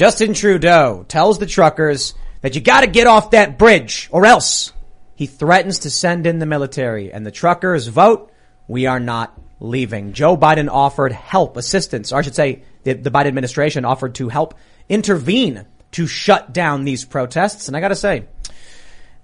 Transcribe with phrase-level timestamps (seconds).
[0.00, 4.72] Justin Trudeau tells the truckers that you gotta get off that bridge or else
[5.14, 8.32] he threatens to send in the military and the truckers vote.
[8.66, 10.14] We are not leaving.
[10.14, 14.30] Joe Biden offered help, assistance, or I should say the, the Biden administration offered to
[14.30, 14.54] help
[14.88, 17.68] intervene to shut down these protests.
[17.68, 18.24] And I gotta say,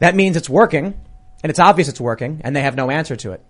[0.01, 1.01] that means it's working
[1.43, 3.43] and it's obvious it's working and they have no answer to it.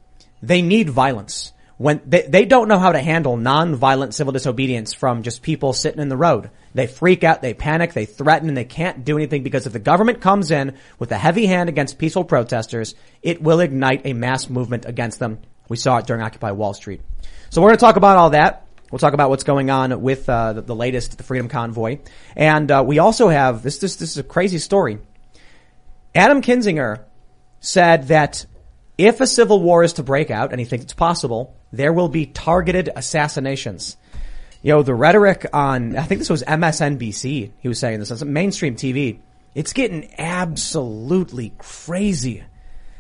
[0.43, 1.53] They need violence.
[1.79, 6.01] When they, they don't know how to handle non-violent civil disobedience from just people sitting
[6.01, 6.51] in the road.
[6.75, 9.79] They freak out, they panic, they threaten, and they can't do anything because if the
[9.79, 14.49] government comes in with a heavy hand against peaceful protesters, it will ignite a mass
[14.49, 15.39] movement against them.
[15.69, 17.03] We saw it during Occupy Wall Street.
[17.51, 18.67] So we're going to talk about all that.
[18.91, 21.99] We'll talk about what's going on with uh, the, the, latest, the Freedom Convoy,
[22.37, 23.79] and uh, we also have this.
[23.79, 24.99] This this is a crazy story.
[26.15, 27.01] Adam Kinzinger
[27.59, 28.47] said that
[28.97, 32.09] if a civil war is to break out, and he thinks it's possible, there will
[32.09, 33.97] be targeted assassinations.
[34.63, 38.33] You know, the rhetoric on, I think this was MSNBC, he was saying this, on
[38.33, 39.21] mainstream TV.
[39.55, 42.43] It's getting absolutely crazy.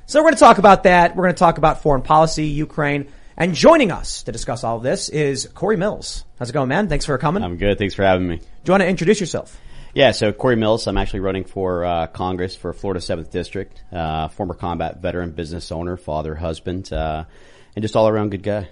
[0.06, 1.16] So we're going to talk about that.
[1.16, 3.08] We're going to talk about foreign policy, Ukraine.
[3.36, 6.24] And joining us to discuss all of this is Corey Mills.
[6.38, 6.88] How's it going, man?
[6.88, 7.42] Thanks for coming.
[7.42, 7.76] I'm good.
[7.76, 8.36] Thanks for having me.
[8.36, 9.60] Do you want to introduce yourself?
[9.92, 10.86] Yeah, so Corey Mills.
[10.86, 13.82] I'm actually running for uh, Congress for Florida 7th District.
[13.90, 17.24] Uh, former combat veteran, business owner, father, husband, uh,
[17.76, 18.68] and just all around good guy.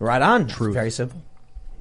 [0.00, 0.48] Right on.
[0.48, 0.72] True.
[0.72, 1.22] Very simple.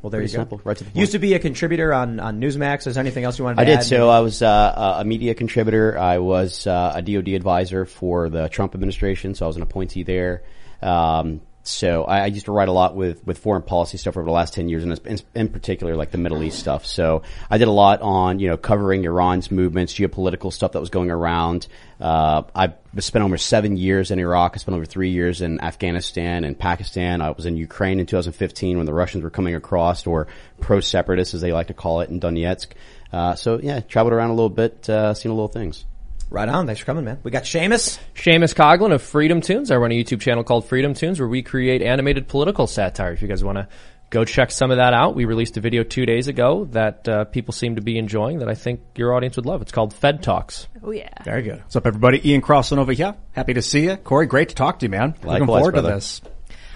[0.01, 0.41] Well, there Pretty you go.
[0.41, 0.99] Simple, right to the point.
[0.99, 2.87] Used to be a contributor on, on Newsmax.
[2.87, 3.67] Is there anything else you wanted to add?
[3.67, 3.79] I add?
[3.79, 3.85] did.
[3.85, 5.97] So I was uh, a media contributor.
[5.97, 9.35] I was uh, a DoD advisor for the Trump administration.
[9.35, 10.43] So I was an appointee there.
[10.81, 14.25] Um, so I, I, used to write a lot with, with foreign policy stuff over
[14.25, 16.85] the last 10 years and in, in, particular like the Middle East stuff.
[16.85, 20.89] So I did a lot on, you know, covering Iran's movements, geopolitical stuff that was
[20.89, 21.67] going around.
[21.99, 24.53] Uh, I spent almost seven years in Iraq.
[24.55, 27.21] I spent over three years in Afghanistan and Pakistan.
[27.21, 30.27] I was in Ukraine in 2015 when the Russians were coming across or
[30.59, 32.67] pro-separatists as they like to call it in Donetsk.
[33.11, 35.85] Uh, so yeah, traveled around a little bit, uh, seen a little things.
[36.29, 36.67] Right on.
[36.67, 37.19] Thanks for coming, man.
[37.23, 37.97] We got Seamus.
[38.13, 39.71] Seamus Coughlin of Freedom Tunes.
[39.71, 43.13] I run a YouTube channel called Freedom Tunes where we create animated political satire.
[43.13, 43.67] If you guys want to
[44.11, 47.25] go check some of that out, we released a video two days ago that uh,
[47.25, 49.63] people seem to be enjoying that I think your audience would love.
[49.63, 50.67] It's called Fed Talks.
[50.83, 51.09] Oh yeah.
[51.23, 51.61] Very good.
[51.61, 52.21] What's up, everybody?
[52.29, 53.15] Ian Crossland over here.
[53.31, 53.95] Happy to see you.
[53.97, 55.15] Corey, great to talk to you, man.
[55.23, 55.89] Likewise, Looking forward brother.
[55.89, 56.21] to this.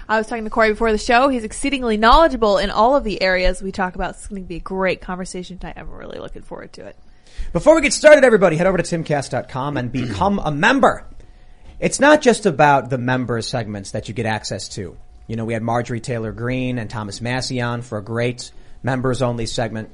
[0.08, 1.28] I was talking to Corey before the show.
[1.28, 4.10] He's exceedingly knowledgeable in all of the areas we talk about.
[4.10, 5.74] It's going to be a great conversation tonight.
[5.78, 6.96] I'm really looking forward to it.
[7.52, 11.06] Before we get started, everybody, head over to timcast.com and become a member.
[11.80, 14.96] It's not just about the member segments that you get access to.
[15.26, 18.52] You know, we had Marjorie Taylor Greene and Thomas Massie on for a great
[18.82, 19.90] members only segment.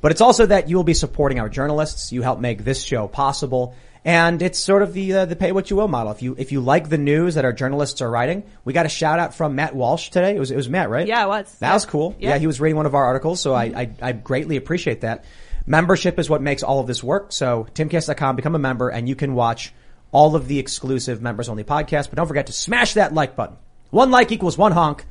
[0.00, 2.12] But it's also that you will be supporting our journalists.
[2.12, 3.74] You help make this show possible.
[4.04, 6.12] And it's sort of the uh, the pay what you will model.
[6.12, 8.90] If you if you like the news that our journalists are writing, we got a
[8.90, 10.36] shout out from Matt Walsh today.
[10.36, 11.06] It was it was Matt, right?
[11.06, 11.50] Yeah, it was.
[11.60, 11.72] That yeah.
[11.72, 12.14] was cool.
[12.18, 12.30] Yeah.
[12.30, 12.38] Yeah.
[12.38, 15.24] he was reading one of our articles, so I, I I greatly appreciate that.
[15.66, 17.32] Membership is what makes all of this work.
[17.32, 19.72] So timcast.com, become a member, and you can watch
[20.12, 22.08] all of the exclusive members only podcasts.
[22.08, 23.56] But don't forget to smash that like button.
[23.90, 25.04] One like equals one honk.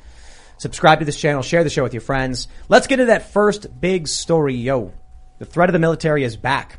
[0.58, 2.48] Subscribe to this channel, share the show with your friends.
[2.68, 4.92] Let's get into that first big story, yo.
[5.38, 6.78] The threat of the military is back.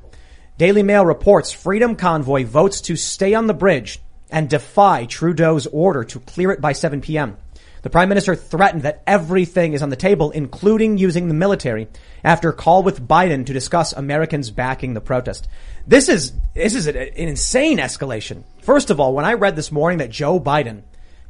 [0.58, 4.00] Daily Mail reports Freedom Convoy votes to stay on the bridge
[4.32, 7.38] and defy Trudeau's order to clear it by 7 p.m.
[7.86, 11.88] The Prime Minister threatened that everything is on the table, including using the military,
[12.24, 15.48] after a call with Biden to discuss Americans backing the protest.
[15.86, 18.42] This is, this is an insane escalation.
[18.64, 20.82] First of all, when I read this morning that Joe Biden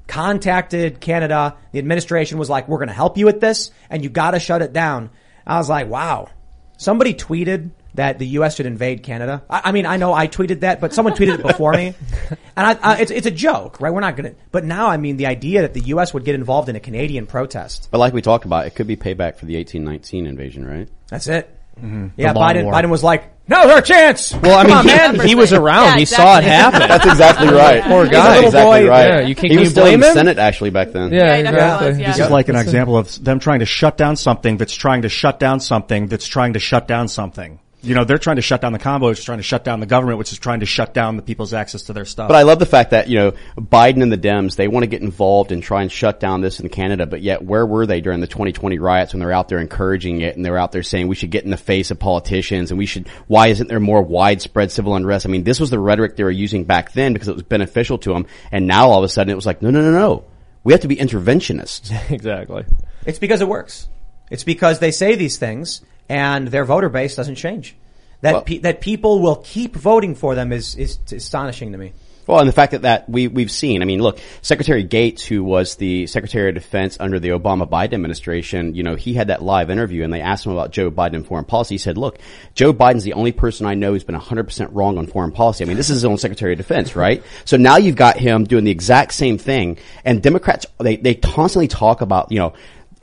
[0.08, 4.10] contacted Canada, the administration was like, we're going to help you with this and you
[4.10, 5.10] got to shut it down.
[5.46, 6.30] I was like, wow.
[6.78, 8.56] Somebody tweeted that the U.S.
[8.56, 9.44] should invade Canada.
[9.50, 11.94] I, I mean, I know I tweeted that, but someone tweeted it before me,
[12.30, 13.92] and I, I, it's it's a joke, right?
[13.94, 14.34] We're not gonna.
[14.52, 16.14] But now, I mean, the idea that the U.S.
[16.14, 17.90] would get involved in a Canadian protest.
[17.92, 20.88] But like we talked about, it could be payback for the 1819 invasion, right?
[21.10, 21.50] That's it.
[21.78, 22.08] Mm-hmm.
[22.16, 22.64] Yeah, The long Biden.
[22.64, 22.74] war.
[22.74, 25.28] Biden was like, "No, there's a chance." Well, I mean, on, he, man.
[25.28, 25.88] he was around.
[25.88, 26.80] Yeah, he saw it happen.
[26.80, 27.84] That's exactly right.
[27.84, 28.36] Poor He's guy.
[28.36, 28.90] Little exactly boy.
[28.90, 29.08] right.
[29.08, 29.52] Yeah, you can't.
[29.52, 30.14] he was you still blame in the him?
[30.14, 31.12] Senate actually back then.
[31.12, 31.88] Yeah, Yeah, he exactly.
[31.90, 32.08] was, yeah.
[32.14, 35.10] This is like an example of them trying to shut down something that's trying to
[35.10, 37.60] shut down something that's trying to shut down something.
[37.86, 39.80] You know, they're trying to shut down the convoy, which is trying to shut down
[39.80, 42.28] the government, which is trying to shut down the people's access to their stuff.
[42.28, 44.88] But I love the fact that, you know, Biden and the Dems, they want to
[44.88, 48.02] get involved and try and shut down this in Canada, but yet where were they
[48.02, 50.72] during the 2020 riots when they were out there encouraging it and they were out
[50.72, 53.68] there saying we should get in the face of politicians and we should, why isn't
[53.68, 55.26] there more widespread civil unrest?
[55.26, 58.00] I mean, this was the rhetoric they were using back then because it was beneficial
[58.00, 58.26] to them.
[58.52, 60.26] And now all of a sudden it was like, no, no, no, no.
[60.64, 61.92] We have to be interventionists.
[62.12, 62.66] exactly.
[63.06, 63.88] It's because it works.
[64.32, 67.76] It's because they say these things and their voter base doesn't change.
[68.22, 71.94] That Well- pe- that people will keep voting for them is is astonishing to me.
[72.28, 75.44] Well, and the fact that, that we, we've seen, I mean, look, Secretary Gates, who
[75.44, 79.44] was the Secretary of Defense under the Obama Biden administration, you know, he had that
[79.44, 81.76] live interview and they asked him about Joe Biden and foreign policy.
[81.76, 82.18] He said, look,
[82.56, 85.64] Joe Biden's the only person I know who's been 100% wrong on foreign policy.
[85.64, 87.24] I mean, this is his own Secretary of Defense, right?
[87.46, 91.68] So now you've got him doing the exact same thing and Democrats, they, they constantly
[91.68, 92.54] talk about, you know,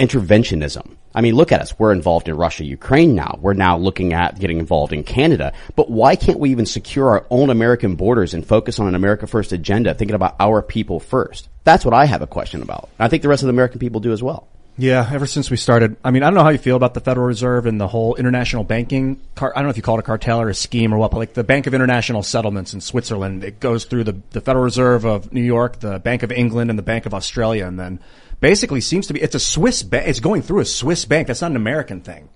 [0.00, 0.96] interventionism.
[1.14, 1.78] I mean, look at us.
[1.78, 3.38] We're involved in Russia, Ukraine now.
[3.40, 5.52] We're now looking at getting involved in Canada.
[5.76, 9.26] But why can't we even secure our own American borders and focus on an America
[9.26, 11.48] first agenda, thinking about our people first?
[11.64, 12.88] That's what I have a question about.
[12.98, 14.48] I think the rest of the American people do as well.
[14.78, 17.00] Yeah, ever since we started, I mean, I don't know how you feel about the
[17.00, 19.20] Federal Reserve and the whole international banking.
[19.34, 21.10] Car- I don't know if you call it a cartel or a scheme or what,
[21.10, 24.64] but like the Bank of International Settlements in Switzerland, it goes through the, the Federal
[24.64, 28.00] Reserve of New York, the Bank of England, and the Bank of Australia, and then
[28.42, 30.06] basically seems to be it's a Swiss bank.
[30.06, 31.28] It's going through a Swiss bank.
[31.28, 32.28] That's not an American thing.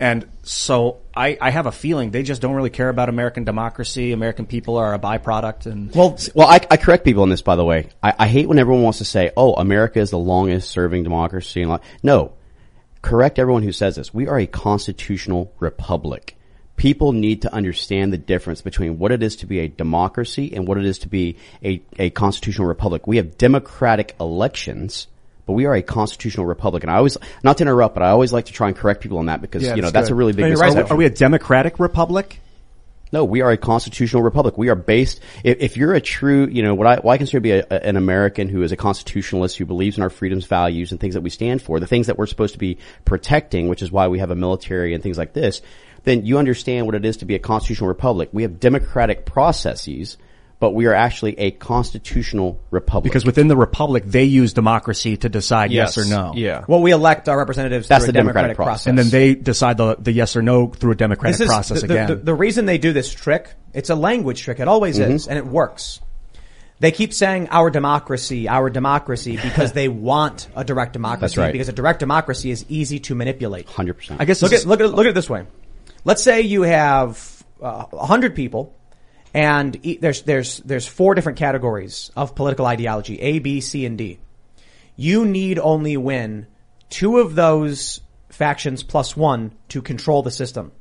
[0.00, 4.12] And so I, I have a feeling they just don't really care about American democracy.
[4.12, 5.66] American people are a byproduct.
[5.66, 7.90] And Well, well, I, I correct people on this, by the way.
[8.02, 11.62] I, I hate when everyone wants to say, "Oh, America is the longest serving democracy."
[11.62, 12.32] And no,
[13.02, 14.12] correct everyone who says this.
[14.12, 16.36] We are a constitutional republic.
[16.76, 20.66] People need to understand the difference between what it is to be a democracy and
[20.66, 23.06] what it is to be a, a constitutional republic.
[23.06, 25.06] We have democratic elections,
[25.50, 26.84] but we are a constitutional republic.
[26.84, 29.18] And I always, not to interrupt, but I always like to try and correct people
[29.18, 30.88] on that because, Yeah, you know, that's a really big No, right.
[30.88, 32.38] are we a democratic republic?
[33.10, 34.56] No, we are a constitutional republic.
[34.56, 35.18] We are based.
[35.42, 37.66] If, if you're a true, you know, what I, what I consider to be a,
[37.68, 41.14] a- an American who is a constitutionalist who believes in our freedoms, values, and things
[41.14, 44.06] that we stand for, the things that we're supposed to be protecting, which is why
[44.06, 45.62] we have a military and things like this,
[46.04, 48.28] then you understand what it is to be a constitutional republic.
[48.30, 50.16] We have democratic processes,
[50.60, 53.10] but we are actually a constitutional republic.
[53.10, 56.32] Because within the republic, they use democracy to decide yes, or no.
[56.36, 56.64] Yeah.
[56.68, 58.84] Well, we elect our representatives That's through the a democratic democratic, process.
[58.84, 58.86] process.
[58.86, 61.80] And then they decide the, the yes or no through a democratic This is process
[61.80, 62.06] the, the- again.
[62.08, 64.60] The, the reason they do this trick, it's a language trick.
[64.60, 65.12] It always Mm-hmm.
[65.12, 66.00] is, and it works.
[66.78, 71.20] They keep saying our democracy, our democracy, because they want a direct democracy.
[71.20, 71.52] That's right.
[71.52, 73.66] Because a direct democracy is easy to manipulate.
[73.66, 74.16] 100%.
[74.18, 75.46] I guess Look this at, look at, look at it this way.
[76.04, 78.74] Let's say you have uh, a hundred people
[79.34, 83.96] and e- there's, there's, there's four different categories of political ideology, A, B, C, and
[83.96, 84.18] D.
[84.96, 86.46] You need only win
[86.88, 90.72] two of those factions plus one to control the system.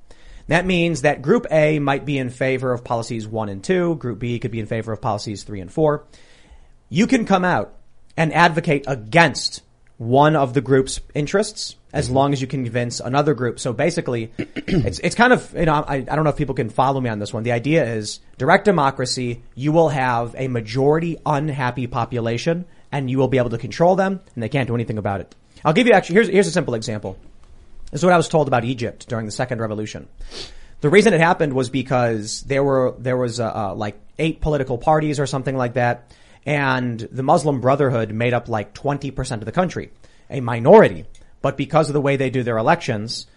[0.47, 3.95] That means that group A might be in favor of policies one and two.
[3.95, 6.05] Group B could be in favor of policies three and four.
[6.89, 7.75] You can come out
[8.17, 9.61] and advocate against
[9.99, 13.59] one of the group's interests as long as you can convince another group.
[13.59, 16.69] So basically, it's, it's kind of, you know, I, I don't know if people can
[16.69, 17.43] follow me on this one.
[17.43, 23.27] The idea is direct democracy, you will have a majority unhappy population and you will
[23.27, 25.35] be able to control them and they can't do anything about it.
[25.65, 27.17] I'll give you actually, here's, here's a simple example.
[27.91, 30.07] This is what I was told about Egypt during the second revolution.
[30.79, 34.77] The reason it happened was because there were, there was, uh, uh, like eight political
[34.77, 36.09] parties or something like that.
[36.45, 39.91] And the Muslim Brotherhood made up like 20% of the country,
[40.29, 41.05] a minority.
[41.41, 43.27] But because of the way they do their elections,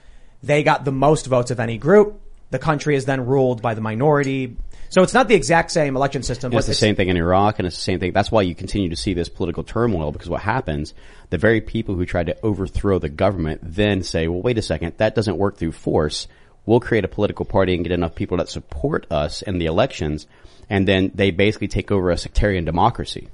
[0.43, 2.21] they got the most votes of any group.
[2.51, 4.57] The country is then ruled by the minority.
[4.91, 6.53] So it's not the exact same election system.
[6.53, 8.13] It's the same thing in Iraq, and it's the same thing.
[8.13, 10.93] That's why you continue to see this political turmoil because what happens,
[11.31, 14.99] the very people who tried to overthrow the government then say, well, wait a second,
[14.99, 16.29] that doesn't work through force.
[16.67, 20.27] We'll create a political party and get enough people that support us in the elections,
[20.71, 23.29] and then they basically take over a sectarian democracy.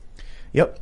[0.53, 0.79] Yep.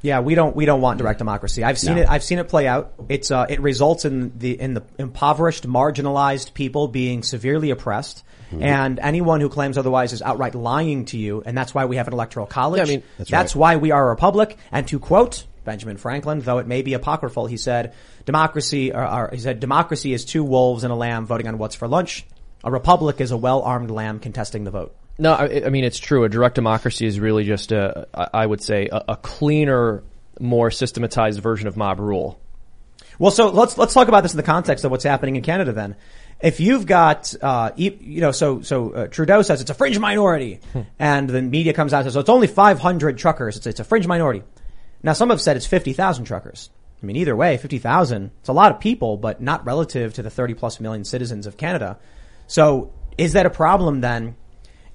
[0.00, 1.64] Yeah, we don't we don't want direct democracy.
[1.64, 2.02] I've seen No.
[2.02, 2.08] it.
[2.08, 2.92] I've seen it play out.
[3.08, 8.62] It's uh, it results in the in the impoverished, marginalized people being severely oppressed, Mm-hmm.
[8.62, 11.42] and anyone who claims otherwise is outright lying to you.
[11.44, 12.78] And that's why we have an electoral college.
[12.78, 13.60] Yeah, I mean- That's that's right.
[13.60, 14.56] why we are a republic.
[14.72, 17.92] And to quote Benjamin Franklin, though it may be apocryphal, he said,
[18.24, 21.74] "Democracy." Or, or he said, "Democracy is two wolves and a lamb voting on what's
[21.74, 22.24] for lunch.
[22.64, 26.24] A republic is a well-armed lamb contesting the vote." No, I, I mean it's true.
[26.24, 30.04] A direct democracy is really just a, I would say, a, a cleaner,
[30.38, 32.40] more systematized version of mob rule.
[33.18, 35.72] Well, so let's let's talk about this in the context of what's happening in Canada.
[35.72, 35.96] Then,
[36.40, 40.60] if you've got, uh, you know, so so uh, Trudeau says it's a fringe minority,
[40.98, 43.56] and the media comes out and says so it's only 500 truckers.
[43.56, 44.44] It's it's a fringe minority.
[45.02, 46.70] Now, some have said it's 50,000 truckers.
[47.00, 48.32] I mean, either way, 50,000.
[48.40, 51.56] It's a lot of people, but not relative to the 30 plus million citizens of
[51.56, 51.98] Canada.
[52.48, 54.36] So, is that a problem then?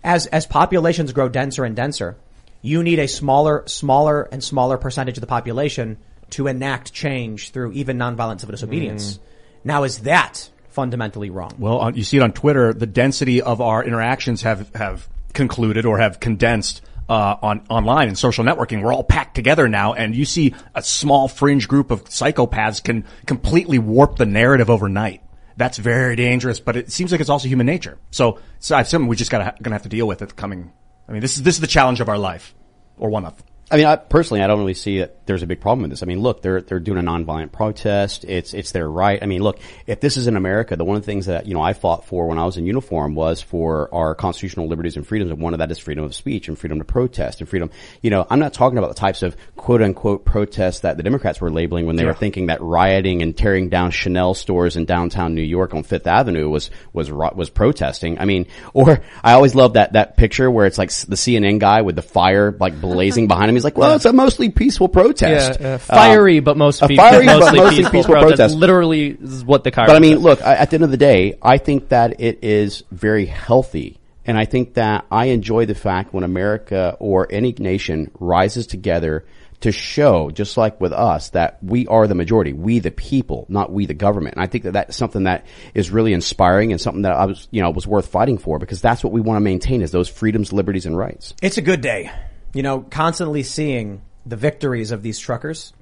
[0.03, 2.17] As as populations grow denser and denser,
[2.62, 5.98] you need a smaller, smaller and smaller percentage of the population
[6.31, 9.19] to enact change through even nonviolent civil disobedience.
[9.63, 11.53] Now, is that fundamentally wrong?
[11.57, 12.74] Well, on, you see it on Twitter.
[12.74, 18.17] The density of our interactions have have concluded or have condensed uh, on online and
[18.17, 18.81] social networking.
[18.81, 23.05] We're all packed together now, and you see a small fringe group of psychopaths can
[23.25, 25.22] completely warp the narrative overnight.
[25.57, 27.98] That's very dangerous, but it seems like it's also human nature.
[28.12, 30.74] So, so I assume we just gotta gonna have to deal with it coming
[31.07, 32.55] I mean, this is this is the challenge of our life,
[32.98, 33.43] or one of.
[33.73, 36.03] I mean, I, personally, I don't really see that there's a big problem with this.
[36.03, 38.23] I mean, look, they're they're doing a nonviolent protest.
[38.23, 39.17] It's it's their right.
[39.19, 41.55] I mean, look, if this is in America, the one of the things that you
[41.55, 45.07] know I fought for when I was in uniform was for our constitutional liberties and
[45.07, 47.71] freedoms, and one of that is freedom of speech and freedom to protest and freedom.
[48.03, 51.41] You know, I'm not talking about the types of quote unquote protests that the Democrats
[51.41, 55.33] were labeling when they were thinking that rioting and tearing down Chanel stores in downtown
[55.33, 58.19] New York on Fifth Avenue was was was protesting.
[58.19, 61.81] I mean, or I always love that that picture where it's like the CNN guy
[61.81, 63.55] with the fire like blazing behind him.
[63.55, 65.60] He's like, well, it's a mostly peaceful protest.
[65.60, 68.38] Yeah, uh, fiery, but most a peaceful, fiery but mostly, mostly peaceful, peaceful protest.
[68.38, 68.55] protest.
[68.55, 69.88] Literally is what the car.
[69.88, 72.43] But I mean, look, I, at the end of the day, I think that it
[72.43, 74.00] is very healthy.
[74.25, 79.25] And I think that I enjoy the fact when America or any nation rises together
[79.63, 83.72] to show, just like with us, that we are the majority, we the people, not
[83.72, 84.36] we the government.
[84.36, 87.48] And I think that that's something that is really inspiring and something that I was,
[87.50, 90.10] you know, was worth fighting for because that's what we want to maintain is those
[90.10, 91.34] freedoms, liberties, and rights.
[91.41, 92.12] It's a good day.
[92.53, 95.74] You know, constantly seeing the victories of these truckers.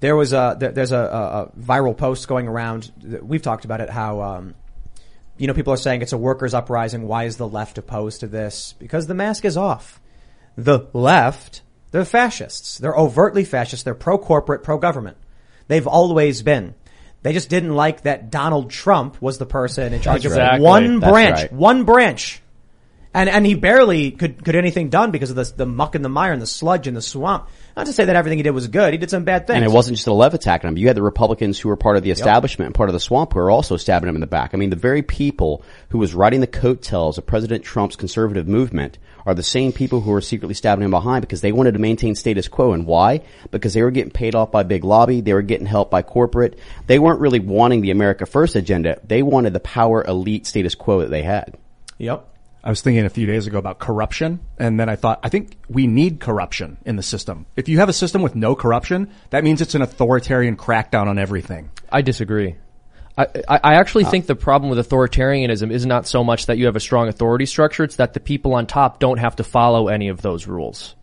[0.00, 2.90] There was a there, there's a, a, viral post going around.
[3.22, 3.90] We've talked about it.
[3.90, 4.54] How um,
[5.36, 7.06] you know people are saying it's a workers' uprising.
[7.06, 8.74] Why is the left opposed to this?
[8.78, 10.00] Because the mask is off.
[10.56, 12.78] The left, they're fascists.
[12.78, 13.84] They're overtly fascist.
[13.84, 15.16] They're pro corporate, pro government.
[15.68, 16.74] They've always been.
[17.22, 20.58] They just didn't like that Donald Trump was the person in charge Exactly.
[20.58, 21.52] of one That's branch, right.
[21.52, 22.42] one branch.
[23.12, 26.08] And and he barely could could anything done because of the the muck and the
[26.08, 27.48] mire and the sludge and the swamp.
[27.76, 28.92] Not to say that everything he did was good.
[28.92, 29.56] He did some bad things.
[29.56, 30.76] And it wasn't just the left attacking him.
[30.76, 33.32] You had the Republicans who were part of the establishment and part of the swamp
[33.32, 34.50] who were also stabbing him in the back.
[34.52, 38.98] I mean, the very people who was riding the coattails of President Trump's conservative movement
[39.26, 42.14] are the same people who were secretly stabbing him behind because they wanted to maintain
[42.14, 42.72] status quo.
[42.72, 43.22] And why?
[43.50, 45.20] Because they were getting paid off by big lobby.
[45.20, 46.58] They were getting help by corporate.
[46.86, 49.00] They weren't really wanting the America First agenda.
[49.04, 51.56] They wanted the power elite status quo that they had.
[51.98, 52.29] Yep.
[52.62, 55.56] I was thinking a few days ago about corruption, and then I thought, I think
[55.68, 57.46] we need corruption in the system.
[57.56, 61.18] If you have a system with no corruption, that means it's an authoritarian crackdown on
[61.18, 61.70] everything.
[61.90, 62.56] I disagree.
[63.16, 64.10] I, I I actually uh.
[64.10, 67.46] think the problem with authoritarianism is not so much that you have a strong authority
[67.46, 70.94] structure; it's that the people on top don't have to follow any of those rules.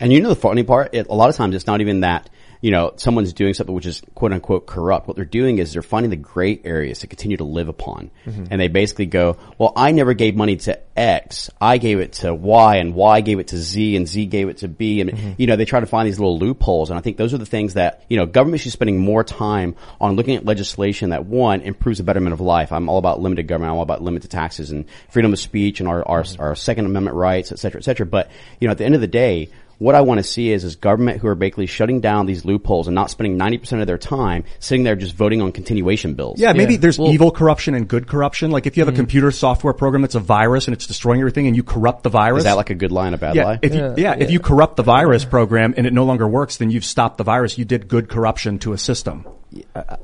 [0.00, 0.94] And you know the funny part?
[0.94, 2.28] It, a lot of times it's not even that,
[2.62, 5.08] you know, someone's doing something which is quote unquote corrupt.
[5.08, 8.10] What they're doing is they're finding the gray areas to continue to live upon.
[8.24, 8.44] Mm-hmm.
[8.50, 11.50] And they basically go, well, I never gave money to X.
[11.60, 14.58] I gave it to Y and Y gave it to Z and Z gave it
[14.58, 15.00] to B.
[15.00, 15.32] And, mm-hmm.
[15.38, 16.90] you know, they try to find these little loopholes.
[16.90, 19.24] And I think those are the things that, you know, government should be spending more
[19.24, 22.70] time on looking at legislation that one improves the betterment of life.
[22.70, 23.72] I'm all about limited government.
[23.72, 26.40] I'm all about limited taxes and freedom of speech and our, our, mm-hmm.
[26.40, 28.06] our second amendment rights, et cetera, et cetera.
[28.06, 29.50] But, you know, at the end of the day,
[29.82, 32.86] what I want to see is is government who are basically shutting down these loopholes
[32.86, 36.38] and not spending 90% of their time sitting there just voting on continuation bills.
[36.38, 36.80] Yeah, maybe Yeah.
[36.80, 38.52] there's Well- evil corruption and good corruption.
[38.52, 39.00] Like if you have a mm-hmm.
[39.00, 42.38] computer software program that's a virus and it's destroying everything and you corrupt the virus.
[42.38, 43.58] Is that like a good line, and a bad yeah, lie?
[43.60, 46.70] if you, yeah, if you corrupt the virus program and it no longer works, then
[46.70, 47.58] you've stopped the virus.
[47.58, 49.26] You did good corruption to a system.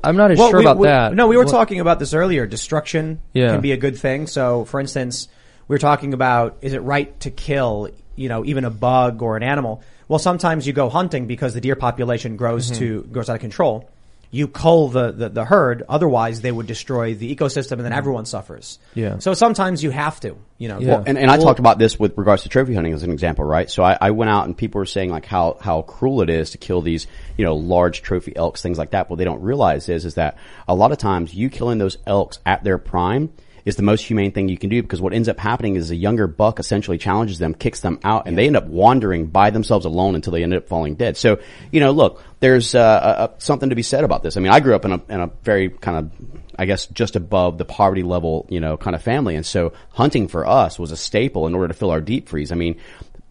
[0.03, 1.15] I'm not as Well, sure we- about we- that.
[1.15, 2.45] No, we were What- talking about this earlier.
[2.45, 3.51] Destruction Yeah.
[3.53, 4.27] can be a good thing.
[4.27, 5.29] So, for instance,
[5.69, 7.87] we're talking about is it right to kill,
[8.19, 9.81] you know, even a bug or an animal?
[10.07, 12.79] Well, sometimes you go hunting because the deer population grows Mm-hmm.
[12.79, 13.89] to grows out of control.
[14.31, 18.25] You cull the, the, the herd, otherwise they would destroy the ecosystem and then everyone
[18.25, 18.77] suffers.
[18.91, 18.99] Mm-hmm.
[18.99, 19.19] Yeah.
[19.19, 20.79] So sometimes you have to, you know.
[20.79, 20.87] Yeah.
[20.87, 23.43] Well, and, and I talked about this with regards to trophy hunting as an example,
[23.43, 23.67] right?
[23.71, 26.51] So I, I went out and people were saying like how, how cruel it is
[26.51, 27.07] to kill these,
[27.37, 29.09] you know, large trophy elks, things like that.
[29.09, 32.37] What they don't realize is, is that a lot of times you killing those elks
[32.45, 33.31] at their prime
[33.69, 35.95] is the most humane thing you can do because what ends up happening is a
[35.95, 39.85] younger buck essentially challenges them, kicks them out, and they end up wandering by themselves
[39.85, 41.15] alone until they end up falling dead.
[41.15, 41.39] So,
[41.71, 44.35] you know, look, there's uh, uh, something to be said about this.
[44.35, 46.11] I mean, I grew up in a, in a very kind of
[46.59, 49.37] I guess just above the poverty level, you know, kind of family.
[49.37, 52.51] And so hunting for us was a staple in order to fill our deep freeze.
[52.51, 52.75] I mean,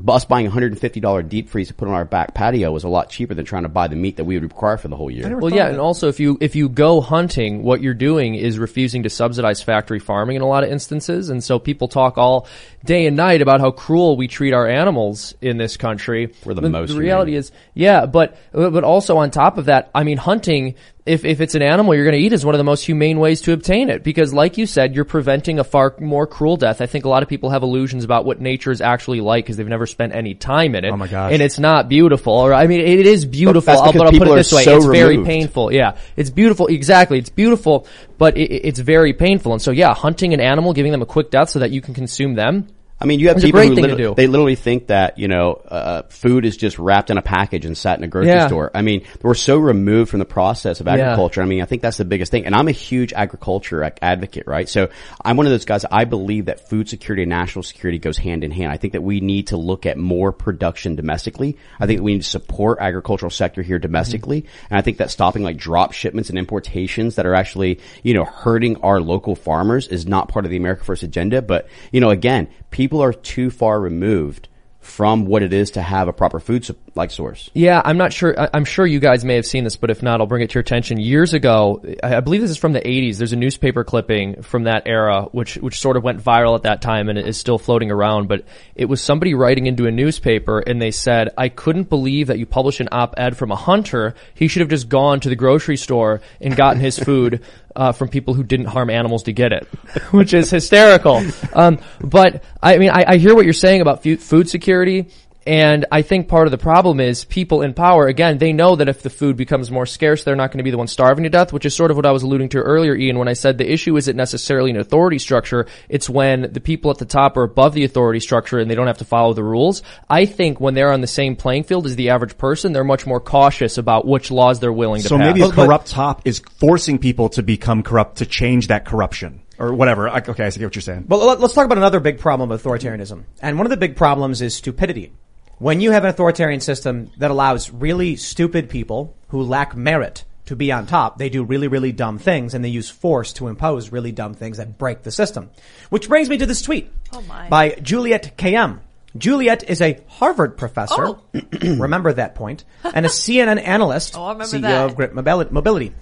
[0.06, 3.10] us buying a $150 deep freeze to put on our back patio was a lot
[3.10, 5.36] cheaper than trying to buy the meat that we would require for the whole year.
[5.36, 9.02] Well, yeah, and also if you if you go hunting, what you're doing is refusing
[9.02, 12.46] to subsidize factory farming in a lot of instances, and so people talk all
[12.84, 16.32] day and night about how cruel we treat our animals in this country.
[16.44, 17.40] We're the But most The reality humane.
[17.40, 20.74] is, yeah, but but also on top of that, I mean, hunting.
[21.06, 23.18] If, if it's an animal you're going to eat is one of the most humane
[23.18, 26.82] ways to obtain it because like you said you're preventing a far more cruel death.
[26.82, 29.56] I think a lot of people have illusions about what nature is actually like because
[29.56, 30.90] they've never spent any time in it.
[30.90, 31.32] Oh my gosh.
[31.32, 32.34] And it's not beautiful.
[32.34, 34.64] Or I mean it is beautiful, that's I'll- but I'll put it this way.
[34.64, 35.72] so it's very painful.
[35.72, 35.96] Yeah.
[36.14, 36.66] It's beautiful.
[36.66, 37.18] Exactly.
[37.18, 37.86] It's beautiful,
[38.18, 39.54] but it, it's very painful.
[39.54, 41.94] And so yeah, hunting an animal, giving them a quick death so that you can
[41.94, 42.68] consume them.
[43.00, 46.02] I mean, you have It's people who literally, they literally think that you know uh,
[46.08, 48.48] food is just wrapped in a package and sat in a grocery Yeah.
[48.48, 48.72] store.
[48.74, 51.40] I mean, we're so removed from the process of agriculture.
[51.40, 52.44] I mean, I think that's the biggest thing.
[52.44, 54.68] And I'm a huge agriculture advocate, right?
[54.68, 54.88] So
[55.24, 55.84] I'm one of those guys.
[55.90, 58.72] I believe that food security and national security goes hand in hand.
[58.72, 61.56] I think that we need to look at more production domestically.
[61.78, 65.44] I think we need to support agricultural sector here domestically, and I think that stopping
[65.44, 70.06] like drop shipments and importations that are actually you know hurting our local farmers is
[70.06, 71.42] not part of the America First agenda.
[71.42, 74.48] But you know, again, people are too far removed
[74.80, 76.64] from what it is to have a proper food
[76.98, 77.48] like source.
[77.54, 78.34] Yeah, I'm not sure.
[78.52, 80.54] I'm sure you guys may have seen this, but if not, I'll bring it to
[80.54, 81.00] your attention.
[81.00, 83.16] Years ago, I believe this is from the 80s.
[83.16, 86.82] There's a newspaper clipping from that era, which which sort of went viral at that
[86.82, 88.28] time and is still floating around.
[88.28, 92.38] But it was somebody writing into a newspaper, and they said, "I couldn't believe that
[92.38, 94.14] you published an op-ed from a hunter.
[94.34, 97.42] He should have just gone to the grocery store and gotten his food."
[97.76, 99.64] Uh, from people who didn't harm animals to get it,
[100.10, 101.22] which is hysterical.
[101.52, 105.06] Um, but I mean, I, I hear what you're saying about food security.
[105.46, 108.88] And I think part of the problem is people in power, again, they know that
[108.88, 111.30] if the food becomes more scarce, they're not going to be the ones starving to
[111.30, 113.56] death, which is sort of what I was alluding to earlier, Ian, when I said
[113.56, 115.66] the issue isn't necessarily an authority structure.
[115.88, 118.88] It's when the people at the top are above the authority structure and they don't
[118.88, 119.82] have to follow the rules.
[120.10, 123.06] I think when they're on the same playing field as the average person, they're much
[123.06, 125.26] more cautious about which laws they're willing to So pass.
[125.28, 128.84] maybe a But- but- corrupt top is forcing people to become corrupt to change that
[128.84, 130.10] corruption or whatever.
[130.10, 131.06] Okay, I see what you're saying.
[131.08, 133.22] But let- let's talk about another big problem of authoritarianism.
[133.40, 135.12] And one of the big problems is stupidity.
[135.58, 140.54] When you have an authoritarian system that allows really stupid people who lack merit to
[140.54, 143.90] be on top, they do really, really dumb things and they use force to impose
[143.90, 145.50] really dumb things that break the system.
[145.90, 147.48] Which brings me to this tweet Oh my.
[147.48, 148.80] by Juliette Kayyem.
[149.16, 151.06] Juliette is a Harvard professor.
[151.06, 151.22] Oh.
[151.62, 152.64] remember that point.
[152.84, 154.16] And a CNN analyst.
[154.16, 154.84] Oh, CEO that.
[154.84, 155.92] of Grip Mobility.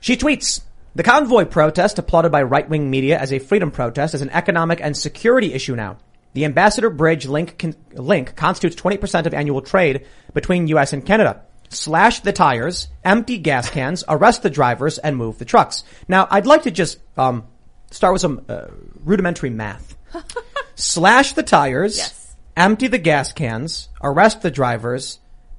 [0.00, 0.62] She tweets,
[0.94, 4.96] the convoy protest applauded by right-wing media as a freedom protest is an economic and
[4.96, 5.98] security issue now.
[6.34, 11.42] The Ambassador Bridge link, con- link constitutes 20% of annual trade between US and Canada.
[11.68, 15.84] Slash the tires, empty gas cans, arrest the drivers, and move the trucks.
[16.08, 17.44] Now, I'd like to just um,
[17.90, 18.66] start with some uh,
[19.04, 19.96] rudimentary math.
[20.74, 22.36] Slash the tires, Yes.
[22.56, 25.18] empty the gas cans, arrest the drivers,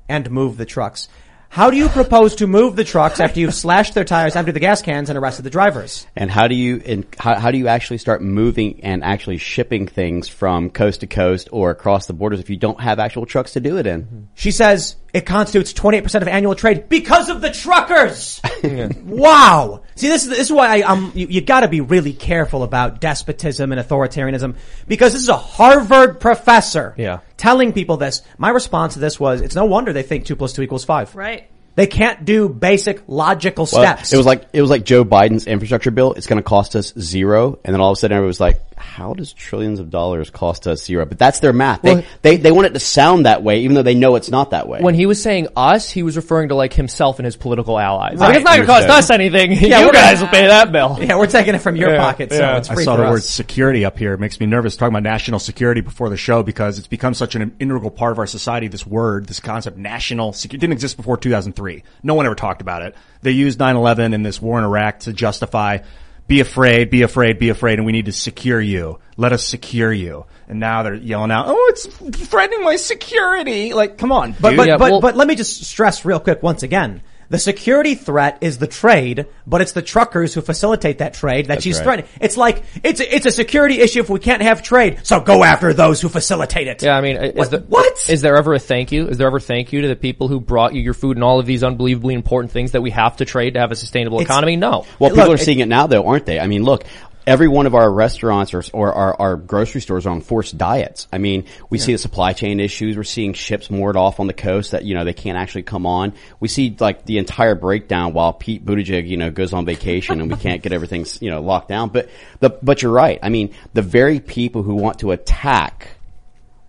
[0.09, 1.07] and move the trucks.
[1.53, 4.59] How do you propose to move the trucks after you've slashed their tires, emptied the
[4.59, 6.07] gas cans, and arrested the drivers?
[6.15, 9.85] And how do you and how, how do you actually start moving and actually shipping
[9.85, 13.53] things from coast to coast or across the borders if you don't have actual trucks
[13.53, 14.29] to do it in?
[14.33, 18.41] She says it constitutes 28% of annual trade because of the truckers.
[19.03, 19.83] wow.
[19.95, 22.99] See, this is, this is why I, um, you, you gotta be really careful about
[22.99, 24.55] despotism and authoritarianism
[24.87, 27.19] because this is a Harvard professor Yeah.
[27.37, 28.21] telling people this.
[28.37, 31.13] My response to this was, it's no wonder they think two plus two equals five.
[31.15, 31.49] Right.
[31.75, 34.13] They can't do basic logical Well, steps.
[34.13, 36.13] it was like it was like Joe Biden's infrastructure bill.
[36.13, 38.61] It's going to cost us zero, and then all of a sudden everybody was like,
[38.77, 41.81] "How does trillions of dollars cost us zero?" But that's their math.
[41.81, 44.29] They Well- they they want it to sound that way, even though they know it's
[44.29, 44.81] not that way.
[44.81, 48.19] when he was saying us, he was referring to like himself and his political allies.
[48.19, 49.53] Like, it's not going to cost us anything.
[49.63, 50.97] Yeah, you we're guys gonna- will pay that bill.
[51.01, 52.57] yeah, we're taking it from your Yeah, pocket, so yeah.
[52.57, 54.13] it's I free saw for the word security up here.
[54.13, 57.33] It makes me nervous talking about national security before the show because it's become such
[57.33, 58.67] an integral part of our society.
[58.67, 61.62] This word, this concept, national security, didn't exist before 2003.
[62.03, 62.95] No one ever talked about it.
[63.21, 65.79] They used 9/11 and this war in Iraq to justify,
[66.27, 68.99] be afraid, be afraid, be afraid, and we need to secure you.
[69.17, 70.25] Let us secure you.
[70.47, 71.85] And now they're yelling out, "Oh, it's
[72.27, 74.57] threatening my security!" Like, come on, But dude.
[74.57, 77.01] but Yeah, but well- but let me just stress real quick once again.
[77.29, 81.63] The security threat is the trade, but it's the truckers who facilitate that trade that
[81.63, 81.83] she's right.
[81.83, 82.09] threatening.
[82.21, 85.43] It's like it's a, it's a security issue if we can't have trade, so go
[85.43, 86.83] after those who facilitate it.
[86.83, 88.09] Yeah, I mean, uh, is What- there, what?
[88.09, 89.07] is there ever a thank you?
[89.07, 91.39] Is there ever thank you to the people who brought you your food and all
[91.39, 94.29] of these unbelievably important things that we have to trade to have a sustainable It's-
[94.29, 94.55] economy?
[94.55, 94.85] No.
[94.99, 96.39] well, Look, people are it- seeing it now, though, aren't they?
[96.39, 96.83] I mean, look.
[97.25, 101.07] Every one of our restaurants or, or our, our grocery stores are on forced diets.
[101.11, 102.97] I mean, we see the supply chain issues.
[102.97, 105.85] We're seeing ships moored off on the coast that, you know, they can't actually come
[105.85, 106.13] on.
[106.41, 110.29] We see like the entire breakdown while Pete Buttigieg, you know, goes on vacation and
[110.29, 111.89] we can't get everything, you know, locked down.
[111.89, 112.09] But
[112.41, 113.19] the, but you're right.
[113.23, 115.87] I mean, the very people who want to attack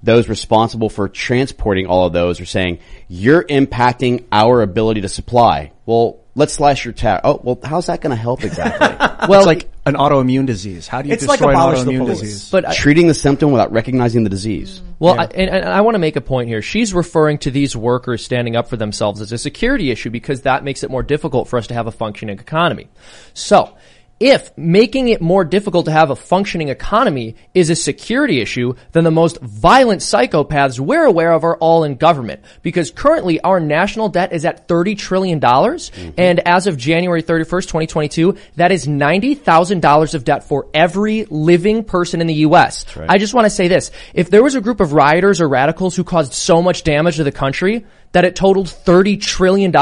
[0.04, 5.72] those responsible for transporting all of those are saying, you're impacting our ability to supply.
[5.86, 7.20] Well, let's slash your tag.
[7.24, 8.88] Oh, well, how's that going to help exactly?
[9.28, 10.88] well, it's like an autoimmune disease.
[10.88, 12.20] How do you It's like destroy an abolish the autoimmune police.
[12.20, 12.50] disease?
[12.50, 14.82] But I, Treating the symptom without recognizing the disease.
[14.98, 16.62] Well, I, and, and I want to make a point here.
[16.62, 20.64] She's referring to these workers standing up for themselves as a security issue because that
[20.64, 22.88] makes it more difficult for us to have a functioning economy.
[23.34, 23.76] So,
[24.24, 29.04] if making it more difficult to have a functioning economy is a security issue, then
[29.04, 32.42] the most violent psychopaths we're aware of are all in government.
[32.62, 35.40] Because currently our national debt is at $30 trillion.
[35.40, 36.10] Mm-hmm.
[36.16, 42.22] And as of January 31st, 2022, that is $90,000 of debt for every living person
[42.22, 42.86] in the U.S.
[42.96, 43.90] I just want to say this.
[44.14, 47.24] If there was a group of rioters or radicals who caused so much damage to
[47.24, 47.84] the country,
[48.14, 49.72] that it totaled $30 trillion,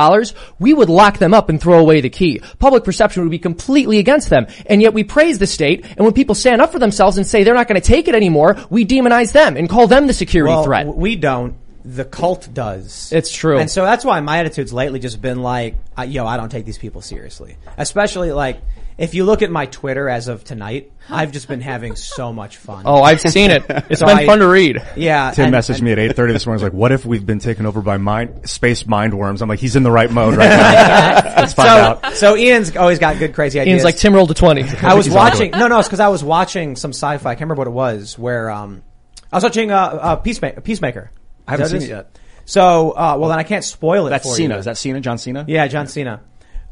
[0.58, 2.40] we would lock them up and throw away the key.
[2.58, 4.46] Public perception would be completely against them.
[4.66, 7.44] And yet we praise the state, and when people stand up for themselves and say
[7.44, 10.52] they're not going to take it anymore, we demonize them and call them the security
[10.52, 10.86] well, threat.
[10.86, 11.54] we don't.
[11.84, 13.12] The cult does.
[13.12, 13.58] It's true.
[13.58, 16.78] And so that's why my attitude's lately just been like, yo, I don't take these
[16.78, 17.56] people seriously.
[17.76, 18.60] Especially like,
[19.02, 22.56] if you look at my Twitter as of tonight, I've just been having so much
[22.56, 22.84] fun.
[22.86, 23.64] oh, I've seen it.
[23.90, 24.80] It's So been I- fun to read.
[24.94, 25.32] yeah.
[25.32, 26.60] Tim and- messaged and- me at 8.30 this morning.
[26.60, 29.42] He's like, what if we've been taken over by mind, space mind worms?
[29.42, 31.34] I'm like, he's in the right mode right now.
[31.36, 32.04] Let's find out.
[32.14, 33.72] So, so Ian's always got good crazy ideas.
[33.72, 34.62] Ian's like, Tim rolled a 20.
[34.82, 35.50] I was he's onto watching.
[35.50, 37.30] No, no, it's because I was watching some sci-fi.
[37.30, 38.16] I can't remember what it was.
[38.16, 38.84] Where um,
[39.32, 40.60] I was watching uh, uh Peacemaker.
[40.60, 41.10] Peacemaker.
[41.48, 41.84] I haven't seen it?
[41.86, 42.18] it yet.
[42.44, 44.10] So, uh, well, then I can't spoil it.
[44.10, 44.54] That's for Cena.
[44.54, 44.58] You.
[44.60, 45.00] Is that Cena?
[45.00, 45.44] John Cena?
[45.48, 46.20] Yeah, John Cena.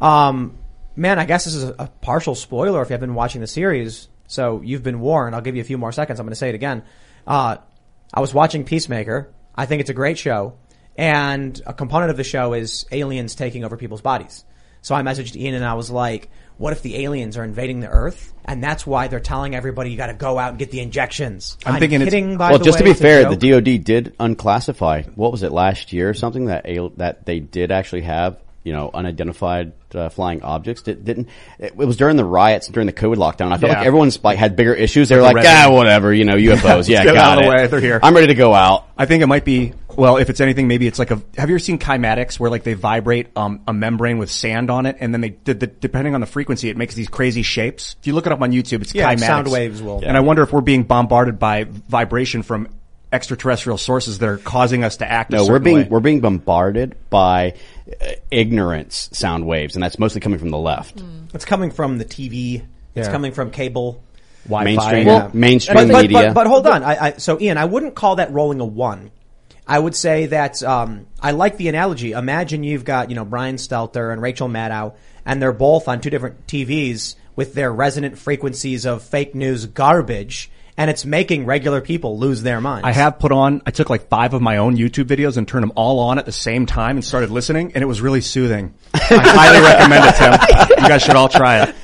[0.00, 0.59] Um,
[0.96, 4.08] man, I guess this is a, partial spoiler if you have been watching the series.
[4.26, 5.34] So you've been warned.
[5.34, 6.20] I'll give you a few more seconds.
[6.20, 6.82] I'm going to say it again.
[7.26, 7.56] Uh,
[8.12, 9.32] I was watching Peacemaker.
[9.54, 10.54] I think it's a great show.
[10.96, 14.44] And a component of the show is aliens taking over people's bodies.
[14.82, 17.88] So I messaged Ian and I was like, what if the aliens are invading the
[17.88, 18.32] earth?
[18.44, 21.56] And that's why they're telling everybody you gotta go out and get the injections.
[21.64, 25.16] I'm thinking it's- kidding, well, just to be fair, the DoD did unclassify.
[25.16, 28.90] What was it last year or something that that they did actually have you know
[28.92, 30.82] unidentified uh, flying objects?
[30.82, 33.52] Did, didn't it, it was during the riots during the COVID lockdown?
[33.52, 33.78] I felt Yeah.
[33.78, 35.08] like everyone's like had bigger issues.
[35.08, 36.88] They were the like, red ah, whatever, you know, UFOs.
[36.88, 38.00] Yeah, get got out of the way, they're here.
[38.02, 38.86] I'm ready to go out.
[38.98, 41.54] I think it might be, well, if it's anything, maybe it's like a, have you
[41.54, 45.14] ever seen cymatics where like they vibrate, um, a membrane with sand on it and
[45.14, 47.96] then they, the, the, depending on the frequency, it makes these crazy shapes.
[48.00, 49.20] If you look it up on YouTube, it's Yeah, cymatics.
[49.20, 52.68] sound waves will- And I wonder if we're being bombarded by vibration from
[53.12, 55.88] extraterrestrial sources that are causing us to act a No, we're being way.
[55.90, 57.54] we're being bombarded by
[58.30, 61.02] ignorance sound waves, and that's mostly coming from the left.
[61.34, 62.62] It's coming from the TV.
[62.94, 63.12] It's Yeah.
[63.12, 64.02] coming from cable.
[64.46, 64.64] Wi-Fi.
[64.64, 65.30] mainstream Yeah.
[65.34, 66.18] mainstream but, but, media.
[66.28, 66.82] But, but hold on.
[66.82, 69.10] I, I, so Ian, I wouldn't call that rolling a one.
[69.66, 72.12] I would say that um, I like the analogy.
[72.12, 74.94] Imagine you've got you know Brian Stelter and Rachel Maddow,
[75.26, 80.49] and they're both on two different TVs with their resonant frequencies of fake news garbage,
[80.80, 82.86] and it's making regular people lose their minds.
[82.86, 85.62] I have put on, I took like five of my own YouTube videos and turned
[85.62, 88.72] them all on at the same time and started listening and it was really soothing.
[88.94, 90.82] I highly recommend it, Tim.
[90.82, 91.74] You guys should all try it.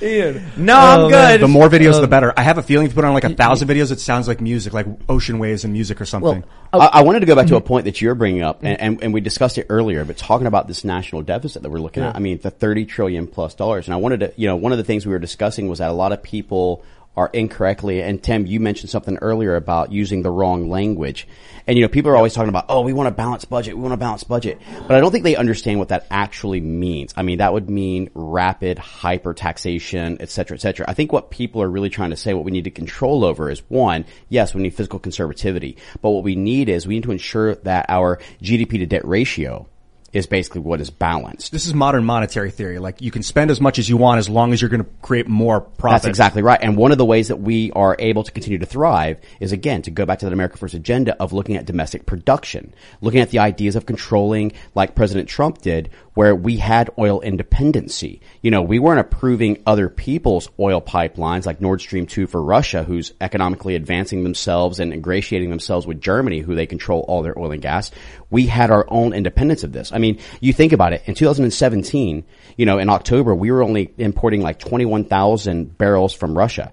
[0.56, 1.42] No, I'm Oh, good.
[1.42, 2.32] The more videos, the um, better.
[2.38, 4.40] I have a feeling if you put on like a thousand videos, it sounds like
[4.40, 6.42] music, like ocean waves and music or something.
[6.72, 6.80] Oh.
[6.80, 7.68] I, I wanted to go back to a mm-hmm.
[7.68, 10.68] point that you're bringing up, and, and, and we discussed it earlier, but talking about
[10.68, 13.86] this national deficit that we're looking at, I mean, the 30 trillion plus dollars.
[13.86, 15.90] And I wanted to, you know, one of the things we were discussing was that
[15.90, 16.82] a lot of people
[17.16, 21.26] are incorrectly, and Tim, you mentioned something earlier about using the wrong language.
[21.66, 23.82] And, you know, people are always talking about, oh, we want a balanced budget, we
[23.82, 24.60] want a balanced budget.
[24.86, 27.14] But I don't think they understand what that actually means.
[27.16, 30.84] I mean, that would mean rapid hyper taxation, et cetera, et cetera.
[30.88, 33.50] I think what people are really trying to say, what we need to control over
[33.50, 37.12] is one, yes, we need fiscal conservativity, but what we need is we need to
[37.12, 39.66] ensure that our GDP to debt ratio
[40.12, 41.52] is basically what is balanced.
[41.52, 42.78] this is modern monetary theory.
[42.78, 44.90] Like you can spend as much as you want as long as you're going to
[45.02, 46.02] create more profit.
[46.02, 46.58] That's exactly right.
[46.60, 49.82] And one of the ways that we are able to continue to thrive is again,
[49.82, 53.30] to go back to that America First agenda of looking at domestic production, looking at
[53.30, 58.20] the ideas of controlling like President Trump did, where we had oil independency.
[58.40, 62.82] You know, we weren't approving other people's oil pipelines like Nord Stream 2 for Russia,
[62.82, 67.52] who's economically advancing themselves and ingratiating themselves with Germany, who they control all their oil
[67.52, 67.90] and gas.
[68.30, 69.92] We had our own independence of this.
[69.92, 71.02] I mean, you think about it.
[71.06, 72.24] In 2017,
[72.56, 76.72] you know, in October, we were only importing like 21,000 barrels from Russia.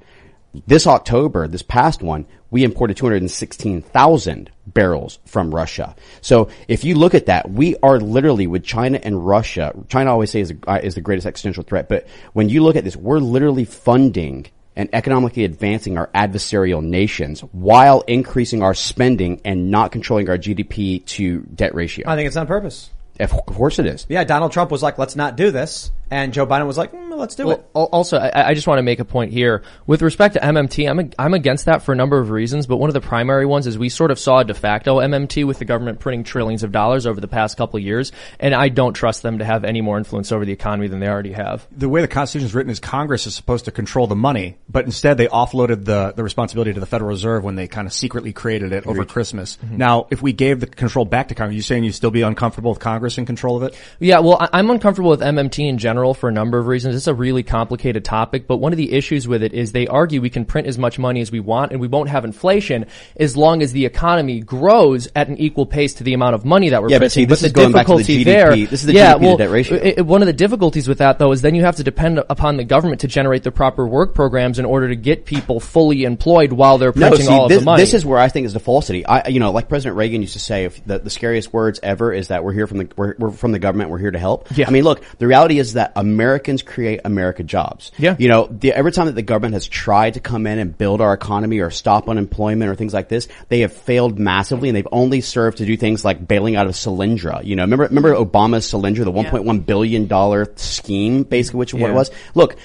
[0.67, 5.95] This October, this past one, we imported 216,000 barrels from Russia.
[6.21, 9.73] So if you look at that, we are literally with China and Russia.
[9.89, 12.95] China always says is, is the greatest existential threat, but when you look at this,
[12.95, 19.91] we're literally funding and economically advancing our adversarial nations while increasing our spending and not
[19.91, 22.09] controlling our GDP to debt ratio.
[22.09, 22.89] I think it's on purpose.
[23.19, 24.05] Of course it is.
[24.09, 27.17] Yeah, Donald Trump was like, "Let's not do this," and Joe Biden was like, mm,
[27.17, 29.63] "Let's do it." Well, al- also, I, I just want to make a point here
[29.87, 30.89] with respect to MMT.
[30.89, 33.45] I'm a, I'm against that for a number of reasons, but one of the primary
[33.45, 36.63] ones is we sort of saw a de facto MMT with the government printing trillions
[36.63, 39.63] of dollars over the past couple of years, and I don't trust them to have
[39.65, 41.67] any more influence over the economy than they already have.
[41.75, 44.85] the way the Constitution is written is Congress is supposed to control the money, but
[44.85, 48.33] instead they offloaded the, the responsibility to the Federal Reserve when they kind of secretly
[48.33, 49.57] created it over Christmas.
[49.63, 52.71] Now, if we gave the control back to Congress, you saying you'd still be uncomfortable
[52.71, 53.75] with Congress in control of it?
[53.99, 56.95] Yeah, well, I- I'm uncomfortable with MMT in general general for a number of reasons.
[56.95, 60.19] It's a really complicated topic, but one of the issues with it is they argue
[60.19, 62.85] we can print as much money as we want and we won't have inflation
[63.17, 66.69] as long as the economy grows at an equal pace to the amount of money
[66.69, 67.21] that we're Yeah, but printing.
[67.23, 68.25] see, this the is going back to the difficulty GDP.
[68.25, 69.77] there, This is the yeah, GDP well, ratio.
[69.81, 72.57] it- one of the difficulties with that though is then you have to depend upon
[72.57, 76.51] the government to generate the proper work programs in order to get people fully employed
[76.51, 77.81] while they're No, printing see, all of this, the money.
[77.81, 79.05] this is where I think is the falsity.
[79.05, 82.11] I, you know, like President Reagan used to say, if the, the scariest words ever
[82.11, 83.89] is that we're here from the we're, we're from the government.
[83.89, 84.47] We're here to help.
[84.55, 84.67] Yeah.
[84.67, 87.91] I mean, look, the reality is that Americans create America jobs.
[87.97, 88.15] Yeah.
[88.17, 91.01] You know, the, every time that the government has tried to come in and build
[91.01, 94.87] our economy or stop unemployment or things like this, they have failed massively, and they've
[94.91, 97.43] only served to do things like bailing out of Solyndra.
[97.43, 101.89] You know, remember remember Obama's Solyndra, the 1.1 billion dollar scheme, basically, which is what
[101.89, 102.11] it was.
[102.35, 102.57] Look,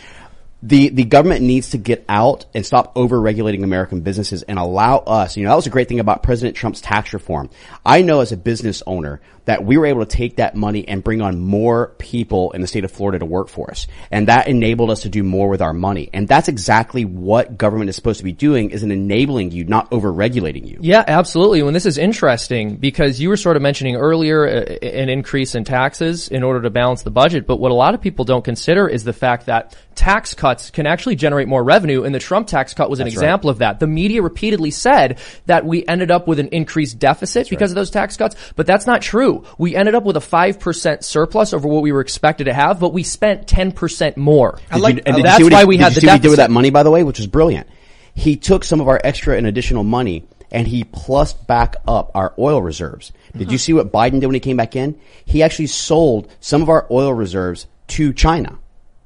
[0.62, 4.99] the the government needs to get out and stop over regulating American businesses and allow
[4.99, 5.37] us.
[5.37, 7.49] You know, that was a great thing about President Trump's tax reform.
[7.87, 11.02] I know as a business owner that we were able to take that money and
[11.02, 14.46] bring on more people in the state of Florida to work for us, and that
[14.46, 16.11] enabled us to do more with our money.
[16.12, 19.88] And that's exactly what government is supposed to be doing: is in enabling you, not
[19.90, 20.78] over regulating you.
[20.82, 21.62] Yeah, absolutely.
[21.62, 25.64] When this is interesting because you were sort of mentioning earlier uh, an increase in
[25.64, 28.87] taxes in order to balance the budget, but what a lot of people don't consider
[28.87, 32.72] is the fact that tax cuts can actually generate more revenue and the Trump tax
[32.72, 33.80] cut was an example of that.
[33.80, 37.90] The media repeatedly said that we ended up with an increased deficit because of those
[37.90, 39.38] tax cuts, but that's not true.
[39.59, 42.92] We ended up with a 5% surplus over what we were expected to have, but
[42.92, 44.59] we spent 10% more.
[44.72, 46.01] Did like- you, and did that's see what why he, we did had you the
[46.01, 47.66] see what he did with that money, by the way, which was brilliant.
[48.14, 52.35] He took some of our extra and additional money and he plussed back up our
[52.38, 53.12] oil reserves.
[53.37, 54.98] Did you see what Biden did when he came back in?
[55.24, 58.59] He actually sold some of our oil reserves to China.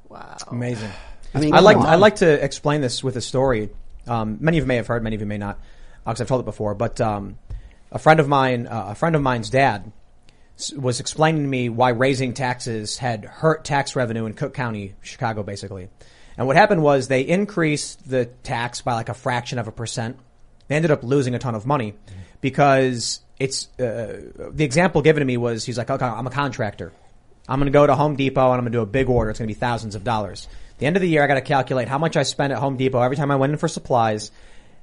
[0.08, 0.36] Wow.
[0.48, 0.90] Amazing.
[1.34, 1.86] I mean, I like on.
[1.86, 3.70] I like to explain this with a story.
[4.06, 5.58] Um, many of you may have heard, many of you may not,
[6.04, 6.74] because I've told it before.
[6.74, 7.38] But um,
[7.90, 9.92] a friend of mine, uh, a friend of mine's dad, s-
[10.70, 15.42] was explaining to me why raising taxes had hurt tax revenue in Cook County, Chicago,
[15.42, 15.88] basically.
[16.36, 20.18] And what happened was they increased the tax by like a fraction of a percent.
[20.68, 21.94] They ended up losing a ton of money
[22.40, 26.92] because it's uh, the example given to me was he's like, okay, I'm a contractor.
[27.48, 29.30] I'm going to go to Home Depot and I'm going to do a big order.
[29.30, 30.48] It's going to be thousands of dollars.
[30.72, 32.58] At the end of the year, I got to calculate how much I spent at
[32.58, 34.30] Home Depot every time I went in for supplies.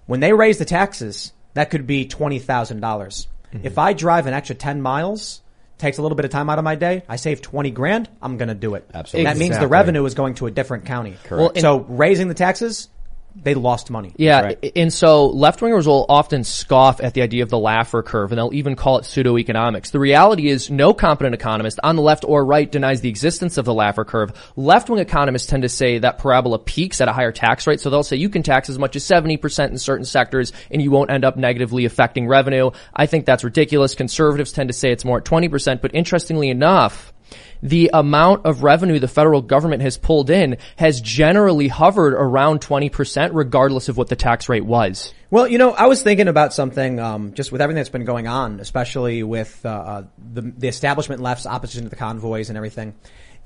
[0.05, 3.27] When they raise the taxes, that could be twenty dollars.
[3.63, 5.41] If I drive an extra ten miles,
[5.79, 8.07] takes a little bit of time out of my day, I save twenty grand.
[8.21, 8.87] I'm going to do it.
[8.93, 9.23] Absolutely.
[9.25, 9.67] That means the Exactly.
[9.71, 11.17] revenue is going to a different county.
[11.23, 11.39] Correct.
[11.39, 12.89] Well, and- so raising the taxes,
[13.35, 14.11] they lost money.
[14.17, 14.71] Yeah, Right.
[14.75, 18.37] and so left wingers will often scoff at the idea of the Laffer curve, and
[18.37, 19.91] they'll even call it pseudo economics.
[19.91, 23.65] The reality is, no competent economist on the left or right denies the existence of
[23.65, 24.31] the Laffer curve.
[24.55, 27.89] Left wing economists tend to say that parabola peaks at a higher tax rate, so
[27.89, 30.91] they'll say you can tax as much as seventy percent in certain sectors, and you
[30.91, 32.71] won't end up negatively affecting revenue.
[32.93, 33.95] I think that's ridiculous.
[33.95, 37.13] Conservatives tend to say it's more at twenty percent, but interestingly enough
[37.61, 43.31] the amount of revenue the federal government has pulled in has generally hovered around 20%
[43.33, 45.13] regardless of what the tax rate was.
[45.31, 48.27] Well, you know, I was thinking about something, um, just with everything that's been going
[48.27, 52.95] on, especially with, uh, uh, the, the establishment left's opposition to the convoys and everything.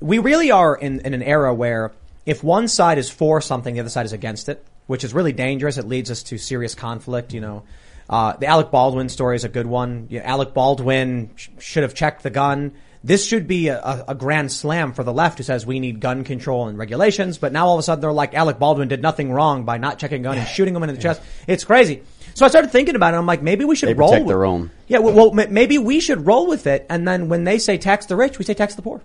[0.00, 1.92] We really are in, in an era where
[2.26, 5.32] if one side is for something, the other side is against it, which is really
[5.32, 5.76] dangerous.
[5.76, 7.64] It leads us to serious conflict, you know.
[8.08, 10.08] Uh, the Alec Baldwin story is a good one.
[10.12, 12.72] Alec Baldwin sh- should have checked the gun.
[13.04, 16.24] This should be a, a, grand slam for the left who says we need gun
[16.24, 19.30] control and regulations, but now all of a sudden they're like Alec Baldwin did nothing
[19.30, 21.20] wrong by not checking a gun and shooting him in the chest.
[21.46, 22.02] It's crazy.
[22.32, 23.18] So I started thinking about it.
[23.18, 24.70] I'm like, maybe we should They roll protect with their own.
[24.88, 26.86] Yeah, well, well, maybe we should roll with it.
[26.88, 29.02] And then when they say tax the rich, we say tax the poor.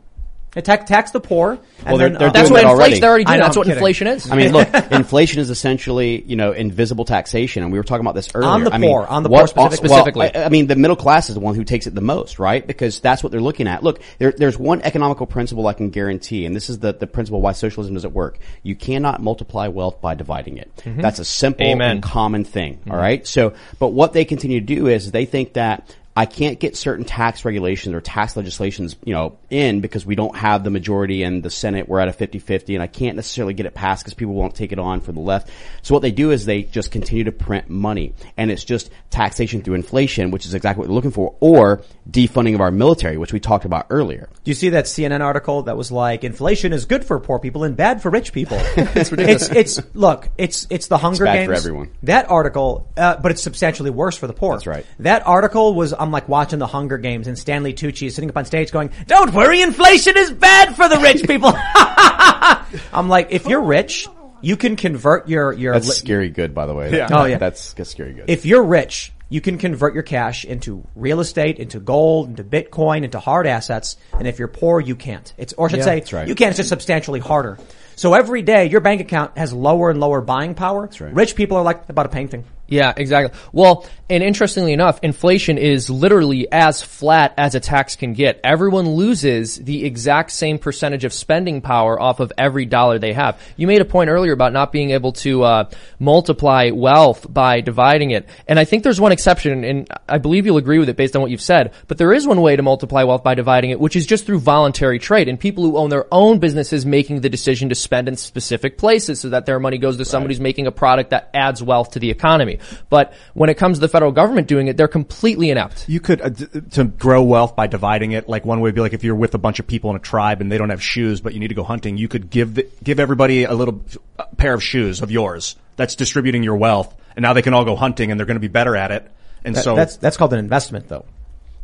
[0.51, 1.59] They tax, tax the poor.
[1.85, 2.99] Well, they're- then, they're uh, That's what that inflation, already.
[2.99, 3.39] they're already I doing.
[3.39, 3.77] know, That's I'm what kidding.
[3.77, 4.31] inflation is.
[4.31, 8.15] I mean, look, inflation is essentially, you know, invisible taxation, and we were talking about
[8.15, 8.49] this earlier.
[8.49, 9.89] On the I mean, poor, on the what- poor specifically.
[9.89, 10.35] well, Specifically.
[10.41, 12.65] I, I mean, the middle class is the one who takes it the most, right?
[12.65, 13.83] Because that's what they're looking at.
[13.83, 17.41] Look, there, there's one economical principle I can guarantee, and this is the, the principle
[17.41, 18.39] why socialism doesn't work.
[18.63, 20.71] You cannot multiply wealth by dividing it.
[20.83, 21.91] That's a simple Amen.
[21.91, 23.25] and common thing, all right?
[23.27, 27.05] So, but what they continue to do is they think that I can't get certain
[27.05, 31.39] tax regulations or tax legislations, you know, in because we don't have the majority in
[31.39, 31.88] the Senate.
[31.88, 34.73] We're at a 50-50 and I can't necessarily get it passed because people won't take
[34.73, 35.49] it on for the left.
[35.82, 39.62] So what they do is they just continue to print money and it's just taxation
[39.62, 43.32] through inflation, which is exactly what they're looking for, or defunding of our military, which
[43.32, 44.27] we talked about earlier.
[44.43, 47.63] Do you see that CNN article that was like inflation is good for poor people
[47.63, 48.58] and bad for rich people?
[48.75, 49.49] it's ridiculous.
[49.49, 51.47] It's, it's look, it's it's the Hunger bad Games.
[51.47, 51.91] for everyone.
[52.03, 54.55] That article, uh, but it's substantially worse for the poor.
[54.55, 54.86] That's right.
[54.99, 58.37] That article was I'm like watching the Hunger Games and Stanley Tucci is sitting up
[58.37, 61.51] on stage going, "Don't worry, inflation is bad for the rich people."
[62.93, 64.07] I'm like, if you're rich,
[64.41, 66.95] you can convert your your That's li- scary good, by the way.
[66.95, 67.07] Yeah.
[67.11, 67.37] Oh, yeah.
[67.37, 68.29] That's, that's scary good.
[68.29, 73.03] if you're rich you can convert your cash into real estate, into gold, into Bitcoin,
[73.03, 73.95] into hard assets.
[74.11, 75.31] And if you're poor, you can't.
[75.37, 76.27] It's, or I should say, right.
[76.27, 76.49] you can't.
[76.49, 77.59] It's just substantially harder.
[77.95, 80.89] So every day, your bank account has lower and lower buying power.
[80.99, 81.13] right.
[81.13, 82.43] Rich people are like about a painting.
[82.69, 83.38] Yeah, exactly.
[83.51, 88.39] Well, and interestingly enough, inflation is literally as flat as a tax can get.
[88.43, 93.39] Everyone loses the exact same percentage of spending power off of every dollar they have.
[93.55, 98.12] You made a point earlier about not being able to uh, multiply wealth by dividing
[98.12, 101.15] it, and I think there's one exception, and I believe you'll agree with it based
[101.15, 101.73] on what you've said.
[101.88, 104.39] But there is one way to multiply wealth by dividing it, which is just through
[104.39, 108.15] voluntary trade, and people who own their own businesses making the decision to spend in
[108.15, 111.62] specific places so that their money goes to somebody who's making a product that adds
[111.62, 112.58] wealth to the economy.
[112.89, 115.85] But when it comes to the federal government doing it, they're completely inept.
[115.87, 118.81] You could, uh, d- to grow wealth by dividing it, like one way would be
[118.81, 120.81] like if you're with a bunch of people in a tribe and they don't have
[120.83, 123.81] shoes, but you need to go hunting, you could give the, give everybody a little
[124.17, 125.55] uh, pair of shoes of yours.
[125.75, 126.93] That's distributing your wealth.
[127.15, 129.09] And now they can all go hunting and they're going to be better at it.
[129.43, 131.05] And That- so, that's, that's called an investment though.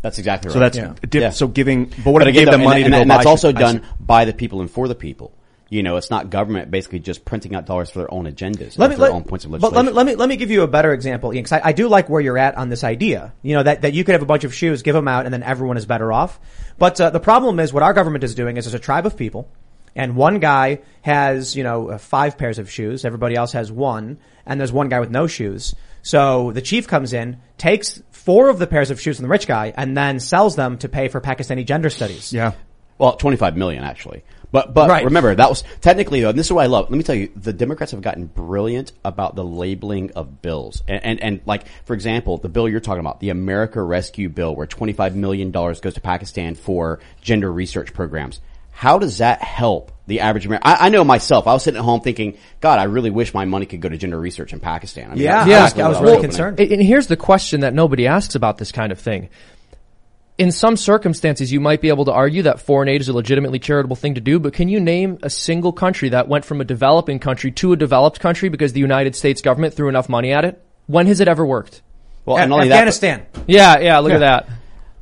[0.02, 0.54] That's exactly right.
[0.54, 0.94] so that's, Yeah.
[1.10, 1.30] di- Yeah.
[1.32, 3.02] so giving, but what if But you again, gave them money and, to and, go
[3.02, 3.58] and that's buy also shit?
[3.58, 5.32] I done by the people and for the people.
[5.70, 8.92] You know, it's not government basically just printing out dollars for their own agendas, Let
[8.92, 9.86] me, their let, own points of but legislation.
[9.86, 11.72] let me, let me, let me give you a better example, Ian, 'cause I, I
[11.72, 13.34] do like where you're at on this idea.
[13.42, 15.34] You know, that, that you could have a bunch of shoes, give them out, and
[15.34, 16.40] then everyone is better off.
[16.78, 19.18] But, uh, the problem is what our government is doing is there's a tribe of
[19.18, 19.50] people,
[19.96, 24.20] and one guy has, you know, uh, five pairs of shoes, everybody else has one,
[24.46, 25.74] and there's one guy with no shoes.
[26.04, 29.48] So the chief comes in, takes four of the pairs of shoes from the rich
[29.48, 32.32] guy, and then sells them to pay for Pakistani gender studies.
[32.32, 32.52] Yeah.
[33.00, 34.24] Well, 25 million actually.
[34.56, 35.04] But, but Right.
[35.04, 36.90] remember, that was technically though, and this is what I love.
[36.90, 40.82] Let me tell you, the Democrats have gotten brilliant about the labeling of bills.
[40.88, 44.56] And, and, and like, for example, the bill you're talking about, the America Rescue Bill,
[44.56, 48.40] where $25 million goes to Pakistan for gender research programs.
[48.72, 50.70] How does that help the average American?
[50.70, 53.44] I, I know myself, I was sitting at home thinking, God, I really wish my
[53.46, 55.12] money could go to gender research in Pakistan.
[55.12, 56.30] I mean, Yeah, that's yeah, basically I was what really hoping.
[56.30, 56.60] concerned.
[56.62, 59.30] And and here's the question that nobody asks about this kind of thing.
[60.38, 63.58] In some circumstances, you might be able to argue that foreign aid is a legitimately
[63.60, 66.66] charitable thing to do, but can you name a single country that went from a
[66.66, 70.44] developing country to a developed country because the United States government threw enough money at
[70.44, 70.62] it?
[70.88, 71.82] When has it ever worked?
[72.26, 73.26] Well, Af- and not only that, but- Afghanistan.
[73.48, 74.50] Yeah, yeah, look at that.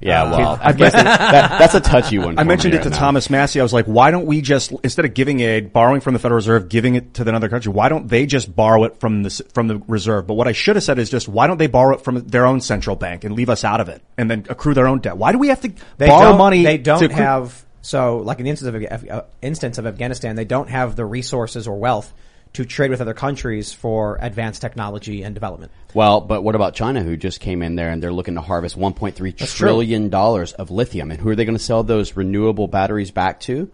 [0.05, 2.37] Yeah, well, I guess that, that's a touchy one.
[2.39, 2.99] I mentioned me it to right now.
[2.99, 3.59] Thomas Massie.
[3.59, 6.37] I was like, why don't we just instead of giving aid, borrowing from the Federal
[6.37, 7.71] Reserve, giving it to another country?
[7.71, 10.27] Why don't they just borrow it from the from the reserve?
[10.27, 12.45] But what I should have said is just why don't they borrow it from their
[12.45, 15.17] own central bank and leave us out of it, and then accrue their own debt?
[15.17, 16.63] Why do we have to They borrow money?
[16.63, 20.35] They don't to accrue- have so like in the instance of uh, instance of Afghanistan,
[20.35, 22.13] they don't have the resources or wealth
[22.53, 25.71] to trade with other countries for advanced technology and development.
[25.93, 28.77] Well, but what about China, who just came in there and they're looking to harvest
[28.77, 33.11] 1.3 trillion dollars of lithium, and who are they going to sell those renewable batteries
[33.11, 33.71] back to?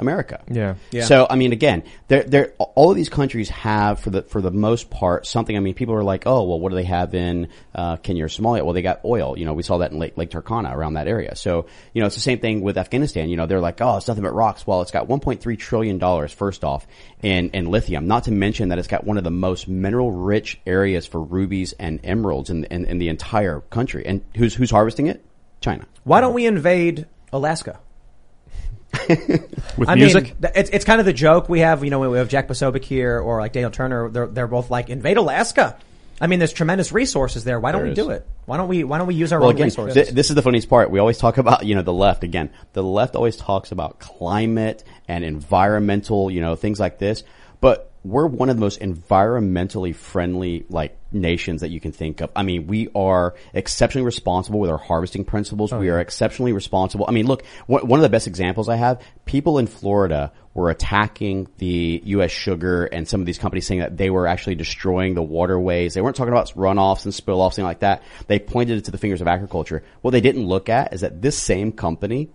[0.00, 0.42] America.
[0.50, 0.74] Yeah.
[0.90, 1.04] Yeah.
[1.04, 4.50] So I mean, again, they're, they're, all of these countries have, for the for the
[4.50, 5.56] most part, something.
[5.56, 8.28] I mean, people are like, oh, well, what do they have in uh, Kenya or
[8.28, 8.64] Somalia?
[8.64, 9.38] Well, they got oil.
[9.38, 11.36] You know, we saw that in Lake, Lake Turkana around that area.
[11.36, 13.28] So you know, it's the same thing with Afghanistan.
[13.28, 14.66] You know, they're like, oh, it's nothing but rocks.
[14.66, 16.86] Well, it's got 1.3 trillion dollars first off
[17.22, 18.06] in in lithium.
[18.06, 21.72] Not to mention that it's got one of the most mineral rich areas for rubies
[21.78, 24.04] and emeralds in, in in the entire country.
[24.06, 25.24] And who's who's harvesting it?
[25.60, 25.86] China.
[26.04, 27.78] Why don't we invade Alaska?
[29.76, 30.24] with I music.
[30.40, 31.84] mean, it's it's kind of the joke we have.
[31.84, 34.08] You know, we have Jack Posobiec here or like Daniel Turner.
[34.08, 35.76] They're they're both like invade Alaska.
[36.22, 37.58] I mean, there's tremendous resources there.
[37.58, 37.96] Why don't There we is.
[37.96, 38.26] do it?
[38.44, 39.94] Why don't we Why don't we use our Well, own again, resources?
[39.94, 40.90] th- this is the funniest part.
[40.90, 42.50] We always talk about, you know, the left again.
[42.74, 47.22] The left always talks about climate and environmental, you know, things like this.
[47.62, 52.30] But we're one of the most environmentally friendly, like, nations that you can think of.
[52.34, 55.72] I mean, we are exceptionally responsible with our harvesting principles.
[55.72, 57.04] Oh, we are exceptionally responsible.
[57.08, 60.70] I mean, look, one one of the best examples I have, people in Florida were
[60.70, 62.30] attacking the U.S.
[62.30, 65.94] sugar and some of these companies saying that they were actually destroying the waterways.
[65.94, 68.02] They weren't talking about runoffs and spill offs, things like that.
[68.26, 69.82] They pointed it to the fingers of agriculture.
[70.00, 72.30] What they didn't look at is that this same company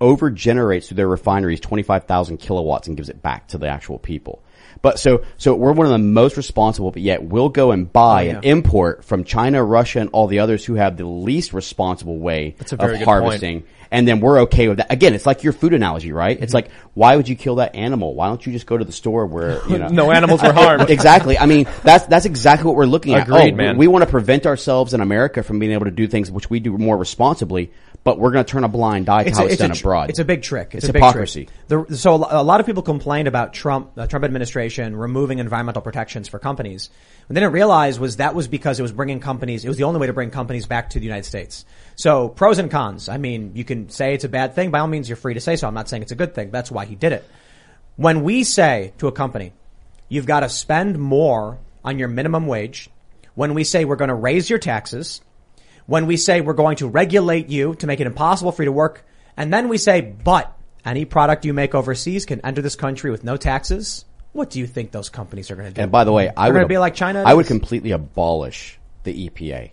[0.00, 4.42] over generates through their refineries 25,000 kilowatts and gives it back to the actual people.
[4.80, 8.28] But so, so we're one of the most responsible, but yet we'll go and buy
[8.28, 12.18] oh, and import from China, Russia, and all the others who have the least responsible
[12.18, 13.22] way That's a very of good point.
[13.22, 13.64] harvesting.
[13.92, 14.90] And then we're okay with that.
[14.90, 16.40] Again, it's like your food analogy, right?
[16.40, 16.54] It's mm-hmm.
[16.54, 18.14] like, why would you kill that animal?
[18.14, 19.88] Why don't you just go to the store where, you know.
[19.92, 20.88] No animals were harmed.
[20.90, 21.38] exactly.
[21.38, 23.28] I mean, that's that's exactly what we're looking at.
[23.28, 23.76] Agreed, oh, man.
[23.76, 26.60] We want to prevent ourselves in America from being able to do things which we
[26.60, 27.70] do more responsibly,
[28.04, 30.10] but we're going to turn a blind eye to how it's, done tr- abroad.
[30.10, 30.74] It's a big trick.
[30.74, 31.46] It's, It's a big hypocrisy.
[31.46, 31.88] Trick.
[31.88, 35.82] The, so a a lot of people complained about Trump, the Trump administration removing environmental
[35.82, 36.90] protections for companies.
[37.26, 39.64] What they didn't realize was that was because it was bringing companies.
[39.64, 41.64] It was the only way to bring companies back to the United States.
[41.94, 43.08] So pros and cons.
[43.08, 44.70] I mean, you can say it's a bad thing.
[44.70, 45.68] By all means, you're free to say so.
[45.68, 46.50] I'm not saying it's a good thing.
[46.50, 47.24] That's why he did it.
[47.96, 49.52] When we say to a company,
[50.08, 52.88] you've got to spend more on your minimum wage,
[53.34, 55.20] when we say we're going to raise your taxes,
[55.92, 58.72] when we say we're going to regulate you to make it impossible for you to
[58.72, 59.04] work,
[59.36, 63.24] and then we say, but any product you make overseas can enter this country with
[63.24, 64.06] no taxes.
[64.32, 65.82] What do you think those companies are going to do?
[65.82, 69.28] And by the way, I They're would be like China I would completely abolish the
[69.28, 69.70] EPA.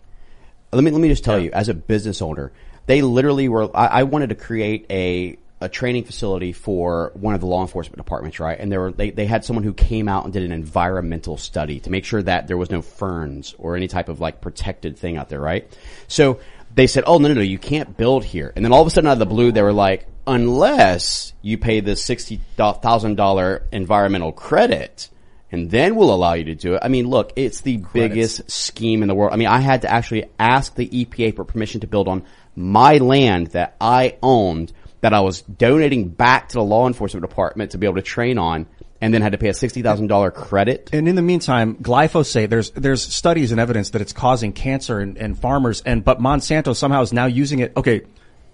[0.74, 2.51] Let me let me just tell you, as a business owner,
[2.86, 3.74] they literally were.
[3.74, 7.97] I, I wanted to create a a training facility for one of the law enforcement
[7.97, 8.57] departments, right?
[8.60, 11.82] And there were they, they had someone who came out and did an environmental study
[11.82, 15.18] to make sure that there was no ferns or any type of like protected thing
[15.18, 15.70] out there, right?
[16.07, 16.39] So
[16.74, 18.89] they said, "Oh no, no, no, you can't build here." And then all of a
[18.89, 23.64] sudden, out of the blue, they were like, "Unless you pay the sixty thousand dollar
[23.72, 25.10] environmental credit."
[25.51, 26.82] and then we'll allow you to do it.
[26.84, 29.34] I mean, look, it's the biggest scheme in the world.
[29.34, 32.24] I mean, I had to actually ask the EPA for permission to build on
[32.55, 37.71] my land that I owned that I was donating back to the law enforcement department
[37.71, 38.67] to be able to train on
[39.01, 40.89] and then had to pay a $60,000 credit.
[40.91, 45.17] And in the meantime, glyphosate, there's, there's studies and evidence that it's causing cancer in,
[45.17, 47.73] in farmers and, but Monsanto somehow is now using it.
[47.77, 48.01] Okay.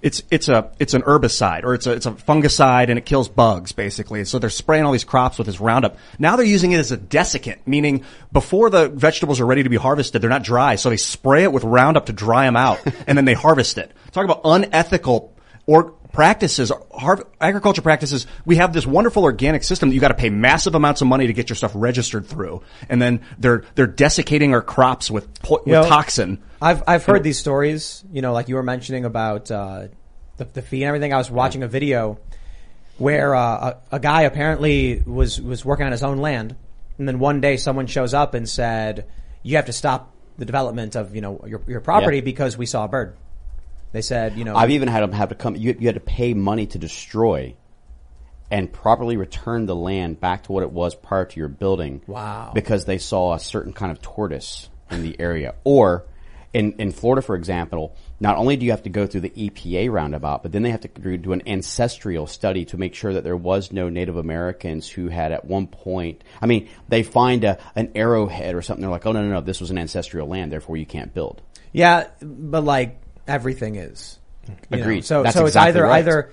[0.01, 3.27] It's, it's a, it's an herbicide or it's a, it's a fungicide and it kills
[3.27, 4.23] bugs basically.
[4.25, 5.97] So they're spraying all these crops with this Roundup.
[6.19, 9.77] Now they're using it as a desiccant, meaning before the vegetables are ready to be
[9.77, 10.75] harvested, they're not dry.
[10.75, 13.91] So they spray it with Roundup to dry them out and then they harvest it.
[14.11, 15.33] Talk about unethical
[15.65, 16.71] or practices,
[17.41, 21.01] agriculture practices, we have this wonderful organic system that you got to pay massive amounts
[21.01, 25.11] of money to get your stuff registered through, and then they're they're desiccating our crops
[25.11, 26.41] with po- with know, toxin.
[26.61, 28.03] I've I've heard these stories.
[28.11, 29.89] You know, like you were mentioning about uh,
[30.37, 31.13] the the fee and everything.
[31.13, 32.17] I was watching a video
[32.97, 36.55] where uh, a, a guy apparently was was working on his own land,
[36.97, 39.05] and then one day someone shows up and said,
[39.43, 42.23] "You have to stop the development of you know your your property Yeah.
[42.23, 43.17] because we saw a bird."
[43.95, 46.01] They said, "You know, I've even had them have to come, you, you had to
[46.01, 47.55] pay money to destroy
[48.51, 52.01] and properly return the land back to what it was prior to your building.
[52.05, 52.51] Wow.
[52.53, 55.55] Because they saw a certain kind of tortoise in the area.
[55.63, 56.05] Or
[56.53, 59.91] in, in Florida, for example, not only do you have to go through the EPA
[59.91, 63.23] roundabout, but then they have to do do an ancestral study to make sure that
[63.23, 67.57] there was no Native Americans who had at one point, I mean, they find a,
[67.75, 68.81] an arrowhead or something.
[68.81, 71.41] They're like, oh no, no, no, this was an ancestral land, therefore you can't build.
[71.73, 74.19] Yeah, but like everything is.
[74.47, 75.05] You know, Agreed.
[75.05, 75.99] So That's so exactly it's either right.
[75.99, 76.31] either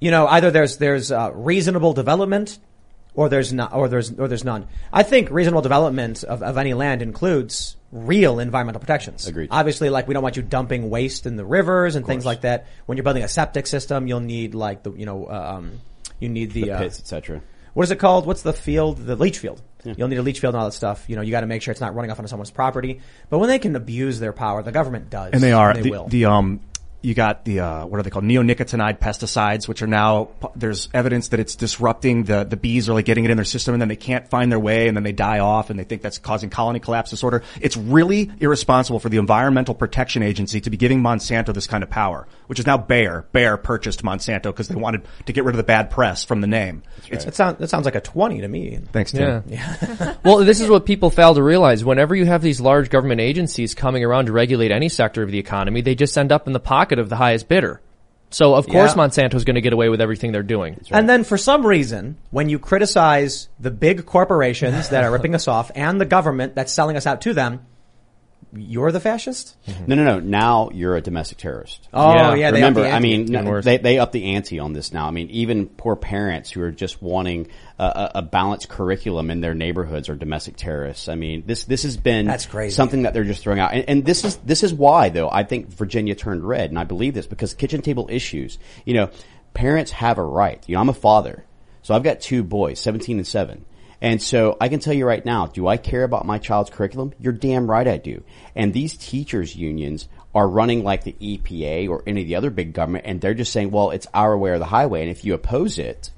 [0.00, 2.58] you know either there's there's uh, reasonable development
[3.14, 4.68] or there's not or there's or there's none.
[4.92, 9.26] I think reasonable development of, of any land includes real environmental protections.
[9.26, 9.48] Agreed.
[9.50, 12.66] Obviously, like we don't want you dumping waste in the rivers and things like that.
[12.84, 15.80] When you're building a septic system, you'll need like the you know uh, um
[16.20, 17.42] you need the, The uh, pits, etc.
[17.74, 18.26] what is it called?
[18.26, 18.98] What's the field?
[18.98, 19.62] The leach field.
[19.96, 21.04] You'll need a leach field and all that stuff.
[21.08, 23.00] You know, you got to make sure it's not running off onto someone's property.
[23.30, 25.90] But when they can abuse their power, the government does, and they are They the,
[25.90, 26.08] will.
[26.08, 26.60] the um
[27.06, 31.28] you got the uh, what are they called neonicotinoid pesticides which are now there's evidence
[31.28, 33.88] that it's disrupting the the bees are like getting it in their system and then
[33.88, 36.50] they can't find their way and then they die off and they think that's causing
[36.50, 41.54] colony collapse disorder it's really irresponsible for the environmental protection agency to be giving Monsanto
[41.54, 45.32] this kind of power which is now Bayer Bayer purchased Monsanto because they wanted to
[45.32, 47.94] get rid of the bad press from the name it's that sounds that sounds like
[47.94, 48.80] a twenty to me.
[48.92, 49.44] thanks Tim.
[49.46, 50.14] Yeah.
[50.24, 51.84] well, this is what people fail to realize.
[51.84, 55.38] Whenever you have these large government agencies coming around to regulate any sector of the
[55.38, 57.80] economy, they just end up in the pocket of the highest bidder.
[58.30, 59.02] So of course Yeah.
[59.02, 60.80] Monsanto's going to get away with everything they're doing.
[60.90, 65.46] And then for some reason, when you criticize the big corporations that are ripping us
[65.46, 67.64] off and the government that's selling us out to them,
[68.52, 69.56] you're the fascist.
[69.86, 70.20] No, no, no.
[70.20, 71.88] Now you're a domestic terrorist.
[71.92, 72.34] Oh Yeah.
[72.34, 75.06] yeah, Remember, the I mean, no, they they up the ante on this now.
[75.06, 79.54] I mean, even poor parents who are just wanting a, a, balanced curriculum in their
[79.54, 81.08] neighborhoods are domestic terrorists.
[81.08, 82.74] I mean, this this has been That's crazy.
[82.74, 85.42] something that they're just throwing out, and, and this is this is why though I
[85.42, 88.58] think Virginia turned red, and I believe this because kitchen table issues.
[88.84, 89.10] You know,
[89.54, 90.62] parents have a right.
[90.66, 91.44] You know, I'm a father,
[91.82, 93.64] so I've got two boys, 17 and seven.
[94.00, 97.12] And so I can tell you right now, do I care about my child's curriculum?
[97.18, 98.22] You're damn right I do.
[98.54, 102.74] And these teachers unions are running like the EPA or any of the other big
[102.74, 105.00] government and they're just saying, well, it's our way or the highway.
[105.00, 106.10] And if you oppose it,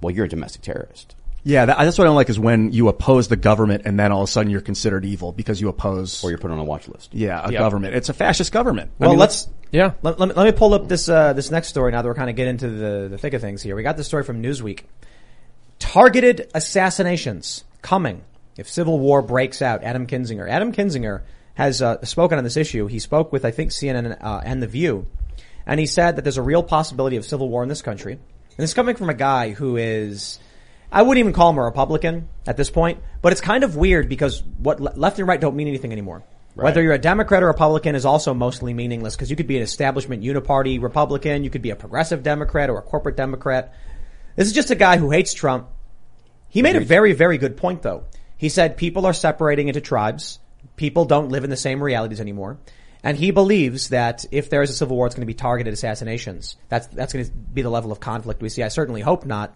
[0.00, 1.14] well, you're a domestic terrorist.
[1.44, 4.10] yeah that, that's what I don't like is when you oppose the government and then
[4.12, 6.64] all of a sudden you're considered evil because you oppose Or you're put on a
[6.64, 7.14] watch list.
[7.14, 7.58] yeah a Yeah.
[7.60, 9.92] government it's a fascist government I Well, mean, let's Yeah.
[10.02, 12.14] let, let, me, let me pull up this uh, this next story now that we're
[12.14, 13.76] kind of getting into the the thick of things here.
[13.76, 14.80] We got this story from Newsweek.
[15.80, 18.22] Targeted assassinations coming
[18.56, 19.82] if civil war breaks out.
[19.82, 20.48] Adam Kinzinger.
[20.48, 21.22] Adam Kinzinger
[21.54, 22.86] has uh, spoken on this issue.
[22.86, 25.06] He spoke with I think CNN uh, and The View,
[25.66, 28.12] and he said that there's a real possibility of civil war in this country.
[28.12, 30.38] And this is coming from a guy who is.
[30.92, 34.08] I wouldn't even call him a Republican at this point, but it's kind of weird
[34.08, 36.24] because what le- left and right don't mean anything anymore.
[36.54, 39.62] Whether you're a Democrat or Republican is also mostly meaningless because you could be an
[39.62, 43.72] establishment uniparty Republican, you could be a progressive Democrat or a corporate Democrat.
[44.40, 45.68] This is just a guy who hates Trump.
[46.48, 48.04] He made a very, very good point though.
[48.38, 50.38] He said people are separating into tribes
[50.80, 52.58] People don't live in the same realities anymore.
[53.02, 55.74] And he believes that if there is a civil war, it's going to be targeted
[55.74, 56.56] assassinations.
[56.70, 58.62] That's, that's going to be the level of conflict we see.
[58.62, 59.54] I certainly hope not.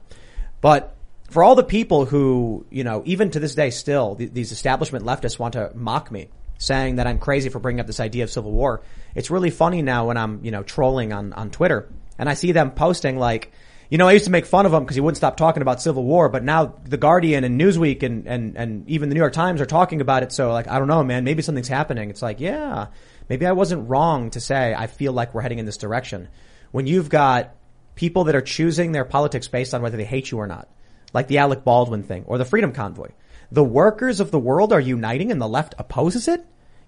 [0.60, 0.94] But
[1.30, 5.06] for all the people who, you know, even to this day still, th- these establishment
[5.06, 6.28] leftists want to mock me,
[6.58, 8.82] saying that I'm crazy for bringing up this idea of civil war.
[9.14, 12.52] It's really funny now when I'm, you know, trolling on, on Twitter and I see
[12.52, 13.50] them posting like,
[13.90, 15.82] you know, I used to make fun of him because he wouldn't stop talking about
[15.82, 19.32] civil war, but now the Guardian and Newsweek and, and, and even the New York
[19.32, 20.32] Times are talking about it.
[20.32, 22.10] So like, I don't know, man, maybe something's happening.
[22.10, 22.86] It's like, yeah,
[23.28, 26.28] maybe I wasn't wrong to say I feel like we're heading in this direction.
[26.72, 27.54] When you've got
[27.94, 30.68] people that are choosing their politics based on whether they hate you or not,
[31.12, 33.10] like the Alec Baldwin thing or the Freedom Convoy.
[33.52, 36.44] The workers of the world are uniting and the left opposes it?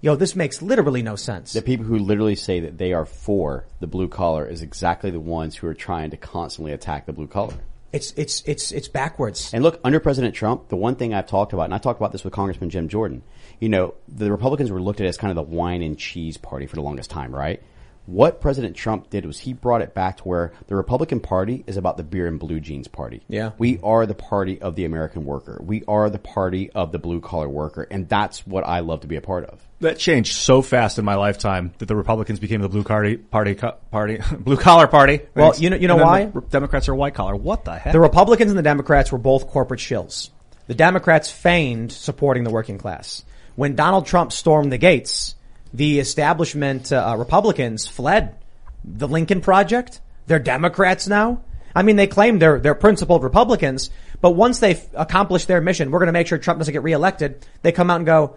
[0.07, 1.53] Yo, this makes literally no sense.
[1.53, 5.19] The people who literally say that they are for the blue collar is exactly the
[5.19, 7.55] ones who are trying to constantly attack the blue collar.
[7.93, 9.53] It's, it's, it's, it's backwards.
[9.53, 12.13] And look, under President Trump, the one thing I've talked about, and I talked about
[12.13, 13.25] this with Congressman Jim Jordan,
[13.59, 16.67] you know, the Republicans were looked at as kind of the wine and cheese party
[16.67, 17.61] for the longest time, right?
[18.07, 21.77] What President Trump did was he brought it back to where the Republican Party is
[21.77, 23.23] about the beer and blue jeans party.
[23.29, 23.51] Yeah.
[23.59, 25.61] We are the party of the American worker.
[25.61, 27.87] We are the party of the blue collar worker.
[27.91, 29.61] And that's what I love to be a part of.
[29.81, 33.55] That changed so fast in my lifetime that the Republicans became the blue party, party,
[33.91, 35.21] party, blue collar party.
[35.35, 36.27] Well, you know- you know why?
[36.51, 37.35] Democrats are white collar.
[37.37, 37.93] What the heck?
[37.93, 40.31] The Republicans and the Democrats were both corporate shills.
[40.69, 43.25] The Democrats feigned supporting the working class.
[43.57, 45.35] When Donald Trump stormed the gates,
[45.77, 48.37] the establishment uh, Republicans fled.
[48.85, 51.43] The Lincoln Project, they're Democrats now.
[51.75, 53.91] I mean, they claim they're they're principled Republicans,
[54.23, 57.45] but once they've accomplished their mission, we're going to make sure Trump doesn't get reelected.
[57.63, 58.37] They come out and go,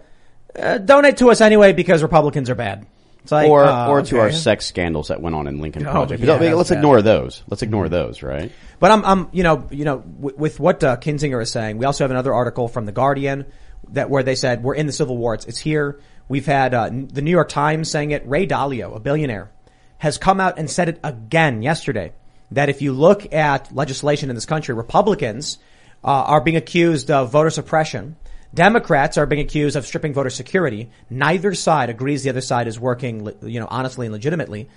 [0.58, 2.86] uh, donate to us anyway because Republicans are bad.
[3.22, 5.92] It's like, or, uh, or to our sex scandals that went on in Lincoln Oh,
[5.92, 6.22] Project.
[6.22, 6.76] yeah, I mean, let's bad.
[6.78, 7.42] ignore those.
[7.48, 8.50] Let's ignore those, right?
[8.78, 11.84] But I'm, I'm, you know, you know, with, with what uh, Kinzinger is saying, we
[11.84, 13.44] also have another article from the Guardian
[13.90, 15.34] that where they said we're in the Civil War.
[15.34, 16.00] It's, it's here.
[16.30, 18.22] We've had uh, the New York Times saying it.
[18.24, 19.50] Ray Dalio, a billionaire,
[19.98, 22.12] has come out and said it again yesterday
[22.52, 25.58] that if you look at legislation in this country, Republicans
[26.04, 28.14] uh, are being accused of voter suppression.
[28.54, 30.90] Democrats are being accused of stripping voter security.
[31.10, 34.68] Neither side agrees the other side is working, you know, honestly and legitimately.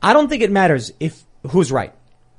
[0.00, 1.92] I don't think it matters if who's right.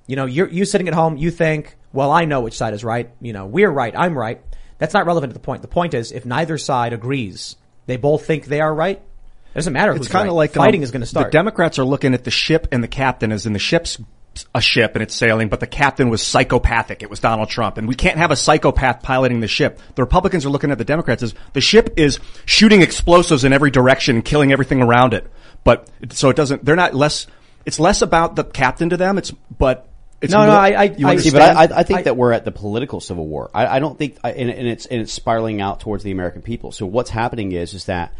[0.07, 2.83] You know, you're you sitting at home, you think, well, I know which side is
[2.83, 3.11] right.
[3.21, 4.41] You know, we're right, I'm right.
[4.79, 5.61] That's not relevant to the point.
[5.61, 8.97] The point is, if neither side agrees, they both think they are right.
[8.97, 9.93] It doesn't matter.
[9.93, 10.37] It's kind of right.
[10.37, 11.27] like fighting um, is going to start.
[11.27, 13.97] The Democrats are looking at the ship and the captain as in the ship's
[14.53, 17.03] a ship and it's sailing, but the captain was psychopathic.
[17.03, 19.79] It was Donald Trump, and we can't have a psychopath piloting the ship.
[19.95, 23.71] The Republicans are looking at the Democrats as the ship is shooting explosives in every
[23.71, 25.25] direction and killing everything around it.
[25.63, 26.65] But so it doesn't.
[26.65, 27.27] They're not less.
[27.65, 29.17] It's less about the captain to them.
[29.17, 29.87] It's but
[30.21, 32.17] it's No, no, I- I- you I- See, but I, I, I think I- that
[32.17, 33.49] we're at the political civil war.
[33.53, 36.71] I, I don't think, and, and it's and it's spiraling out towards the American people.
[36.71, 38.13] So what's happening is is that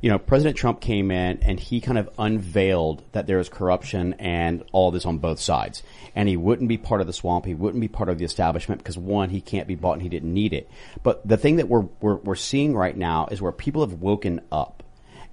[0.00, 4.14] you know President Trump came in and he kind of unveiled that there is corruption
[4.14, 5.82] and all this on both sides,
[6.14, 7.44] and he wouldn't be part of the swamp.
[7.46, 10.08] He wouldn't be part of the establishment because one, he can't be bought and he
[10.08, 10.68] didn't need it.
[11.02, 14.40] But the thing that we're we're, we're seeing right now is where people have woken
[14.52, 14.82] up.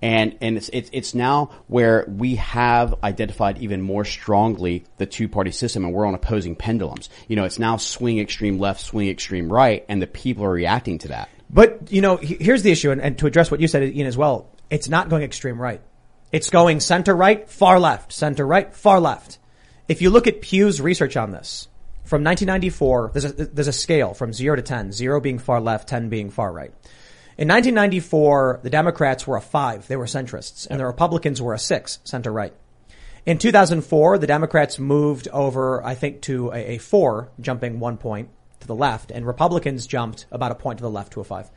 [0.01, 5.27] And, and it's, it's, it's now where we have identified even more strongly the two
[5.27, 7.09] party system and we're on opposing pendulums.
[7.27, 10.97] You know, it's now swing extreme left, swing extreme right, and the people are reacting
[10.99, 11.29] to that.
[11.49, 14.17] But you know, here's the issue, and, and to address what you said, Ian, as
[14.17, 14.49] well.
[14.69, 15.81] It's not going extreme right.
[16.31, 19.37] It's going center right, far left, center right, far left.
[19.89, 21.67] If you look at Pew's research on this,
[22.05, 25.89] from 1994, there's a, there's a scale from zero to 10, zero being far left,
[25.89, 26.73] 10 being far right.
[27.37, 31.59] In 1994, the Democrats were a five, they were centrists, and the Republicans were a
[31.59, 32.53] six, center right.
[33.25, 38.29] In 2004, the Democrats moved over, I think, to a, a four, jumping one point
[38.59, 41.49] to the left, and Republicans jumped about a point to the left to a five.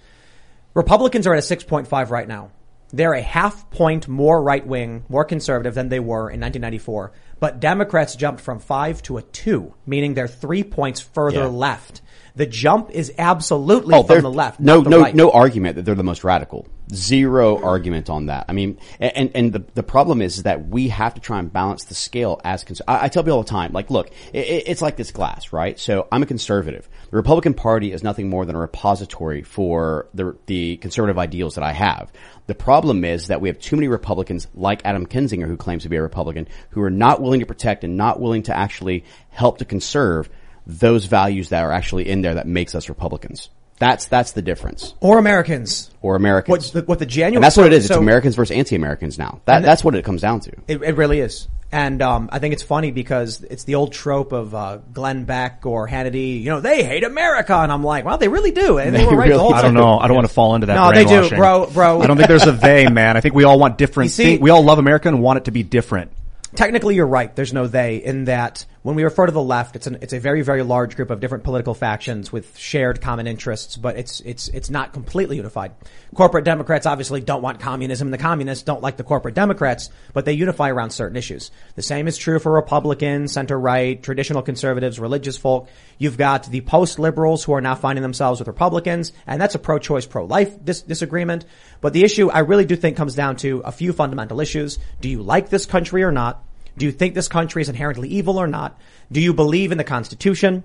[0.75, 2.51] Republicans are at a 6.5 right now.
[2.95, 7.11] They're a half point more right wing, more conservative than they were in 1994.
[7.41, 11.47] But Democrats jumped from five to a two, meaning they're three points further Yeah.
[11.47, 12.03] left.
[12.37, 15.15] The jump is absolutely Oh, from the left, No, no, right.
[15.15, 16.69] no argument that they're the most radical.
[16.93, 18.45] Zero argument on that.
[18.49, 21.85] I mean, and and the the problem is that we have to try and balance
[21.85, 24.83] the scale as cons- I, I tell people all the time, like, look, it, it's
[24.83, 25.79] like this glass, right?
[25.79, 26.87] So I'm a conservative.
[27.11, 31.65] The Republican Party is nothing more than a repository for the the conservative ideals that
[31.65, 32.13] I have.
[32.49, 35.89] The problem is that we have too many Republicans, like Adam Kinzinger, who claims to
[35.89, 39.59] be a Republican, who are not willing to protect and not willing to actually help
[39.59, 40.29] to conserve
[40.67, 43.49] those values that are actually in there that makes us Republicans.
[43.85, 44.95] That's that's the difference.
[45.01, 45.91] or Americans.
[46.01, 46.73] Or Americans.
[46.73, 47.87] What the, what the January and that's what it is.
[47.87, 49.41] so- it's Americans versus anti-Americans now.
[49.45, 50.53] That that's what it comes down to.
[50.67, 51.49] It, it really is.
[51.71, 55.67] And um, I think it's funny because it's the old trope of uh, Glenn Beck
[55.67, 56.41] or Hannity.
[56.41, 58.79] You know, they hate America, and I'm like, well, they really do.
[58.79, 59.99] And they, They were right the whole I don't know.
[59.99, 60.75] I don't want to fall into that.
[60.77, 62.01] No, they do, bro, bro.
[62.01, 63.17] I don't think there's a they, man.
[63.17, 64.13] I think we all want different.
[64.13, 66.13] See- thing- we all love America and want it to be different.
[66.55, 67.35] Technically, you're right.
[67.35, 70.21] There's no they in that when we refer to the left, it's an, it's a
[70.21, 74.49] very, very large group of different political factions with shared common interests, but it's, it's,
[74.49, 75.73] it's not completely unified.
[76.15, 78.09] Corporate Democrats obviously don't want communism.
[78.09, 81.51] And the communists don't like the corporate Democrats, but they unify around certain issues.
[81.77, 85.71] The same is true for Republicans, center right, traditional conservatives, religious folk.
[85.97, 89.59] You've got the post liberals who are now finding themselves with Republicans, and that's a
[89.59, 91.47] pro-choice, pro-life dis- disagreement.
[91.81, 94.79] But the issue I really do think comes down to a few fundamental issues.
[95.01, 96.44] Do you like this country or not?
[96.77, 98.79] Do you think this country is inherently evil or not?
[99.13, 100.65] Do you believe in the Constitution?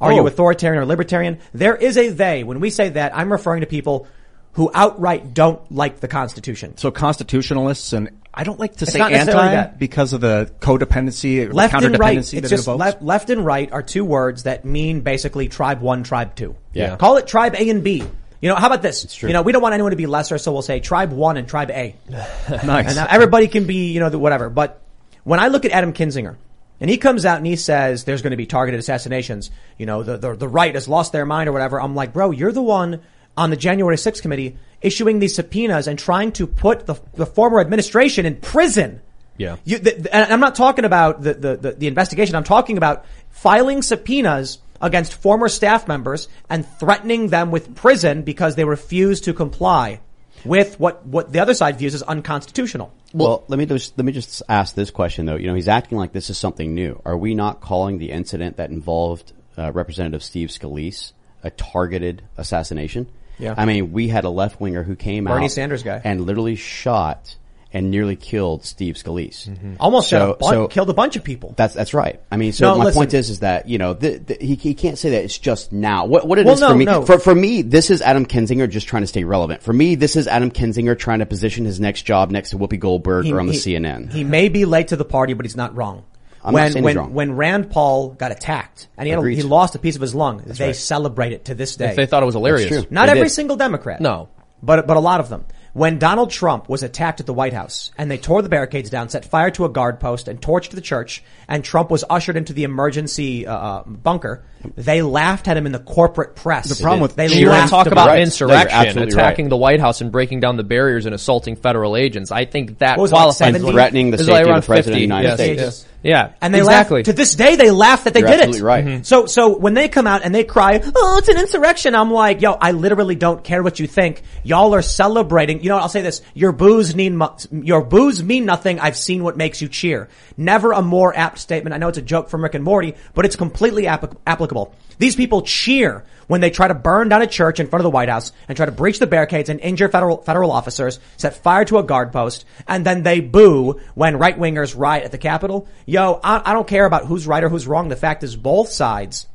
[0.00, 0.26] Are you Oh.
[0.26, 1.38] authoritarian or libertarian?
[1.54, 2.44] There is a they.
[2.44, 4.06] When we say that, I'm referring to people
[4.52, 6.76] who outright don't like the Constitution.
[6.76, 9.78] So constitutionalists and I don't like to It's say not anti that.
[9.78, 12.78] because of the codependency, or Left and right, it's that just it evokes.
[12.78, 16.54] left, left and right are two words that mean basically tribe one, tribe two.
[16.72, 16.96] Yeah.
[16.96, 18.04] Call it tribe A and B.
[18.40, 19.04] You know, how about this?
[19.14, 19.28] true.
[19.28, 21.46] You know, we don't want anyone to be lesser, so we'll say tribe one and
[21.48, 21.94] tribe A.
[22.08, 22.86] nice.
[22.86, 24.48] And now everybody can be, you know, the- whatever.
[24.48, 24.79] But
[25.24, 26.36] when I look at Adam Kinzinger,
[26.80, 30.02] and he comes out and he says there's going to be targeted assassinations, you know,
[30.02, 31.80] the, the, the right has lost their mind or whatever.
[31.80, 33.00] I'm like, bro, you're the one
[33.36, 37.60] on the January 6th committee issuing these subpoenas and trying to put the, the former
[37.60, 39.02] administration in prison.
[39.36, 39.56] Yeah.
[39.64, 42.34] You, the, the- and I'm not talking about the, the, the, the investigation.
[42.34, 48.56] I'm talking about filing subpoenas against former staff members and threatening them with prison because
[48.56, 50.00] they refuse to comply
[50.44, 52.92] with what, what the other side views as unconstitutional.
[53.12, 55.36] Well, let me just let me just ask this question though.
[55.36, 57.00] You know, he's acting like this is something new.
[57.04, 61.12] Are we not calling the incident that involved uh, Representative Steve Scalise
[61.42, 63.10] a targeted assassination?
[63.38, 63.54] Yeah.
[63.56, 66.00] I mean, we had a left winger who came out Bernie Sanders guy.
[66.04, 67.36] and literally shot
[67.72, 69.48] and nearly killed Steve Scalise.
[69.48, 69.74] Mm-hmm.
[69.78, 71.54] Almost So- a bun- so- killed a bunch of people.
[71.56, 72.20] That's that's right.
[72.30, 72.98] I mean, so No, my listen.
[72.98, 75.72] point is, is that you know, the, the, he he can't say that it's just
[75.72, 76.04] now.
[76.06, 77.02] What what it is Well, for no, me, no.
[77.04, 79.62] for for me, this is Adam Kinzinger just trying to stay relevant.
[79.62, 82.78] For me, this is Adam Kinzinger trying to position his next job next to Whoopi
[82.80, 84.12] Goldberg or on the CNN.
[84.12, 86.04] He may be late to the party, but he's not wrong.
[86.42, 89.78] I'm when when when Rand Paul got attacked and he had a, he lost a
[89.78, 90.74] piece of his lung, they right.
[90.74, 91.90] celebrate it to this day.
[91.90, 92.90] If they thought it was hilarious.
[92.90, 93.30] Not They every did.
[93.34, 94.00] single Democrat.
[94.00, 94.30] No.
[94.62, 95.44] But, but a lot of them.
[95.72, 99.08] When Donald Trump was attacked at the White House and they tore the barricades down,
[99.08, 102.52] set fire to a guard post and torched the church and Trump was ushered into
[102.52, 104.42] the emergency, uh, uh, bunker,
[104.76, 106.68] they laughed at him in the corporate press.
[106.68, 108.20] The problem with they You want laughed to talk about right.
[108.20, 109.50] Insurrection, absolutely attacking right.
[109.50, 112.32] the White House and breaking down the barriers and assaulting federal agents.
[112.32, 113.62] I think that What was it, qualifies.
[113.62, 115.60] threatening the safety like of the president of the United yes, States.
[115.60, 115.86] yes.
[116.02, 117.00] Yeah, And they exactly.
[117.00, 118.64] laugh, to this day they laugh that they You're did absolutely it.
[118.64, 118.84] right.
[118.84, 119.02] Mm-hmm.
[119.02, 122.40] So, so when they come out and they cry, oh, it's an insurrection, I'm like,
[122.40, 124.22] yo, I literally don't care what you think.
[124.42, 125.62] Y'all are celebrating.
[125.62, 126.22] You know, what, I'll say this.
[126.32, 128.80] Your boos mean, mu- your boos mean nothing.
[128.80, 130.08] I've seen what makes you cheer.
[130.38, 131.74] Never a more apt statement.
[131.74, 134.74] I know it's a joke from Rick and Morty, but it's completely applic- applicable.
[134.98, 137.90] These people cheer when they try to burn down a church in front of the
[137.90, 141.64] White House and try to breach the barricades and injure federal, federal officers, set fire
[141.64, 145.66] to a guard post, and then they boo when right wingers riot at the Capitol.
[145.86, 147.88] Yo, I, I don't care about who's right or who's wrong.
[147.88, 149.26] The fact is both sides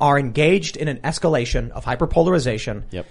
[0.00, 2.84] are engaged in an escalation of hyperpolarization.
[2.92, 3.06] Yep.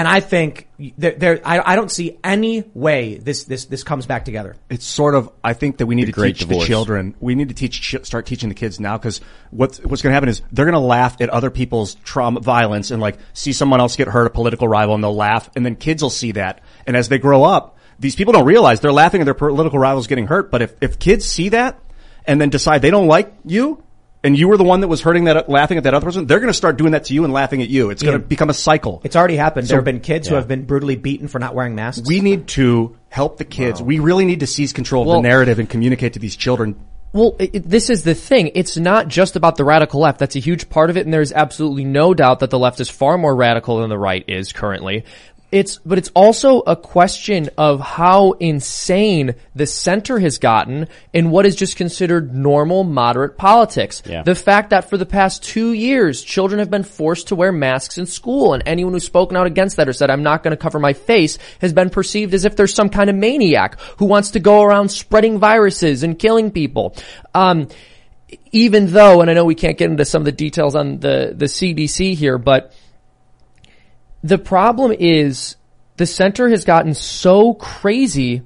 [0.00, 4.06] And I think there, there I, I don't see any way this, this, this comes
[4.06, 4.56] back together.
[4.70, 6.64] it's sort of I think that we need to great teach divorce.
[6.64, 7.14] the children.
[7.20, 9.20] We need to teach start teaching the kids now because
[9.50, 12.90] what's what's going to happen is they're going to laugh at other people's trauma, violence,
[12.90, 15.76] and like see someone else get hurt, a political rival, and they'll laugh, and then
[15.76, 19.20] kids will see that, and as they grow up, these people don't realize they're laughing
[19.20, 20.50] at their political rivals getting hurt.
[20.50, 21.78] But if if kids see that
[22.24, 23.82] and then decide they don't like you.
[24.22, 26.26] And you were the one that was hurting that, laughing at that other person.
[26.26, 27.88] They're going to start doing that to you and laughing at you.
[27.90, 28.28] It's going to Yeah.
[28.28, 29.00] become a cycle.
[29.02, 29.66] It's already happened.
[29.66, 32.06] So- there have been kids who have been brutally beaten for not wearing masks.
[32.06, 33.80] We need to help the kids.
[33.82, 36.76] We really need to seize control of Well- the narrative and communicate to these children.
[37.12, 38.52] Well, it, it- this is the thing.
[38.54, 40.20] It's not just about the radical left.
[40.20, 42.88] That's a huge part of it, and there's absolutely no doubt that the left is
[42.88, 45.04] far more radical than the right is currently.
[45.52, 51.44] It's, but it's also a question of how insane the center has gotten in what
[51.44, 54.02] is just considered normal moderate politics.
[54.06, 54.22] Yeah.
[54.22, 57.98] The fact that for the past two years, children have been forced to wear masks
[57.98, 60.56] in school, and anyone who's spoken out against that or said, I'm not going to
[60.56, 64.32] cover my face, has been perceived as if there's some kind of maniac who wants
[64.32, 66.94] to go around spreading viruses and killing people.
[67.34, 67.68] Um,
[68.52, 71.32] even though, and I know we can't get into some of the details on the,
[71.36, 72.72] the CDC here, but
[74.22, 75.56] the problem is
[75.96, 78.42] the center has gotten so crazy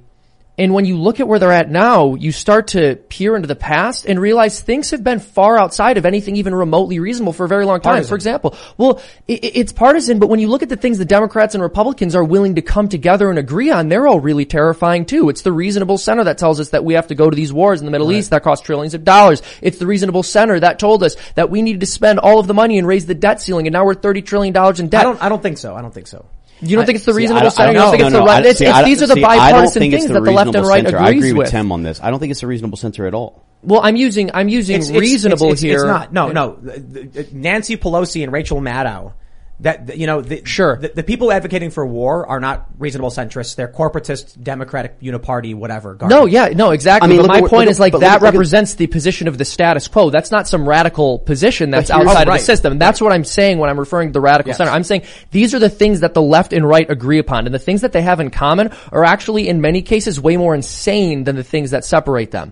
[0.57, 3.57] And when you look at where they're at now, you start to peer into the
[3.57, 7.47] past and realize things have been far outside of anything even remotely reasonable for a
[7.49, 7.95] very long time.
[7.95, 8.09] Partisan.
[8.09, 11.03] For example, well, i i- it's partisan, but when you look at the things the
[11.03, 15.03] Democrats and Republicans are willing to come together and agree on, they're all really terrifying
[15.05, 15.27] too.
[15.27, 17.81] It's the reasonable center that tells us that we have to go to these wars
[17.81, 19.41] in the Middle East that cost trillions of dollars.
[19.61, 22.53] It's the reasonable center that told us that we needed to spend all of the
[22.53, 25.01] money and raise the debt ceiling, and now we're thirty trillion dollars in debt.
[25.01, 25.21] I don't.
[25.23, 25.75] I don't think so.
[25.75, 26.25] I don't think so.
[26.61, 27.73] You don't think it's the See, reasonable I don't- I center?
[27.73, 27.91] don't You don't know.
[27.91, 28.45] think it's No, the right?
[28.45, 30.83] It's, see, it's, these are the see, bipartisan things the that the left and right
[30.85, 30.97] center.
[30.99, 31.51] I agrees agree with with.
[31.51, 31.99] Tim on this.
[32.01, 33.45] I don't think it's the reasonable center at all.
[33.63, 35.75] Well, I'm using I'm using It's, it's- reasonable it's, it's, here.
[35.79, 36.13] It's not.
[36.13, 36.57] No, no.
[36.61, 39.13] The- the- Nancy Pelosi and Rachel Maddow.
[39.61, 40.75] That you know, the, Sure.
[40.75, 43.55] The, the people advocating for war are not reasonable centrists.
[43.55, 45.97] They're corporatist, democratic, uniparty, whatever.
[46.01, 47.07] No, yeah, no, exactly.
[47.07, 48.87] I mean, but my at point look is like that look at- look represents the
[48.87, 50.09] position of the status quo.
[50.09, 52.73] That's not some radical position that's But here's- outside of the system.
[52.73, 54.57] And that's what I'm saying when I'm referring to the radical Yes.
[54.57, 54.71] center.
[54.71, 57.59] I'm saying these are the things that the left and right agree upon, and the
[57.59, 61.37] things that they have in common are actually, in many cases, way more insane than
[61.37, 62.51] the things that separate them.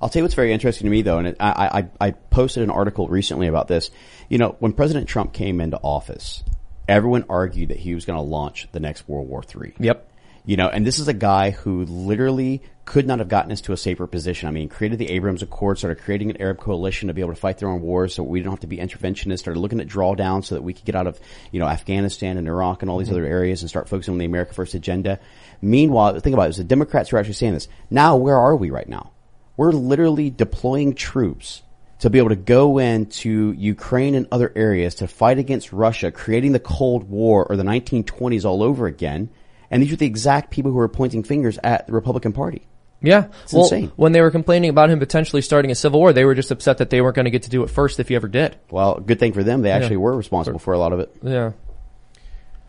[0.00, 2.62] I'll tell you what's very interesting to me though, and it, I, I, I posted
[2.62, 3.90] an article recently about this.
[4.28, 6.42] You know, when President Trump came into office,
[6.88, 9.74] everyone argued that he was going to launch the next World War III.
[9.78, 10.06] Yep.
[10.46, 13.72] You know, and this is a guy who literally could not have gotten us to
[13.72, 14.48] a safer position.
[14.48, 17.38] I mean, created the Abraham Accord, started creating an Arab coalition to be able to
[17.38, 20.42] fight their own wars so we don't have to be interventionists, started looking at drawdown
[20.42, 21.20] so that we could get out of,
[21.52, 23.16] you know, Afghanistan and Iraq and all these mm-hmm.
[23.16, 25.20] other areas and start focusing on the America First agenda.
[25.60, 27.68] Meanwhile, think about it, it was the Democrats who are actually saying this.
[27.90, 29.12] Now, where are we right now?
[29.60, 31.60] We're literally deploying troops
[31.98, 36.52] to be able to go into Ukraine and other areas to fight against Russia, creating
[36.52, 39.28] the Cold War or the 1920s all over again.
[39.70, 42.66] And these are the exact people who are pointing fingers at the Republican Party.
[43.02, 43.26] Yeah.
[43.52, 43.92] well, insane.
[43.96, 46.78] when they were complaining about him potentially starting a civil war, they were just upset
[46.78, 48.56] that they weren't going to get to do it first if he ever did.
[48.70, 51.14] Well, good thing for them, they actually were responsible for a lot of it.
[51.22, 51.52] Yeah.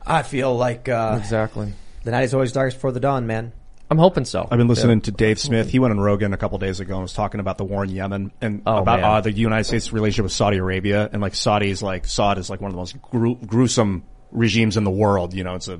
[0.06, 1.72] I feel like uh, Exactly.
[2.04, 3.54] the night is always darkest before the dawn, man.
[3.92, 4.48] I'm hoping so.
[4.50, 5.70] I've been listening to Dave Smith.
[5.70, 7.90] He went on Rogan a couple days ago and was talking about the war in
[7.90, 11.84] Yemen and Oh, about uh, the United States relationship with Saudi Arabia and like Saudi's
[11.84, 15.34] like Saud is like one of the most gru- gruesome regimes in the world.
[15.34, 15.78] You know, it's a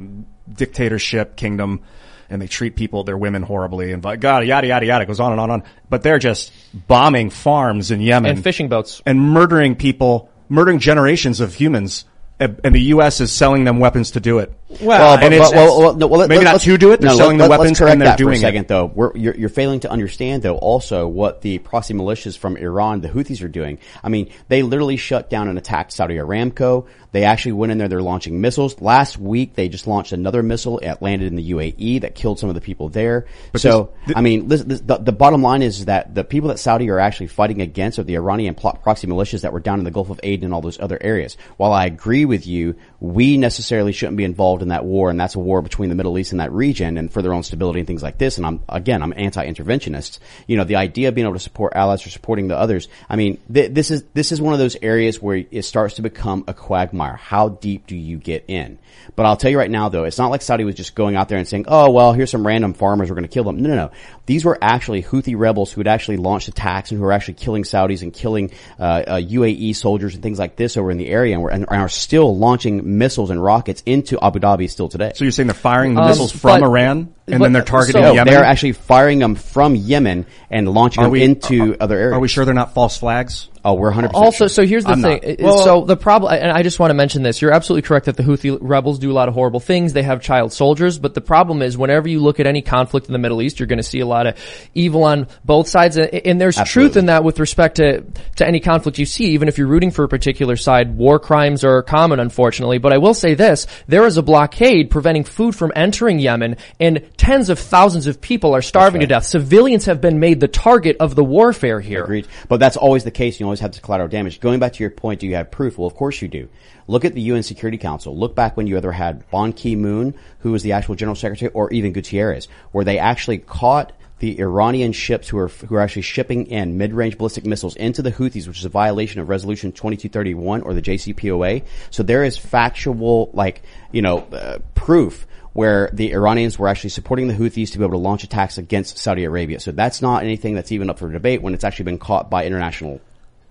[0.52, 1.82] dictatorship kingdom
[2.30, 5.04] and they treat people, their women horribly and God, yada yada yada.
[5.04, 5.70] It goes on and on and on.
[5.90, 6.52] But they're just
[6.88, 9.02] bombing farms in Yemen and fishing boats.
[9.06, 12.06] and murdering people, murdering generations of humans.
[12.42, 13.22] And and the U.S.
[13.22, 14.52] is selling them weapons to do it.
[14.82, 17.00] Well, and it's- no, well, maybe let- not to do it.
[17.02, 18.62] They're no, selling let- the let's weapons correct and they're that for doing a second,
[18.62, 18.68] it.
[18.68, 18.86] though.
[18.86, 23.10] We're, you're, you're failing to understand, though, also what the proxy militias from Iran, the
[23.10, 23.78] Houthis, are doing.
[24.04, 26.88] I mean, they literally shut down and attacked Saudi Aramco.
[27.12, 27.88] They actually went in there.
[27.88, 28.80] They're launching missiles.
[28.82, 30.80] Last week, they just launched another missile.
[30.80, 33.26] It landed in the UAE that killed some of the people there.
[33.56, 36.60] so, this- I mean, listen, this, the, the bottom line is that the people that
[36.60, 39.92] Saudi are actually fighting against are the Iranian proxy militias that were down in the
[39.92, 41.36] Gulf of Aden and all those other areas.
[41.58, 45.34] While I agree with you, we necessarily shouldn't be involved in that war, and that's
[45.34, 47.88] a war between the Middle East and that region, and for their own stability and
[47.88, 48.38] things like this.
[48.38, 50.20] And I'm again, I'm anti-interventionist.
[50.46, 52.88] You know, the idea of being able to support allies or supporting the others.
[53.10, 56.04] I mean, th- this is this is one of those areas where it starts to
[56.04, 57.16] become a quagmire.
[57.16, 58.78] How deep do you get in?
[59.16, 61.28] But I'll tell you right now, though, it's not like Saudi was just going out
[61.28, 63.10] there and saying, "Oh, well, here's some random farmers.
[63.10, 63.92] We're going to kill them." No, no, no.
[64.26, 67.64] These were actually Houthi rebels who had actually launched attacks and who were actually killing
[67.64, 71.34] Saudis and killing uh, uh, UAE soldiers and things like this over in the area,
[71.34, 75.12] and, were, and are still launching missiles and rockets into Abu Dhabi still today.
[75.16, 77.62] So you're saying they're firing the Um, missiles from but- Iran and but- then they're
[77.64, 78.34] targeting so- Yemen?
[78.34, 82.14] they're actually firing them from Yemen and launching Are them we- into are- other areas.
[82.14, 83.48] Are we sure they're not false flags?
[83.64, 84.50] Oh, we're 100% Also, sure.
[84.50, 85.22] so here's the I'm thing.
[85.40, 85.40] not.
[85.40, 87.44] Uh, so the problem, and I just want to mention this.
[87.44, 89.94] You're absolutely correct that the Houthi rebels do a lot of horrible things.
[89.94, 93.14] They have child soldiers, but the problem is whenever you look at any conflict in
[93.14, 94.36] the Middle East, you're going to see a lot of
[94.74, 95.96] evil on both sides.
[95.96, 98.02] And, and there's truth in that with respect to,
[98.38, 100.98] to any conflict you see, even if you're rooting for a particular side.
[100.98, 102.80] War crimes are common, unfortunately.
[102.80, 107.04] But I will say this, there is a blockade preventing food from entering Yemen and
[107.22, 109.24] tens of thousands of people are starving to death.
[109.24, 112.04] Civilians have been made the target of the warfare here.
[112.04, 112.28] Agreed.
[112.50, 113.40] But that's always the case.
[113.40, 114.40] You always have the collateral damage.
[114.40, 115.78] Going back to your point, do you have proof?
[115.78, 116.50] Well, of course you do.
[116.88, 118.18] Look at the UN Security Council.
[118.18, 121.72] Look back when you either had Ban Ki-moon, who was the actual general secretary, or
[121.72, 126.48] even Gutierrez, where they actually caught the Iranian ships who are who are actually shipping
[126.48, 130.74] in mid-range ballistic missiles into the Houthis, which is a violation of Resolution 2231 or
[130.74, 131.66] the JCPOA.
[131.92, 133.62] So there is factual, like
[133.92, 137.94] you know, uh, proof where the Iranians were actually supporting the Houthis to be able
[137.94, 139.60] to launch attacks against Saudi Arabia.
[139.60, 142.46] So that's not anything that's even up for debate when it's actually been caught by
[142.46, 143.02] international.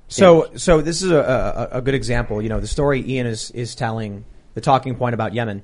[0.08, 2.42] So, so this is a, a, a good example.
[2.42, 4.24] You know, the story Ian is, is telling,
[4.54, 5.62] the talking point about Yemen.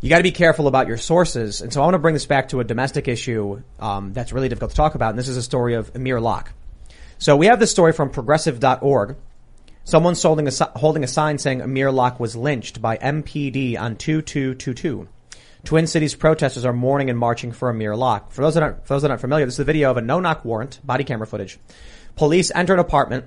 [0.00, 1.62] You got to be careful about your sources.
[1.62, 4.50] And so I want to bring this back to a domestic issue um, that's really
[4.50, 5.10] difficult to talk about.
[5.10, 6.52] And this is a story of Amir Locke.
[7.18, 9.16] So we have this story from progressive.org.
[9.84, 15.08] Someone's holding a, holding a sign saying Amir Locke was lynched by MPD on 2222.
[15.64, 18.30] Twin Cities protesters are mourning and marching for Amir Locke.
[18.32, 20.02] For those that aren't, for those that aren't familiar, this is a video of a
[20.02, 21.58] no-knock warrant, body camera footage.
[22.16, 23.24] Police enter an apartment,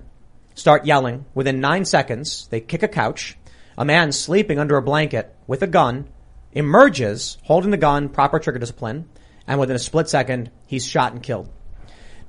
[0.53, 1.25] start yelling.
[1.33, 3.37] Within nine seconds, they kick a couch.
[3.75, 6.09] A man sleeping under a blanket with a gun
[6.51, 9.09] emerges, holding the gun, proper trigger discipline,
[9.47, 11.49] and within a split second, he's shot and killed.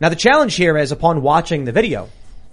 [0.01, 2.09] Now the challenge here is upon watching the video,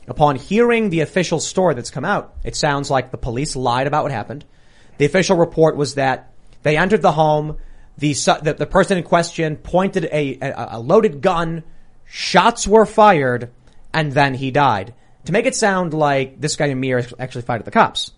[0.10, 4.04] upon hearing the official story that's come out, it sounds like the police lied about
[4.04, 4.44] what happened.
[4.98, 6.34] The official report was that
[6.66, 7.58] they entered the home,
[8.00, 11.64] the, the, the person in question pointed a, a, a loaded gun,
[12.06, 13.52] shots were fired,
[13.94, 14.96] and then he died.
[15.26, 18.14] To make it sound like this guy Amir actually fired at the cops.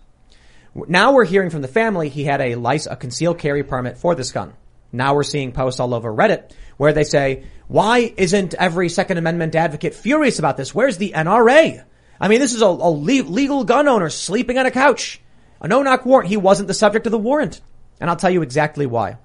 [0.74, 4.14] Now we're hearing from the family he had a license, a concealed carry permit for
[4.14, 4.54] this gun.
[4.92, 9.56] Now we're seeing posts all over Reddit where they say, why isn't every Second Amendment
[9.56, 10.74] advocate furious about this?
[10.74, 11.84] Where's the NRA?
[12.18, 15.20] I mean, this is a, a le- legal gun owner sleeping on a couch.
[15.60, 16.30] A no-knock warrant.
[16.30, 17.60] He wasn't the subject of the warrant.
[18.00, 19.16] And I'll tell you exactly why.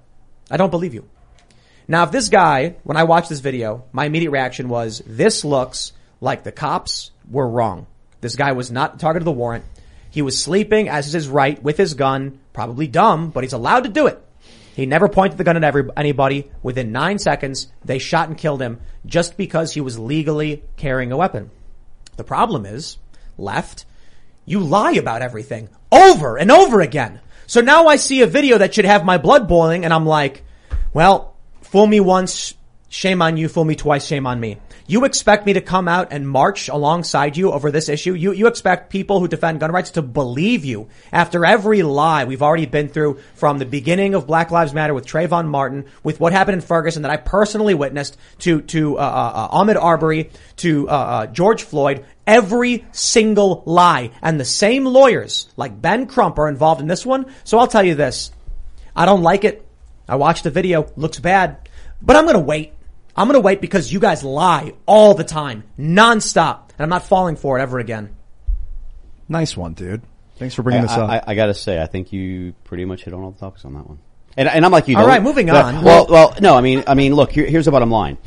[0.50, 1.08] I don't believe you.
[1.86, 5.92] Now, if this guy, when I watched this video, my immediate reaction was, this looks
[6.20, 7.86] like the cops were wrong.
[8.20, 9.64] This guy was not the target of the warrant.
[10.10, 12.38] He was sleeping, as is his right, with his gun.
[12.52, 14.20] Probably dumb, but he's allowed to do it.
[14.74, 16.50] He never pointed the gun at every, anybody.
[16.62, 21.16] Within nine seconds, they shot and killed him just because he was legally carrying a
[21.16, 21.50] weapon.
[22.16, 22.96] The problem is,
[23.36, 23.84] left,
[24.46, 27.20] you lie about everything over and over again.
[27.46, 30.42] So now I see a video that should have my blood boiling and I'm like,
[30.92, 32.54] well, fool me once,
[32.88, 34.58] shame on you, fool me twice, shame on me.
[34.86, 38.12] You expect me to come out and march alongside you over this issue?
[38.12, 42.42] You, you expect people who defend gun rights to believe you after every lie we've
[42.42, 46.34] already been through from the beginning of Black Lives Matter with Trayvon Martin, with what
[46.34, 50.92] happened in Ferguson that I personally witnessed, to, to, uh, uh, Ahmaud Arbery, to, uh,
[50.92, 54.10] uh, George Floyd, every single lie.
[54.20, 57.32] And the same lawyers, like Ben Crump, are involved in this one.
[57.44, 58.32] So I'll tell you this.
[58.94, 59.66] I don't like it.
[60.06, 60.92] I watched the video.
[60.94, 61.70] Looks bad.
[62.02, 62.73] But I'm gonna wait.
[63.16, 67.36] I'm gonna wait because you guys lie all the time, nonstop, and I'm not falling
[67.36, 68.16] for it ever again.
[69.28, 70.02] Nice one, dude.
[70.36, 71.10] Thanks for bringing I, this up.
[71.10, 73.74] I, I gotta say, I think you pretty much hit on all the topics on
[73.74, 73.98] that one.
[74.36, 74.96] And, and I'm like you.
[74.96, 75.84] All don't- right, moving but- on.
[75.84, 78.18] Well, well, no, I mean, I mean, look, here, here's the bottom line.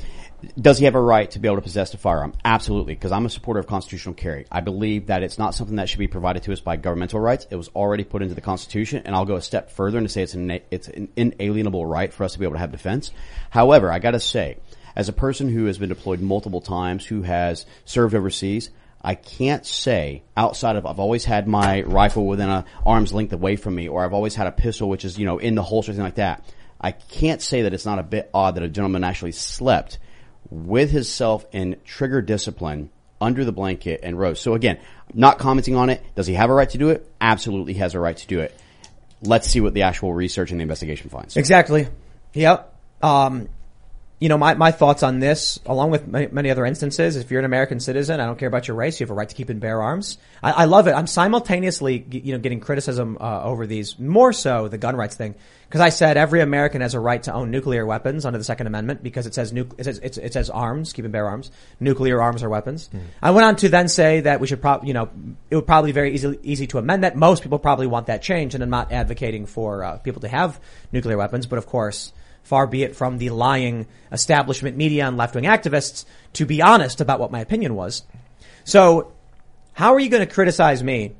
[0.59, 2.33] Does he have a right to be able to possess a firearm?
[2.45, 4.45] Absolutely, because I'm a supporter of constitutional carry.
[4.51, 7.47] I believe that it's not something that should be provided to us by governmental rights.
[7.49, 10.21] It was already put into the Constitution, and I'll go a step further and say
[10.21, 13.11] it's an it's an inalienable right for us to be able to have defense.
[13.49, 14.57] However, I got to say,
[14.97, 19.63] as a person who has been deployed multiple times, who has served overseas, I can't
[19.63, 23.87] say outside of I've always had my rifle within a arm's length away from me,
[23.87, 26.15] or I've always had a pistol which is you know in the holster, something like
[26.15, 26.43] that.
[26.81, 29.99] I can't say that it's not a bit odd that a gentleman actually slept
[30.49, 32.89] with himself in trigger discipline
[33.21, 34.39] under the blanket and rose.
[34.39, 34.79] So again,
[35.13, 36.03] not commenting on it.
[36.15, 37.07] Does he have a right to do it?
[37.21, 38.59] Absolutely has a right to do it.
[39.21, 41.37] Let's see what the actual research and the investigation finds.
[41.37, 41.87] Exactly.
[42.33, 42.73] Yep.
[43.01, 43.49] Um,
[44.19, 47.39] you know, my, my thoughts on this, along with many, many other instances, if you're
[47.39, 49.49] an American citizen, I don't care about your race, you have a right to keep
[49.49, 50.17] and bear arms.
[50.41, 50.93] I, I love it.
[50.93, 55.35] I'm simultaneously, you know, getting criticism uh, over these, more so the gun rights thing,
[55.67, 58.65] because I said every American has a right to own nuclear weapons under the Second
[58.65, 61.51] Amendment because it says nu- it says it, it says arms, keep and bear arms,
[61.79, 62.89] nuclear arms are weapons.
[63.21, 65.09] I went on to then say that we should probably, you know,
[65.51, 67.15] it would probably be very easy easy to amend that.
[67.15, 70.59] Most people probably want that change, and I'm not advocating for uh, people to have
[70.91, 72.13] nuclear weapons, but of course
[72.47, 77.19] far be it from the lying establishment media and left-wing activists to be honest about
[77.19, 78.03] what my opinion was.
[78.63, 79.11] So,
[79.73, 81.15] how are you going to criticize me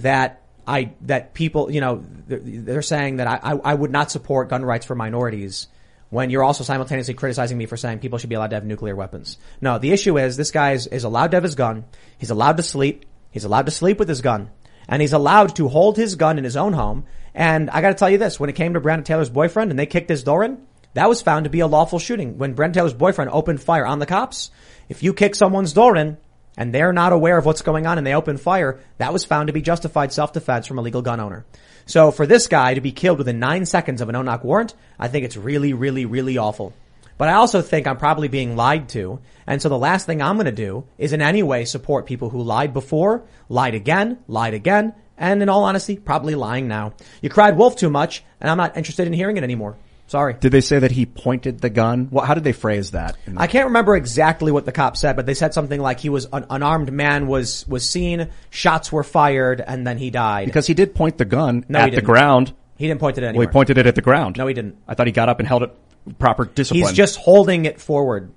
[0.00, 4.10] that I, that people, you know, they're, they're saying that I, I, I would not
[4.10, 5.68] support gun rights for minorities
[6.08, 8.96] when you're also simultaneously criticizing me for saying people should be allowed to have nuclear
[8.96, 9.38] weapons.
[9.60, 11.84] No, the issue is this guy is, is allowed to have his gun.
[12.18, 13.04] He's allowed to sleep.
[13.30, 14.50] He's allowed to sleep with his gun.
[14.88, 17.04] And he's allowed to hold his gun in his own home.
[17.32, 19.86] And I gotta tell you this, when it came to Breonna Taylor's boyfriend and they
[19.86, 20.58] kicked his door in,
[20.94, 22.38] that was found to be a lawful shooting.
[22.38, 24.50] When Breonna Taylor's boyfriend opened fire on the cops,
[24.88, 26.16] if you kick someone's door in
[26.56, 29.46] and they're not aware of what's going on and they open fire, that was found
[29.46, 31.46] to be justified self-defense from a legal gun owner.
[31.86, 35.08] So for this guy to be killed within nine seconds of a no-knock warrant, I
[35.08, 36.72] think it's really, really, really awful.
[37.18, 39.20] But I also think I'm probably being lied to.
[39.46, 42.30] And so the last thing I'm going to do is in any way support people
[42.30, 46.94] who lied before, lied again, lied again, and in all honesty, probably lying now.
[47.20, 49.76] You cried wolf too much, and I'm not interested in hearing it anymore.
[50.10, 50.34] Sorry.
[50.34, 52.08] Did they say that he pointed the gun?
[52.10, 53.16] What, how did they phrase that?
[53.36, 56.26] I can't remember exactly what the cop said, but they said something like he was
[56.32, 60.46] an unarmed man was was seen, shots were fired, and then he died.
[60.46, 62.52] because he did point the gun No, at the ground.
[62.76, 64.36] he didn't point it Well, he pointed it at the ground.
[64.36, 64.78] No, he didn't.
[64.88, 65.72] I thought he got up and held it
[66.18, 66.82] proper discipline.
[66.88, 68.32] He's just holding it forward.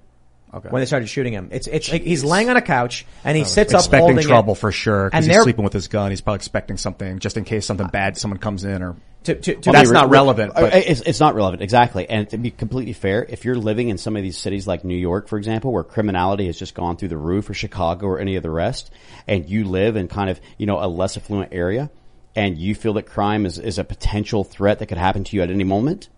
[0.53, 0.69] Okay.
[0.69, 1.49] when they started shooting him.
[1.51, 4.53] It's it's like he's laying on a couch and he sits up expecting holding trouble
[4.53, 4.57] it.
[4.59, 6.11] for sure because And he's they're- sleeping with his gun.
[6.11, 8.95] He's probably expecting something just in case something bad, someone comes in or.
[9.23, 12.09] To, to, to That's not relevant, Uh, but- It's, it's not relevant, exactly.
[12.09, 14.97] And to be completely fair, if you're living in some of these cities like New
[14.97, 18.35] York, for example, where criminality has just gone through the roof, or Chicago, or any
[18.35, 18.91] of the rest,
[19.25, 21.89] and you live in kind of you know a less affluent area,
[22.35, 25.41] and you feel that crime is, is a potential threat that could happen to you
[25.41, 26.09] at any moment,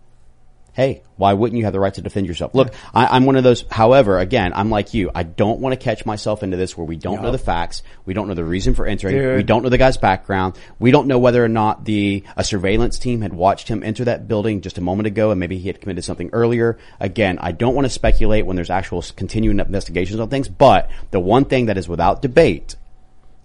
[0.76, 2.54] hey, why wouldn't you have the right to defend yourself?
[2.54, 3.64] Look, I, I'm one of those.
[3.70, 5.10] However, again, I'm like you.
[5.14, 8.12] I don't want to catch myself into this where we don't know the facts, we
[8.12, 9.36] don't know the reason for entering, Dude.
[9.38, 12.98] we don't know the guy's background, we don't know whether or not the a surveillance
[12.98, 15.80] team had watched him enter that building just a moment ago, and maybe he had
[15.80, 16.76] committed something earlier.
[17.00, 21.20] Again, I don't want to speculate when there's actual continuing investigations on things, but the
[21.20, 22.76] one thing that is without debate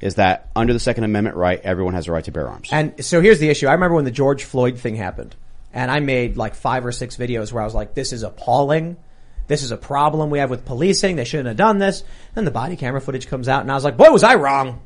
[0.02, 2.70] is that under the Second Amendment right, everyone has a right to bear arms.
[2.74, 3.68] And so here's the issue.
[3.68, 5.36] I remember when the George Floyd thing happened,
[5.74, 8.98] and I made like five or six videos where I was like, "This is appalling.
[9.48, 11.16] This is a problem we have with policing.
[11.16, 12.04] They shouldn't have done this."
[12.36, 14.82] Then the body camera footage comes out, and I was like, "Boy, was I wrong."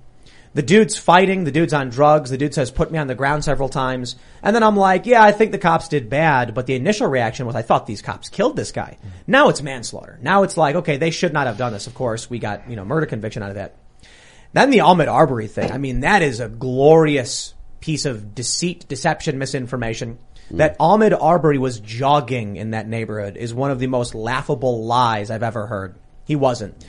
[0.56, 1.44] The dude's fighting.
[1.44, 2.30] The dude's on drugs.
[2.30, 5.22] The dude says, "Put me on the ground" several times, and then I'm like, "Yeah,
[5.22, 8.30] I think the cops did bad." But the initial reaction was, "I thought these cops
[8.30, 10.18] killed this guy." Now it's manslaughter.
[10.22, 11.88] Now it's like, okay, they should not have done this.
[11.88, 13.76] Of course, we got you know murder conviction out of that.
[14.54, 15.74] Then the Ahmaud Arbery thing.
[15.74, 20.18] I mean, that is a glorious piece of deceit, deception, misinformation.
[20.52, 20.58] Mm.
[20.58, 25.32] That Ahmaud Arbery was jogging in that neighborhood is one of the most laughable lies
[25.32, 25.96] I've ever heard.
[26.26, 26.86] He wasn't.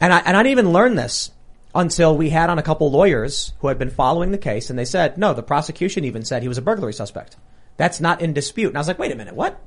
[0.00, 1.30] And I, and I didn't even learn this
[1.74, 4.84] until we had on a couple lawyers who had been following the case and they
[4.84, 7.36] said, no, the prosecution even said he was a burglary suspect.
[7.76, 8.68] That's not in dispute.
[8.68, 9.60] And I was like, wait a minute, what?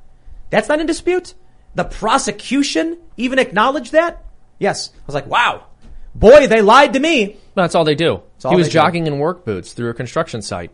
[0.50, 1.34] That's not in dispute?
[1.76, 4.24] The prosecution even acknowledged that?
[4.60, 4.92] Yes.
[4.96, 5.66] I was like, wow.
[6.16, 7.38] Boy, they lied to me.
[7.54, 8.22] That's all they do.
[8.44, 8.74] all He was they do.
[8.74, 10.72] jogging in work boots through a construction site.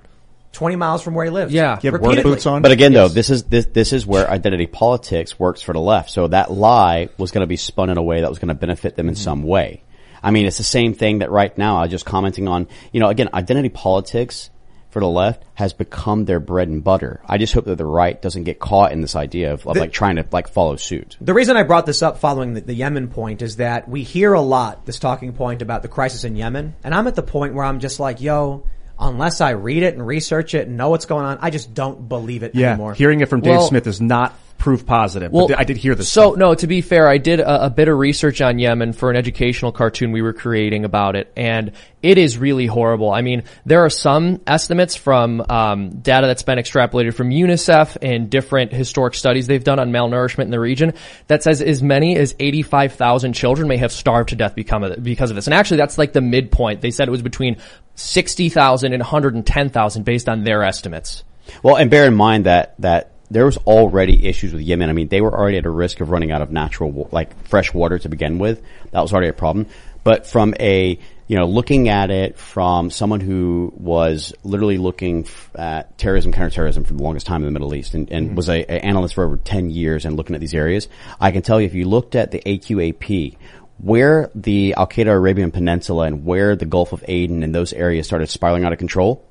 [0.54, 1.52] 20 miles from where he lives.
[1.52, 1.80] Yeah.
[1.82, 2.62] You have work boots on?
[2.62, 6.12] But again, though, this is this this is where identity politics works for the left.
[6.12, 8.56] So that lie was going to be spun in a way that was going to
[8.56, 9.24] benefit them in mm-hmm.
[9.24, 9.84] some way.
[10.22, 12.68] I mean, it's the same thing that right now I was just commenting on.
[12.94, 14.52] You know, again, identity politics
[14.94, 17.20] for the left has become their bread and butter.
[17.28, 19.92] I just hope that the right doesn't get caught in this idea of, of like
[19.92, 21.18] trying to like follow suit.
[21.20, 24.34] The reason I brought this up following the, the Yemen point is that we hear
[24.34, 27.56] a lot this talking point about the crisis in Yemen, and I'm at the point
[27.56, 28.66] where I'm just like, yo,
[29.08, 32.08] unless I read it and research it and know what's going on, I just don't
[32.10, 32.94] believe it Yeah, anymore.
[32.94, 34.34] hearing it from Dave Well- Smith is not
[34.64, 35.30] proof positive.
[35.30, 36.10] Well, but I did hear this.
[36.10, 36.38] So stuff.
[36.38, 39.18] no, to be fair, I did a, a bit of research on Yemen for an
[39.18, 43.12] educational cartoon we were creating about it, and it is really horrible.
[43.12, 48.30] I mean, there are some estimates from um, data that's been extrapolated from UNICEF and
[48.30, 50.94] different historic studies they've done on malnourishment in the region
[51.28, 55.30] that says as many as 85,000 children may have starved to death become of, because
[55.30, 55.46] of this.
[55.46, 56.80] And actually, that's like the midpoint.
[56.80, 57.58] They said it was between
[57.96, 61.26] 60,000 and 110,000 based on their estimates.
[61.62, 64.90] Well, and bear in mind that that there was already issues with Yemen.
[64.90, 67.74] I mean, they were already at a risk of running out of natural, like fresh
[67.74, 68.62] water to begin with.
[68.92, 69.68] That was already a problem.
[70.04, 75.50] But from a, you know, looking at it from someone who was literally looking f-
[75.56, 78.36] at terrorism, counterterrorism for the longest time in the Middle East and, and mm-hmm.
[78.36, 80.88] was a, a analyst for over 10 years and looking at these areas,
[81.20, 83.38] I can tell you if you looked at the AQAP,
[83.80, 88.06] where the Al Qaeda Arabian Peninsula and where the Gulf of Aden and those areas
[88.06, 89.26] started spiraling out of control,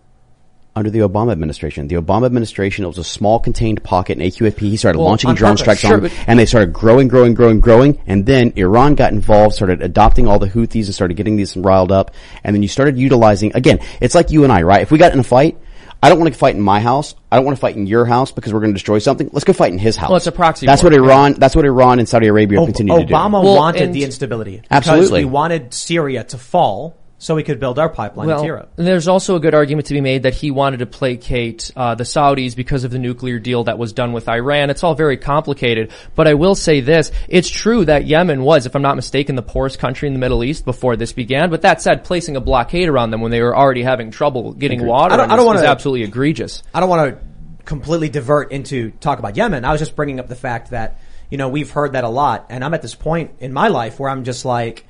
[0.75, 1.89] under the Obama administration.
[1.89, 4.59] The Obama administration, it was a small contained pocket in AQAP.
[4.59, 7.61] He started Well, launching drone strikes sure, on them, and they started growing, growing, growing,
[7.61, 7.99] growing.
[8.07, 11.93] And then Iran got involved, started adopting all the Houthis and started getting these riled
[11.93, 12.13] up.
[12.43, 14.81] And then you started utilizing, again, it's like you and I, right?
[14.81, 15.59] If we got in a fight,
[16.05, 17.15] I don't want to fight in my house.
[17.31, 19.29] I don't want to fight in your house because we're going to destroy something.
[19.33, 20.09] Let's go fight in his house.
[20.09, 21.05] Well, it's a proxy That's war, what yeah.
[21.05, 23.15] Iran, that's what Iran and Saudi Arabia Ob- continue to do.
[23.15, 24.57] Obama Well, wanted and- the instability.
[24.57, 25.25] Because Absolutely.
[25.27, 28.73] we wanted Syria to fall so we could build our pipeline to Well, Europe.
[28.75, 32.03] there's also a good argument to be made that he wanted to placate uh, the
[32.03, 34.71] Saudis because of the nuclear deal that was done with Iran.
[34.71, 38.75] It's all very complicated, but I will say this: it's true that Yemen was, if
[38.75, 41.49] I'm not mistaken, the poorest country in the Middle East before this began.
[41.49, 44.85] But that said, placing a blockade around them when they were already having trouble getting
[44.85, 46.65] water I don't- I don't is- is wanna- absolutely egregious.
[46.75, 47.25] I don't want to
[47.65, 49.65] completely divert into talk about Yemen.
[49.65, 50.99] I was just bringing up the fact that,
[51.31, 52.47] you know, we've heard that a lot.
[52.51, 54.87] And I'm at this point in my life where I'm just like,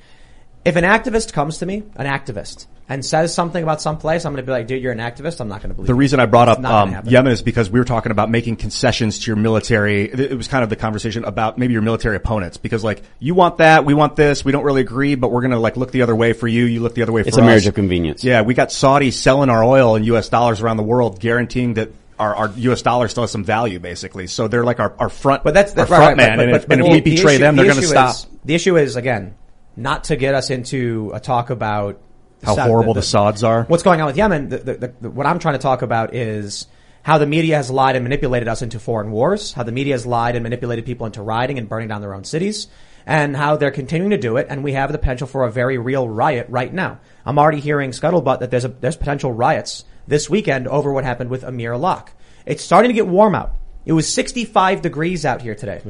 [0.65, 4.33] if an activist comes to me, an activist, and says something about some place, I'm
[4.33, 5.39] going to be like, dude, you're an activist.
[5.39, 5.97] I'm not going to believe The you.
[5.97, 7.05] reason I brought It's up um.
[7.07, 10.03] Yemen is because we were talking about making concessions to your military.
[10.03, 13.35] It it was kind of the conversation about maybe your military opponents because like you
[13.35, 16.01] want that, we want this, we don't really agree, but we're gonna like look the
[16.01, 16.65] other way for you.
[16.65, 17.41] You look the other way for It's us.
[17.41, 18.23] a marriage of convenience.
[18.23, 20.29] Yeah, we got Saudi selling our oil in U.S.
[20.29, 21.89] dollars around the world, guaranteeing that.
[22.19, 22.83] Our, our U.S.
[22.83, 24.27] dollar still has some value, basically.
[24.27, 26.37] So they're like our, our front, But that's, our that's front right, right, man.
[26.37, 27.71] but- and but- if, but and if the- we the betray issue- them, the they're
[27.71, 28.09] going to stop.
[28.13, 29.33] is- the issue is again,
[29.75, 31.99] not to get us into a talk about
[32.43, 33.63] How horrible the Sauds are.
[33.63, 34.49] What's going on with Yemen?
[34.49, 36.67] The, the, the, the, what I'm trying to talk about is
[37.01, 39.53] how the media has lied and manipulated us into foreign wars.
[39.53, 42.23] How the media has lied and manipulated people into rioting and burning down their own
[42.23, 42.67] cities.
[43.05, 45.77] and how they're continuing to do it, and we have the potential for a very
[45.77, 46.99] real riot right now.
[47.25, 51.29] I'm already hearing scuttlebutt that there's a, there's potential riots this weekend over what happened
[51.29, 52.13] with Amir Locke.
[52.45, 53.55] It's starting to get warm out.
[53.85, 55.81] It was 65 degrees out here today.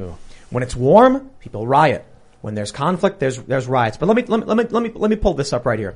[0.49, 2.05] When it's warm, people riot.
[2.43, 3.95] When there's conflict, there's there's riots.
[3.95, 5.79] But let me let me let me let me let me pull this up right
[5.79, 5.95] here.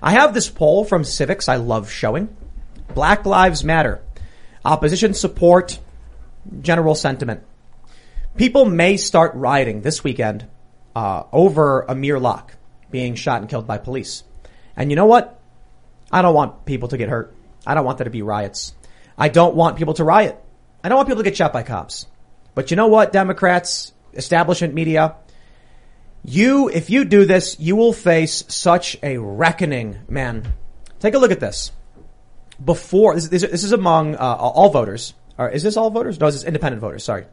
[0.00, 2.36] I have this poll from Civiqs I love showing.
[2.94, 4.00] Black Lives Matter.
[4.64, 5.80] Opposition support,
[6.60, 7.42] general sentiment.
[8.36, 10.46] People may start rioting this weekend
[10.94, 12.54] uh, over Amir Locke
[12.92, 14.22] being shot and killed by police.
[14.76, 15.40] And you know what?
[16.12, 17.34] I don't want people to get hurt.
[17.66, 18.72] I don't want there to be riots.
[19.18, 20.38] I don't want people to riot.
[20.84, 22.06] I don't want people to get shot by cops.
[22.54, 25.16] But you know what, Democrats, establishment media,
[26.24, 30.52] you, if you do this, you will face such a reckoning, man.
[31.00, 31.72] Take a look at this.
[32.64, 35.14] Before, this, this, this is among uh, all voters.
[35.36, 36.20] Or is this all voters?
[36.20, 37.02] No, this is independent voters.
[37.02, 37.26] Sorry.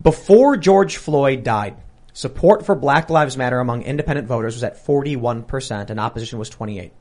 [0.00, 1.76] Before George Floyd died,
[2.12, 6.92] support for Black Lives Matter among independent voters was at 41% and opposition was 28.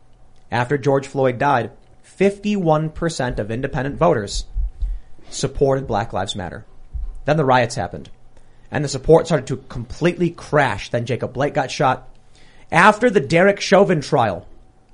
[0.49, 1.71] After George Floyd died,
[2.17, 4.45] 51% of independent voters
[5.29, 6.65] supported Black Lives Matter.
[7.25, 8.09] Then the riots happened
[8.73, 10.89] and the support started to completely crash.
[10.89, 12.09] Then Jacob Blake got shot.
[12.71, 14.47] After the Derek Chauvin trial,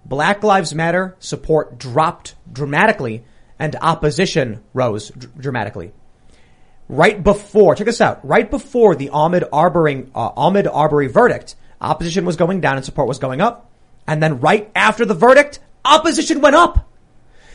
[0.05, 3.23] Black Lives Matter support dropped dramatically
[3.57, 5.93] and opposition rose dr- dramatically.
[6.89, 12.25] Right before, check this out, right before the Ahmaud Arbery, uh, Ahmaud Arbery verdict, opposition
[12.25, 13.69] was going down and support was going up.
[14.05, 16.89] And then right after the verdict, opposition went up.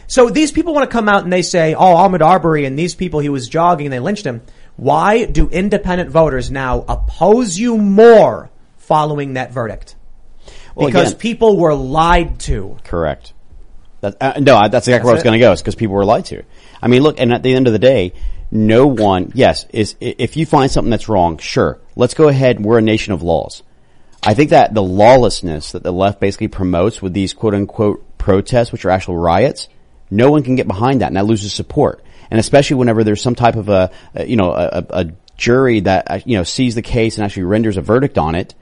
[0.06, 2.94] So these people want to come out and they say, oh, Ahmaud Arbery and these
[2.94, 4.42] people, he was jogging and they lynched him.
[4.76, 9.96] Why do independent voters now oppose you more following that verdict?
[10.74, 12.76] Well, because again- people were lied to.
[12.84, 13.32] Correct.
[14.00, 15.52] That, uh, no, that's exactly where I was going to go.
[15.52, 16.42] Is because people were lied to.
[16.82, 18.12] I mean, look, and at the end of the day,
[18.50, 19.32] no one.
[19.34, 22.62] Yes, is if you find something that's wrong, sure, let's go ahead.
[22.62, 23.62] We're a nation of laws.
[24.22, 28.72] I think that the lawlessness that the left basically promotes with these quote unquote protests,
[28.72, 29.68] which are actual riots,
[30.10, 32.02] no one can get behind that, and that loses support.
[32.30, 35.06] And especially whenever there's some type of a, a you know, a, a
[35.36, 38.54] jury that uh, you know sees the case and actually renders a verdict on it,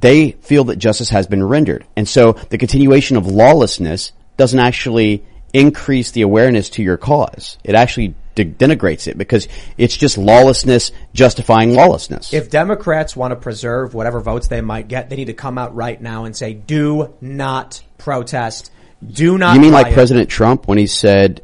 [0.00, 1.84] they feel that justice has been rendered.
[1.96, 7.58] And so the continuation of lawlessness doesn't actually increase the awareness to your cause.
[7.64, 12.32] It actually de- denigrates it because it's just lawlessness justifying lawlessness.
[12.32, 15.74] If Democrats want to preserve whatever votes they might get, they need to come out
[15.74, 18.70] right now and say, do not protest.
[19.06, 21.42] Do not you mean like riot." President Trump when he said,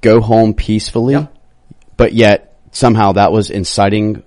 [0.00, 1.26] go home peacefully, Yeah.
[1.96, 4.22] but yet somehow that was inciting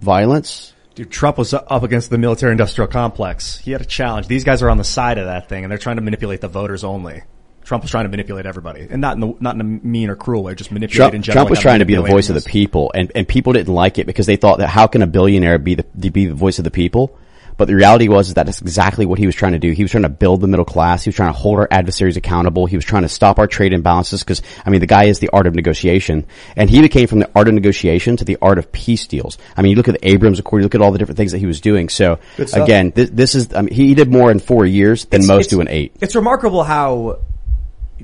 [0.00, 0.72] violence?
[0.94, 3.58] Dude, Trump was up against the military industrial complex.
[3.58, 4.26] He had a challenge.
[4.26, 6.48] These guys are on the side of that thing and they're trying to manipulate the
[6.48, 7.22] voters only.
[7.62, 10.16] Trump was trying to manipulate everybody and not in the, not in a mean or
[10.16, 11.42] cruel way, just manipulate Trump, in general.
[11.44, 13.98] Trump was trying to be the voice of the people, and, and people didn't like
[13.98, 16.64] it because they thought that how can a billionaire be the be the voice of
[16.64, 17.16] the people?
[17.60, 19.72] But the reality was is that that's exactly what he was trying to do.
[19.72, 21.04] He was trying to build the middle class.
[21.04, 22.64] He was trying to hold our adversaries accountable.
[22.64, 25.28] He was trying to stop our trade imbalances because, I mean, the guy is the
[25.28, 26.24] art of negotiation.
[26.56, 29.36] And he became from the art of negotiation to the art of peace deals.
[29.58, 31.32] I mean, you look at the Abraham Accord, you look at all the different things
[31.32, 31.90] that he was doing.
[31.90, 35.20] So uh, again, this, this is, I mean, he did more in four years than
[35.20, 35.94] It's- most it's- do in eight.
[36.00, 37.18] It's remarkable how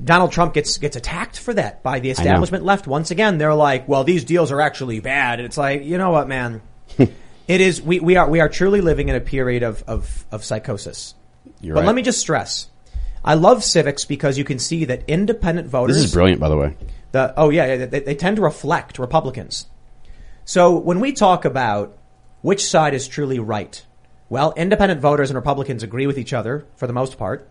[0.03, 2.85] Donald Trump gets gets attacked for that by the establishment left.
[2.85, 6.11] Once again, they're like, "Well, these deals are actually bad." And it's like, you know
[6.11, 6.61] what, man?
[7.47, 7.81] it is.
[7.81, 11.15] We, we are we are truly living in a period of of, of psychosis.
[11.61, 11.87] You're but right.
[11.87, 12.69] let me just stress,
[13.23, 15.95] I love Civiqs because you can see that independent voters.
[15.95, 16.77] This is brilliant, by the way.
[17.11, 19.67] The, oh yeah, they, they tend to reflect Republicans.
[20.45, 21.97] So when we talk about
[22.41, 23.83] which side is truly right,
[24.29, 27.49] well, independent voters and Republicans agree with each other for the most part.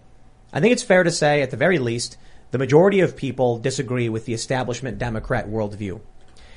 [0.52, 2.16] I think it's fair to say, at the very least,
[2.52, 6.00] the majority of people disagree with the establishment Democrat worldview.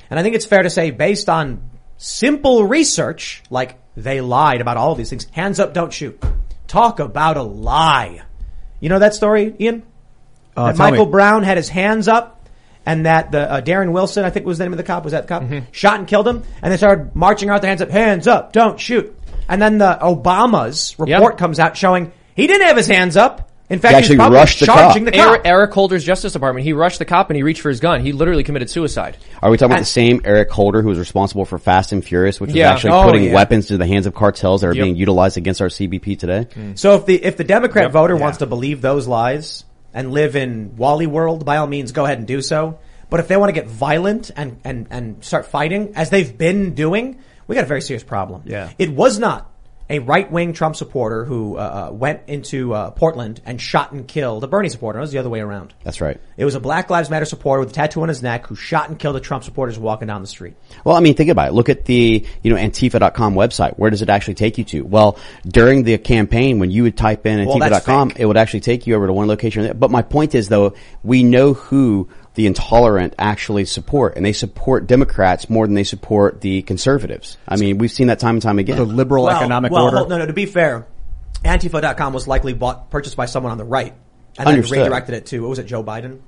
[0.09, 1.69] And I think it's fair to say, based on
[1.99, 6.19] simple research, like they lied about all these things, hands up, don't shoot.
[6.67, 8.21] Talk about a lie.
[8.79, 9.83] You know that story, Ian?
[10.55, 11.11] Uh, that Michael me.
[11.11, 12.47] Brown had his hands up
[12.85, 15.11] and that the uh, Darren Wilson, I think was the name of the cop, was
[15.11, 15.43] that the cop?
[15.43, 15.71] Mm-hmm.
[15.71, 18.79] Shot and killed him and they started marching out their hands up, hands up, don't
[18.79, 19.15] shoot.
[19.47, 21.37] And then the Obama's report Yep.
[21.37, 23.48] comes out showing he didn't have his hands up.
[23.69, 25.13] In fact, He he, actually was rushed the charging cop.
[25.13, 25.27] the cop.
[25.29, 26.63] Eric, Eric Holder's Justice Department.
[26.65, 28.01] He rushed the cop and he reached for his gun.
[28.01, 29.17] He literally committed suicide.
[29.43, 32.03] Are we talking about And- the same Eric Holder who was responsible for Fast and
[32.03, 32.71] Furious, which was Yeah.
[32.71, 33.33] actually Oh, putting yeah.
[33.35, 34.83] weapons to the hands of cartels that are Yep.
[34.83, 36.47] being utilized against our CBP today?
[36.53, 36.71] Hmm.
[36.75, 37.91] So if the if the Democrat Yep.
[37.91, 38.21] voter Yeah.
[38.21, 42.17] wants to believe those lies and live in Wally world, by all means, go ahead
[42.17, 42.79] and do so.
[43.11, 46.73] But if they want to get violent and and and start fighting as they've been
[46.73, 47.17] doing,
[47.47, 48.41] we got a very serious problem.
[48.45, 48.69] Yeah.
[48.79, 49.47] it was not
[49.89, 54.43] a right-wing Trump supporter who uh, uh, went into uh, Portland and shot and killed
[54.43, 54.99] a Bernie supporter.
[54.99, 55.73] It was the other way around.
[55.83, 56.19] That's right.
[56.37, 58.89] It was a Black Lives Matter supporter with a tattoo on his neck who shot
[58.89, 60.55] and killed a Trump supporter walking down the street.
[60.83, 61.53] Well, I mean, think about it.
[61.53, 63.77] Look at the, you know, Antifa.com website.
[63.77, 64.81] Where does it actually take you to?
[64.81, 65.17] Well,
[65.47, 68.19] during the campaign, when you would type in Well, Antifa.com, fake.
[68.19, 69.77] it would actually take you over to one location.
[69.77, 72.09] But my point is though, we know who
[72.39, 77.37] the intolerant actually support, and they support Democrats more than they support the conservatives.
[77.45, 78.77] I mean, we've seen that time and time again.
[78.77, 79.97] The liberal Well, economic well, order.
[79.97, 80.25] hold- no, no.
[80.25, 80.87] To be fair,
[81.43, 83.93] Antifa.com was likely bought, purchased by someone on the right,
[84.37, 84.77] and then Understood.
[84.77, 86.19] redirected it to what was it, Joe Biden?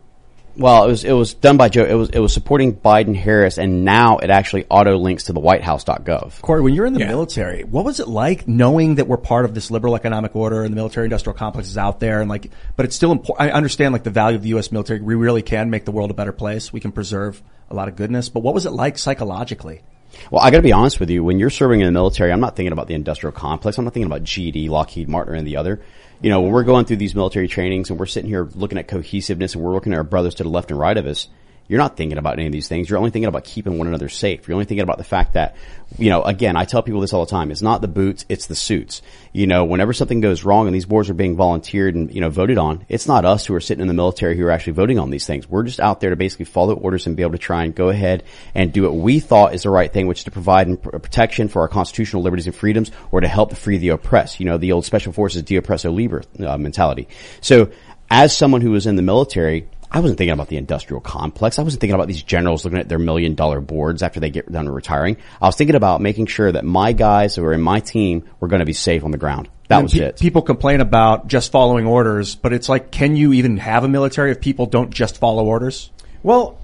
[0.57, 1.85] Well, it was it was done by Joe.
[1.85, 5.39] It was it was supporting Biden Harris, and now it actually auto links to the
[5.39, 6.41] WhiteHouse.gov.
[6.41, 7.07] Corey, when you're in the Yeah.
[7.07, 10.71] military, what was it like knowing that we're part of this liberal economic order and
[10.73, 13.49] the military industrial complex is out there and like, but it's still important.
[13.49, 14.71] I understand like the value of the U.S.
[14.71, 14.99] military.
[14.99, 16.73] We really can make the world a better place.
[16.73, 19.81] We can preserve a lot of goodness, but what was it like psychologically?
[20.29, 21.23] Well, I got to be honest with you.
[21.23, 23.77] When you're serving in the military, I'm not thinking about the industrial complex.
[23.77, 25.81] I'm not thinking about GD, Lockheed Martin, and the other.
[26.21, 28.87] You know, when we're going through these military trainings and we're sitting here looking at
[28.87, 31.27] cohesiveness and we're looking at our brothers to the left and right of us,
[31.67, 32.89] you're not thinking about any of these things.
[32.89, 34.47] You're only thinking about keeping one another safe.
[34.47, 35.55] You're only thinking about the fact that,
[35.97, 37.49] you know, again, I tell people this all the time.
[37.49, 39.01] It's not the boots, it's the suits.
[39.31, 42.29] You know, whenever something goes wrong and these boards are being volunteered and, you know,
[42.29, 44.99] voted on, it's not us who are sitting in the military who are actually voting
[44.99, 45.47] on these things.
[45.47, 47.87] We're just out there to basically follow orders and be able to try and go
[47.87, 48.23] ahead
[48.53, 51.61] and do what we thought is the right thing, which is to provide protection for
[51.61, 54.39] our constitutional liberties and freedoms or to help free the oppressed.
[54.41, 57.07] You know, the old special forces de oppresso liber uh, mentality.
[57.39, 57.71] So
[58.09, 61.59] as someone who was in the military, I wasn't thinking about the industrial complex.
[61.59, 64.49] I wasn't thinking about these generals looking at their million dollar boards after they get
[64.49, 65.17] done retiring.
[65.41, 68.47] I was thinking about making sure that my guys who are in my team were
[68.47, 69.49] going to be safe on the ground.
[69.67, 70.19] That was pe- it.
[70.19, 74.31] People complain about just following orders, but it's like, can you even have a military
[74.31, 75.91] if people don't just follow orders?
[76.23, 76.57] Well,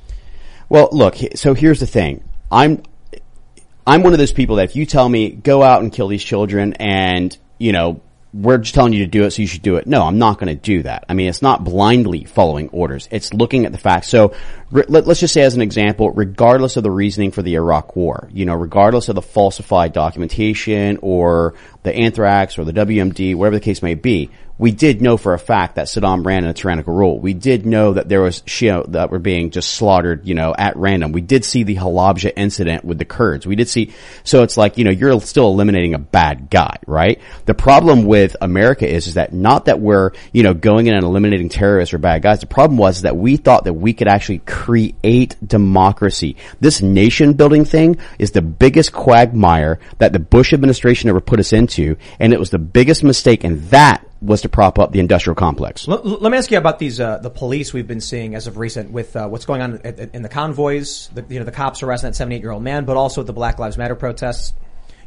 [0.69, 2.23] Well, look, so here's the thing.
[2.49, 2.83] I'm,
[3.85, 6.23] I'm one of those people that if you tell me go out and kill these
[6.23, 8.01] children and, you know,
[8.37, 9.87] we're just telling you to do it, so you should do it.
[9.87, 11.05] No, I'm not going to do that.
[11.09, 13.07] I mean, it's not blindly following orders.
[13.09, 14.09] It's looking at the facts.
[14.09, 14.35] So
[14.69, 17.95] re- let, us just say as an example, regardless of the reasoning for the Iraq
[17.95, 23.55] war, you know, regardless of the falsified documentation or the anthrax or the WMD, whatever
[23.55, 26.93] the case may be, we did know for a fact that Saddam ran a tyrannical
[26.93, 27.19] rule.
[27.19, 30.75] We did know that there was Shia that were being just slaughtered, you know, at
[30.77, 31.11] random.
[31.11, 33.45] We did see the Halabja incident with the Kurds.
[33.45, 33.93] We did see,
[34.23, 37.21] so it's like, you know, you're still eliminating a bad guy, right?
[37.45, 41.03] The problem with America is, is that not that we're, you know, going in and
[41.03, 42.39] eliminating terrorists or bad guys.
[42.39, 46.35] The problem was that we thought that we could actually create democracy.
[46.59, 51.53] This nation building thing is the biggest quagmire that the Bush administration ever put us
[51.53, 55.35] into, and it was the biggest mistake, and that was to prop up the industrial
[55.35, 55.87] complex.
[55.87, 58.47] L- l- let me ask you about these uh, the police we've been seeing as
[58.47, 61.09] of recent with uh, what's going on at- in the convoys.
[61.13, 63.59] The, you know, the cops arresting that 78 year old man, but also the Black
[63.59, 64.53] Lives Matter protests.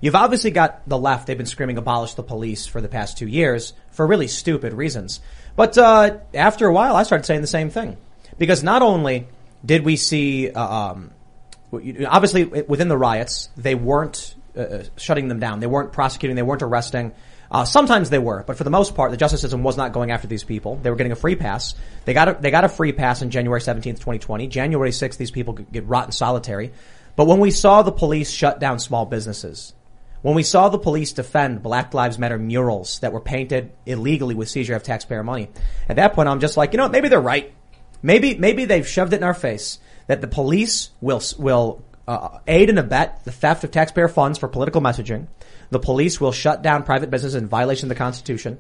[0.01, 1.27] You've obviously got the left.
[1.27, 5.21] They've been screaming abolish the police for the past two years for really stupid reasons.
[5.57, 7.99] But uh, after a while, I started saying the same thing
[8.39, 9.27] because not only
[9.65, 11.11] did we see uh, um,
[11.73, 15.61] obviously within the riots, they weren't uh, uh, shutting them down.
[15.61, 16.37] They weren't prosecuting.
[16.37, 17.13] They weren't arresting.
[17.51, 20.13] Uh, sometimes they were, but for the most part, the justice system was not going
[20.13, 20.77] after these people.
[20.77, 21.75] They were getting a free pass.
[22.05, 24.47] They got a, they got a free pass on January 17th, 2020.
[24.47, 26.73] January 6th, these people get rotten solitary.
[27.17, 29.75] But when we saw the police shut down small businesses,
[30.23, 34.49] when we saw the police defend Black Lives Matter murals that were painted illegally with
[34.49, 35.49] seizure of taxpayer money,
[35.89, 37.53] at that point I'm just like, you know maybe they're right.
[38.03, 42.71] Maybe, maybe they've shoved it in our face that the police will, will, uh, aid
[42.71, 45.27] and abet the theft of taxpayer funds for political messaging.
[45.71, 48.59] The police will shut down private business in violation of the Constitution.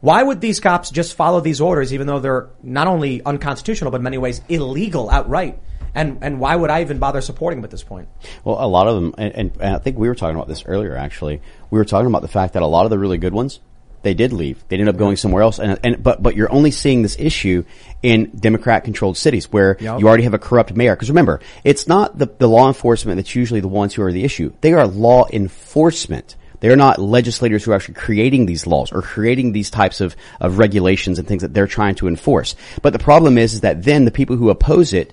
[0.00, 3.98] Why would these cops just follow these orders even though they're not only unconstitutional, but
[3.98, 5.58] in many ways illegal outright?
[5.94, 8.08] And, and why would I even bother supporting them at this point?
[8.42, 10.64] Well, a lot of them, and, and, and I think we were talking about this
[10.66, 10.96] earlier.
[10.96, 11.40] Actually,
[11.70, 13.60] we were talking about the fact that a lot of the really good ones,
[14.04, 14.62] they did leave.
[14.68, 15.58] They ended up going somewhere else.
[15.58, 17.64] And, and but but you're only seeing this issue
[18.02, 20.00] in Democrat-controlled cities where Yep.
[20.00, 20.94] you already have a corrupt mayor.
[20.94, 24.24] Because remember, it's not the, the law enforcement that's usually the ones who are the
[24.24, 24.52] issue.
[24.60, 26.36] They are law enforcement.
[26.60, 30.58] They're not legislators who are actually creating these laws or creating these types of, of
[30.58, 32.54] regulations and things that they're trying to enforce.
[32.80, 35.12] But the problem is, is that then the people who oppose it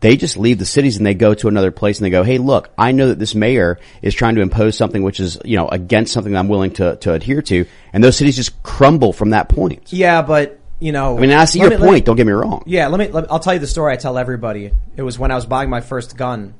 [0.00, 2.38] they just leave the cities and they go to another place and they go, Hey,
[2.38, 5.68] look, I know that this mayor is trying to impose something which is, you know,
[5.68, 7.66] against something that I'm willing to, to adhere to.
[7.92, 9.92] And those cities just crumble from that point.
[9.92, 11.92] Yeah, but you know, I mean, I see your me- point.
[11.92, 12.62] me- don't get me wrong.
[12.66, 13.28] Yeah, let me, let me.
[13.30, 14.72] I'll tell you the story I tell everybody.
[14.96, 16.54] It was when I was buying my first gun.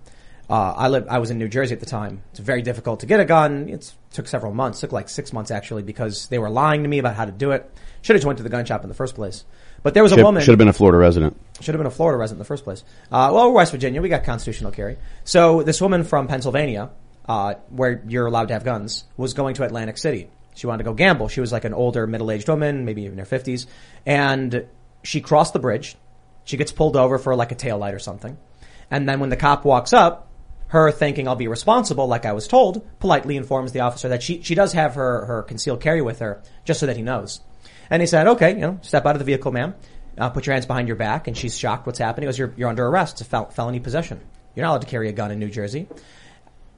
[0.51, 1.09] Uh, I lived.
[1.09, 2.23] I was in New Jersey at the time.
[2.33, 3.69] It's very difficult to get a gun.
[3.71, 4.81] It took several months.
[4.81, 7.53] took like six months actually because they were lying to me about how to do
[7.53, 7.71] it.
[8.03, 9.45] Should have just went to the gun shop in the first place.
[9.83, 10.43] But there was a woman.
[10.43, 11.37] should have been a Florida resident.
[11.61, 12.85] Should have been a Florida resident in the first place.
[13.11, 14.03] Uh, well, we're West Virginia.
[14.03, 14.99] We got constitutional carry.
[15.25, 16.91] So this woman from Pennsylvania
[17.31, 20.29] uh, where you're allowed to have guns, was going to Atlantic City.
[20.57, 21.29] She wanted to go gamble.
[21.29, 23.69] She was like an older, middle-aged woman, maybe even in her fifties,
[24.05, 24.67] and
[25.05, 25.97] she crossed the bridge.
[26.45, 28.37] She gets pulled over for like a tail light or something,
[28.91, 30.29] and then when the cop walks up,
[30.69, 34.43] her thinking I'll be responsible, like I was told, politely informs the officer that she
[34.43, 37.41] she does have her her concealed carry with her, just so that he knows.
[37.91, 39.75] And he said, "Okay, you know, step out of the vehicle, ma'am.
[40.17, 41.87] Uh, put your hands behind your back." And she's shocked.
[41.87, 42.27] What's happening?
[42.27, 43.15] He goes, "You're you're under arrest.
[43.15, 44.21] It's a fel- felony possession.
[44.55, 45.89] You're not allowed to carry a gun in New Jersey."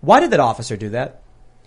[0.01, 1.23] Why did that officer do that?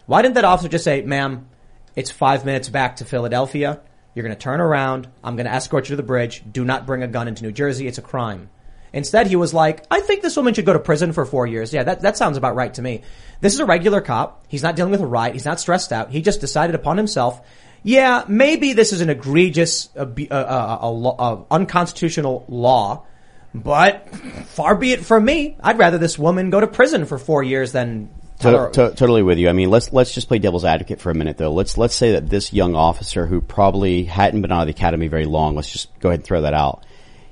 [0.07, 1.47] Why didn't that officer just say, "Ma'am,
[1.95, 3.79] it's five minutes back to Philadelphia.
[4.13, 5.07] You're going to turn around.
[5.23, 6.43] I'm going to escort you to the bridge.
[6.51, 7.87] Do not bring a gun into New Jersey.
[7.87, 8.49] It's a crime."
[8.95, 11.73] Instead, he was like, I think this woman should go to prison for four years.
[11.73, 13.01] Yeah, that, that sounds about right to me.
[13.41, 14.45] This is a regular cop.
[14.47, 15.33] He's not dealing with a riot.
[15.33, 16.11] He's not stressed out.
[16.11, 17.45] He just decided upon himself,
[17.85, 23.05] yeah, maybe this is an egregious, uh, uh, uh, uh, unconstitutional law,
[23.53, 24.09] but
[24.47, 25.55] far be it from me.
[25.61, 28.09] I'd rather this woman go to prison for four years than
[28.39, 29.49] To- to- totally with you.
[29.49, 31.53] I mean, let's let's just play devil's advocate for a minute, though.
[31.53, 35.07] Let's let's say that this young officer who probably hadn't been out of the academy
[35.07, 35.55] very long.
[35.55, 36.83] Let's just go ahead and throw that out.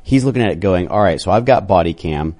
[0.04, 2.36] He's looking at it, going, "All right, so I've got body cam.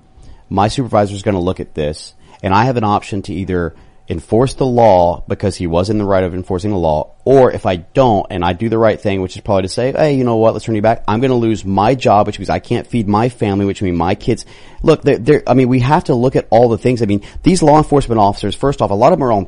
[0.50, 2.14] My supervisor is going to look at this,
[2.44, 3.74] and I have an option to either
[4.10, 7.66] enforce the law because he was in the right of enforcing the law, or if
[7.66, 10.24] I don't and I do the right thing, which is probably to say, hey, you
[10.24, 11.04] know what, let's turn you back.
[11.08, 13.98] I'm going to lose my job, which means I can't feed my family, which means
[13.98, 14.46] my kids.
[14.86, 17.02] Look, they're, they're, I mean, we have to look at all the things.
[17.02, 19.46] I mean, these law enforcement officers, first off, a lot of them are on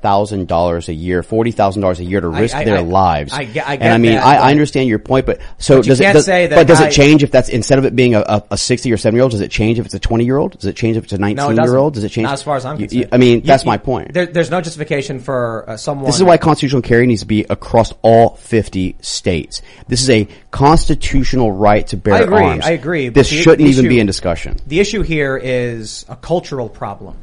[0.00, 3.32] $35,000 a year, $40,000 a year to risk I- their I- lives.
[3.32, 5.86] I get- I and I mean, that, I, I understand your point, but so But
[5.86, 8.42] does it, does, but does it change if that's, instead of it being a, a,
[8.52, 10.52] a 60 or 70 year old, does it change if it's a 20 year old?
[10.52, 11.94] Does it change if it's a 19 no, it year old?
[11.94, 12.24] Does it change?
[12.24, 13.08] Not as far as I'm You- you- concerned.
[13.12, 14.12] I mean, You- that's you- my point.
[14.14, 16.06] There, there's no justification for uh, someone.
[16.06, 19.62] This is why constitutional carry needs to be across all 50 states.
[19.88, 22.64] This is a constitutional right to bear I agree, arms.
[22.66, 24.56] I agree, This the- shouldn't the even be in discussion.
[24.66, 27.16] The issue here is a cultural problem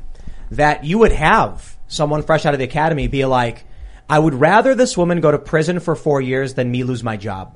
[0.52, 3.66] that you would have someone fresh out of the academy be like,
[4.10, 7.18] I would rather this woman go to prison for four years than me lose my
[7.18, 7.56] job.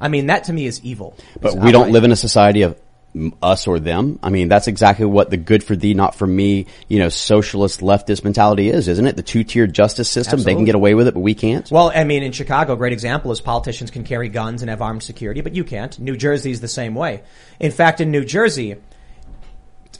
[0.00, 1.16] I mean, that to me is evil.
[1.40, 2.76] But It's we don't live in a society of
[3.42, 4.18] us or them.
[4.22, 7.80] I mean, that's exactly what the good for thee, not for me, you know, socialist
[7.80, 9.16] leftist mentality is, isn't it?
[9.16, 10.42] The two-tiered justice system.
[10.42, 11.70] They can get away with it, but we can't.
[11.70, 14.80] Well, I mean, in Chicago, a great example is politicians can carry guns and have
[14.80, 15.98] armed security, but you can't.
[15.98, 17.22] New Jersey is the same way.
[17.60, 18.76] In fact, in New Jersey,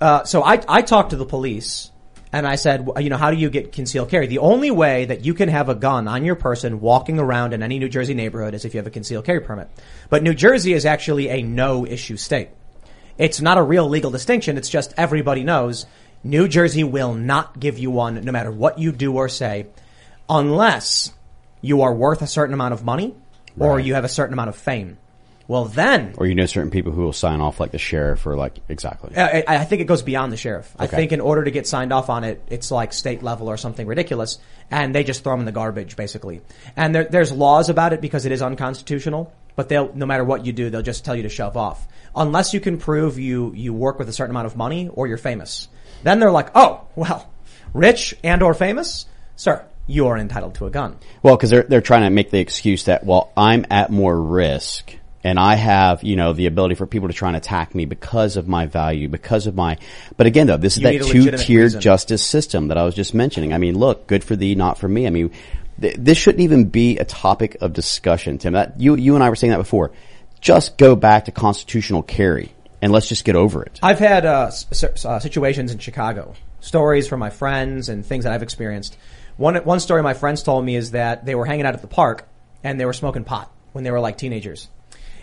[0.00, 1.90] uh, so I, I talked to the police
[2.32, 4.26] and I said, you know, how do you get concealed carry?
[4.26, 7.62] The only way that you can have a gun on your person walking around in
[7.62, 9.68] any New Jersey neighborhood is if you have a concealed carry permit.
[10.08, 12.48] But New Jersey is actually a no issue state.
[13.22, 14.58] It's not a real legal distinction.
[14.58, 15.86] It's just everybody knows
[16.24, 19.66] New Jersey will not give you one no matter what you do or say
[20.28, 21.12] unless
[21.60, 23.14] you are worth a certain amount of money
[23.56, 23.84] or Right.
[23.84, 24.98] you have a certain amount of fame.
[25.46, 28.34] Well, then Or you know certain people who will sign off like the sheriff or
[28.34, 29.14] like, exactly.
[29.14, 30.74] Uh, I, I think it goes beyond the sheriff.
[30.76, 33.56] I think in order to get signed off on it, it's like state level or
[33.56, 34.38] something ridiculous,
[34.70, 36.40] and they just throw them in the garbage, basically.
[36.76, 39.32] And there, there's laws about it because it is unconstitutional.
[39.54, 42.54] But they'll, no matter what you do, they'll just tell you to shove off, unless
[42.54, 45.68] you can prove you you work with a certain amount of money or you're famous.
[46.02, 47.30] Then they're like, oh, well,
[47.72, 49.06] rich and or famous,
[49.36, 50.96] sir, you are entitled to a gun.
[51.22, 54.96] Well, because they're they're trying to make the excuse that well, I'm at more risk,
[55.24, 58.36] and I have you know the ability for people to try and attack me because
[58.36, 59.78] of my value, because of my.
[60.16, 63.14] But again, though, this is You that two tiered justice system that I was just
[63.14, 63.52] mentioning.
[63.52, 65.06] I mean, look, good for thee, not for me.
[65.06, 65.30] I mean,
[65.80, 68.54] th- this shouldn't even be a topic of discussion, Tim.
[68.54, 69.92] That you you and I were saying that before.
[70.42, 72.52] Just go back to constitutional carry,
[72.82, 73.78] and let's just get over it.
[73.82, 78.32] I've had uh, s- uh, situations in Chicago, stories from my friends and things that
[78.32, 78.98] I've experienced.
[79.36, 81.86] One one story my friends told me is that they were hanging out at the
[81.86, 82.28] park
[82.64, 84.68] and they were smoking pot when they were like teenagers,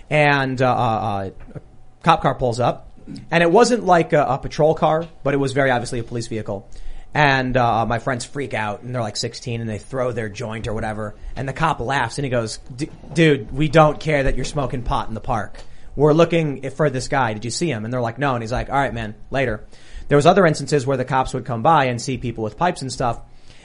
[0.09, 1.59] and uh, uh, a
[2.01, 2.89] cop car pulls up,
[3.29, 6.27] and it wasn't like a, a patrol car, but it was very obviously a police
[6.27, 6.65] vehicle.
[7.13, 10.67] And uh, my friends freak out, and they're like 16, and they throw their joint
[10.67, 11.15] or whatever.
[11.35, 14.83] And the cop laughs, and he goes, "D- "Dude, we don't care that you're smoking
[14.83, 15.57] pot in the park.
[15.95, 17.33] We're looking for this guy.
[17.33, 19.63] Did you see him?" And they're like, "No." And he's like, "All right, man, later."
[20.07, 22.81] There was other instances where the cops would come by and see people with pipes
[22.81, 23.19] and stuff,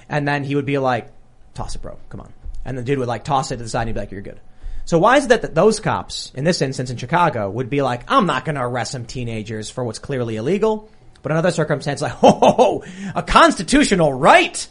[0.08, 1.10] and then he would be like,
[1.52, 1.98] "Toss it, bro.
[2.08, 2.32] Come on."
[2.64, 4.22] And the dude would like toss it to the side, and he'd be like, "You're
[4.22, 4.40] good."
[4.86, 7.80] So why is it that, that those cops, in this instance in Chicago, would be
[7.80, 10.90] like, I'm not going to arrest some teenagers for what's clearly illegal,
[11.24, 12.84] but in other circumstances, like, oh,
[13.14, 14.68] a constitutional right.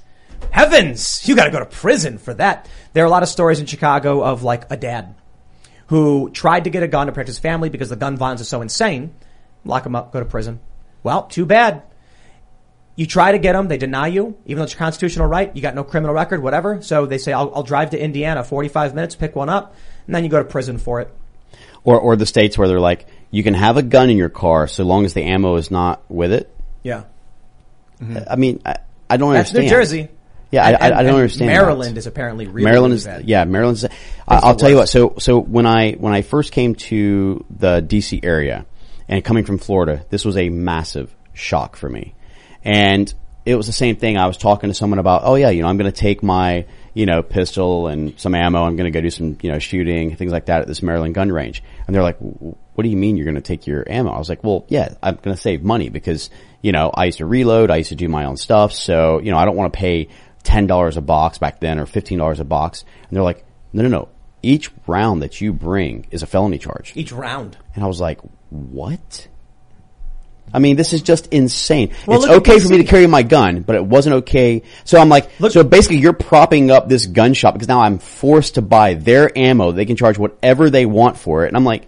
[0.52, 2.70] Heavens, you got to go to prison for that.
[2.94, 5.16] There are a lot of stories in Chicago of like a dad
[5.88, 8.50] who tried to get a gun to protect his family because the gun violence is
[8.50, 9.16] so insane.
[9.66, 10.60] Lock him up, go to prison.
[11.02, 11.82] Well, too bad.
[12.96, 15.56] You try to get them, they deny you, even though it's your constitutional right.
[15.56, 16.84] You got no criminal record, whatever.
[16.84, 19.76] So they say, I'll, I'll drive to Indiana, 45 minutes, pick one up,
[20.06, 21.12] and then you go to prison for it.
[21.84, 24.68] Or or the states where they're like, you can have a gun in your car
[24.68, 26.54] so long as the ammo is not with it.
[26.84, 27.06] Yeah.
[28.00, 28.16] Mm-hmm.
[28.18, 28.30] Mm-hmm.
[28.32, 28.76] I mean, I,
[29.10, 29.64] I don't understand.
[29.66, 29.98] That's understand.
[29.98, 30.10] New Jersey.
[30.52, 32.00] Yeah, I- And- I- I and- don't understand Maryland that.
[32.00, 33.28] is apparently really, Maryland is bad.
[33.28, 33.86] yeah, Maryland's.
[33.86, 33.90] I,
[34.28, 34.88] I'll tell you what.
[34.88, 38.66] So so when I when I first came to the DC area
[39.10, 42.14] and coming from Florida, this was a massive shock for me,
[42.64, 43.12] and
[43.48, 44.16] it was the same thing.
[44.18, 46.66] I was talking to someone about, oh yeah, you know, I'm going to take my
[46.94, 48.64] you know pistol and some ammo.
[48.64, 51.16] I'm going to go do some you know shooting things like that at this Maryland
[51.16, 52.18] gun range, and they're like.
[52.74, 54.12] "W- What do you mean you're going to take your ammo?
[54.12, 56.30] I was like, well, yeah, I'm going to save money because,
[56.62, 57.72] you know, I used to reload.
[57.72, 58.74] I used to do my own stuff.
[58.74, 60.08] So, you know, I don't want to pay
[60.44, 62.84] $10 a box back then or $15 a box.
[63.08, 64.10] And they're like, no, no, no.
[64.42, 66.92] Each round that you bring is a felony charge.
[66.96, 67.58] Each round.
[67.76, 68.20] And I was like,
[68.50, 69.28] what?
[70.54, 71.94] I mean, this is just insane.
[72.06, 74.62] Well, it's okay for me to carry my gun, but it wasn't okay.
[74.84, 77.98] So I'm like, Look- so basically you're propping up this gun shop because now I'm
[77.98, 79.72] forced to buy their ammo.
[79.72, 81.48] They can charge whatever they want for it.
[81.48, 81.88] And I'm like,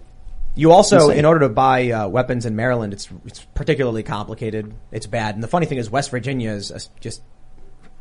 [0.56, 1.18] You also, Insane.
[1.18, 4.74] in order to buy uh, weapons in Maryland, it's it's particularly complicated.
[4.90, 5.34] It's bad.
[5.34, 7.22] And the funny thing is, West Virginia is uh, just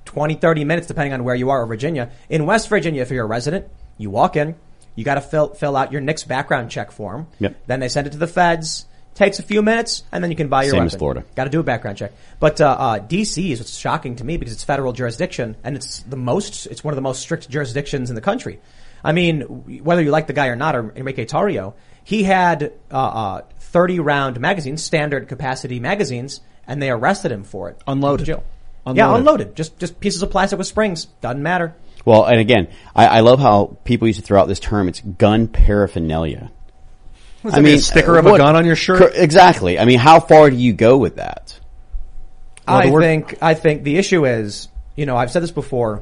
[0.06, 2.12] 20, 30 minutes, depending on where you are, or Virginia.
[2.30, 3.68] In West Virginia, if you're a resident,
[3.98, 4.56] you walk in,
[4.96, 7.28] you got to fill fill out your NICS background check form.
[7.40, 7.64] Yep.
[7.68, 8.86] Then they send it to the feds.
[9.16, 10.88] Takes a few minutes, and then you can buy your Same weapon.
[10.88, 11.24] as Florida.
[11.36, 12.12] Got to do a background check.
[12.42, 16.00] But uh, uh, DC is what's shocking to me because it's federal jurisdiction, and it's
[16.00, 16.66] the most.
[16.66, 18.60] It's one of the most strict jurisdictions in the country.
[19.06, 19.42] I mean,
[19.84, 21.76] whether you like the guy or not, or Enrique Tarrio,
[22.06, 27.70] he had uh, uh, 30 round magazines, standard capacity magazines, and they arrested him for
[27.72, 27.82] it.
[27.86, 28.26] Unloaded.
[28.28, 28.44] Jail.
[28.86, 29.20] Yeah, Unloaded.
[29.20, 29.56] unloaded.
[29.58, 31.06] Just just pieces of plastic with springs.
[31.20, 31.76] Doesn't matter.
[32.06, 34.88] well, and again, I, I love how people used to throw out this term.
[34.88, 36.52] It's gun paraphernalia.
[37.44, 39.00] I mean, a sticker of a gun on your shirt.
[39.00, 39.78] Cor- Exactly.
[39.78, 41.60] I mean, how far do you go with that?
[42.68, 46.02] Well, I word- think I think the issue is, you know, I've said this before.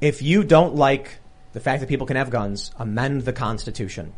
[0.00, 1.18] If you don't like
[1.52, 4.12] the fact that people can have guns, amend the Constitution,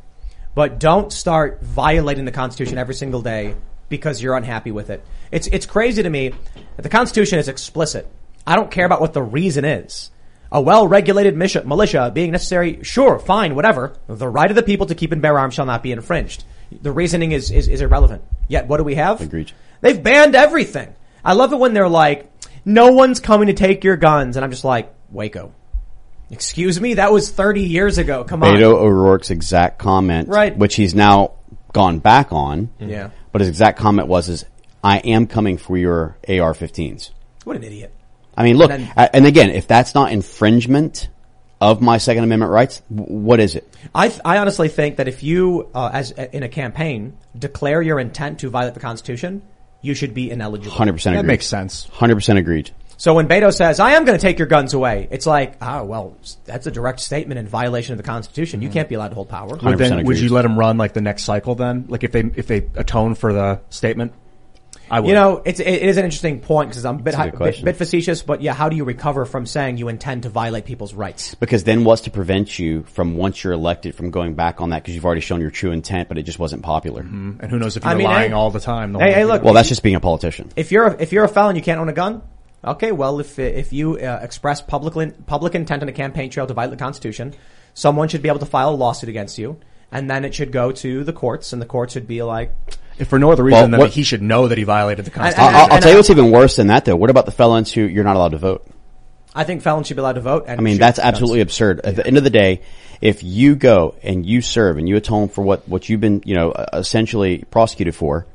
[0.57, 3.55] but don't start violating the Constitution every single day
[3.91, 5.05] because you're unhappy with it.
[5.31, 6.31] It's it's crazy to me
[6.77, 8.09] that the Constitution is explicit.
[8.47, 10.11] I don't care about what the reason is.
[10.51, 13.97] A well-regulated militia, militia being necessary, sure, fine, whatever.
[14.07, 16.45] The right of the people to keep and bear arms shall not be infringed.
[16.71, 18.23] The reasoning is, is, is irrelevant.
[18.49, 19.21] Yet what do we have?
[19.21, 19.53] Agreed.
[19.83, 20.95] They've banned everything.
[21.23, 22.33] I love it when they're like,
[22.65, 24.37] no one's coming to take your guns.
[24.37, 25.53] And I'm just like, Waco.
[26.31, 26.95] Excuse me?
[26.95, 28.25] That was 30 years ago.
[28.25, 28.55] Come on.
[28.55, 30.57] Beto O'Rourke's exact comment, Right.
[30.57, 31.33] which he's now
[31.73, 32.71] gone back on.
[32.81, 33.11] Yeah.
[33.33, 34.45] But his exact comment was, "Is
[34.83, 37.11] I am coming for your AR-15s."
[37.45, 37.93] What an idiot.
[38.37, 41.09] I mean, look, And then- and again, if that's not infringement
[41.61, 43.67] of my Second Amendment rights, w- what is it?
[43.95, 48.41] I, I honestly think that if you, uh, as in a campaign, declare your intent
[48.41, 49.43] to violate the Constitution,
[49.81, 50.73] you should be ineligible.
[50.73, 51.33] Hundred percent That agreed.
[51.33, 51.89] makes sense.
[51.93, 52.71] Hundred percent agreed.
[52.99, 55.83] So when Beto says, I am going to take your guns away, it's like, ah,
[55.83, 58.63] well, that's a direct statement in violation of the Constitution.
[58.63, 59.57] You can't be allowed to hold power.
[59.57, 61.87] Would, then, would you let him run like the next cycle then?
[61.89, 64.13] Like if they if they atone for the statement?
[64.89, 65.09] I would.
[65.09, 67.65] You know, it's, it is an interesting point because I'm a bit, a good bit,
[67.65, 70.95] bit facetious, but yeah, how do you recover from saying you intend to violate people's
[70.95, 71.35] rights?
[71.35, 74.83] Because then what's to prevent you from once you're elected from going back on that
[74.83, 77.01] because you've already shown your true intent, but it just wasn't popular.
[77.01, 78.93] and who knows if you're mean, lying hey- all the time?
[78.93, 80.51] the Hey, hey, look, Well, that's just being a politician.
[80.55, 82.23] if you're a, if you're a felon, you can't own a gun.
[82.67, 86.55] Okay, well, if if you uh, express public public intent on a campaign trail to
[86.55, 87.35] violate the Constitution,
[87.75, 89.59] someone should be able to file a lawsuit against you,
[89.93, 92.53] and then it should go to the courts, and the courts should be like,
[92.99, 95.05] If for no other reason Well, than what- that he should know that he violated
[95.05, 95.55] the Constitution.
[95.55, 96.97] I'll, I'll and tell you I- what's even worse than that, though.
[96.97, 98.67] What about the felons who you're not allowed to vote?
[99.35, 100.45] I think felons should be allowed to vote.
[100.49, 101.07] And I mean, that's guns.
[101.13, 101.81] absolutely absurd.
[101.85, 102.63] At the end of the day,
[103.03, 106.35] if you go and you serve and you atone for what, what you've been, you
[106.35, 108.27] know, uh, essentially prosecuted for,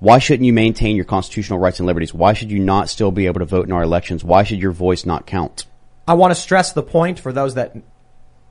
[0.00, 2.12] why shouldn't you maintain your constitutional rights and liberties?
[2.12, 4.24] Why should you not still be able to vote in our elections?
[4.24, 5.66] Why should your voice not count?
[6.08, 7.76] I want to stress the point for those that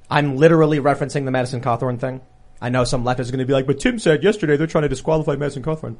[0.09, 2.21] I'm literally referencing the Madison Cawthorn thing.
[2.61, 4.83] I know some leftists are going to be like, but Tim said yesterday they're trying
[4.83, 5.97] to disqualify Madison Cawthorn.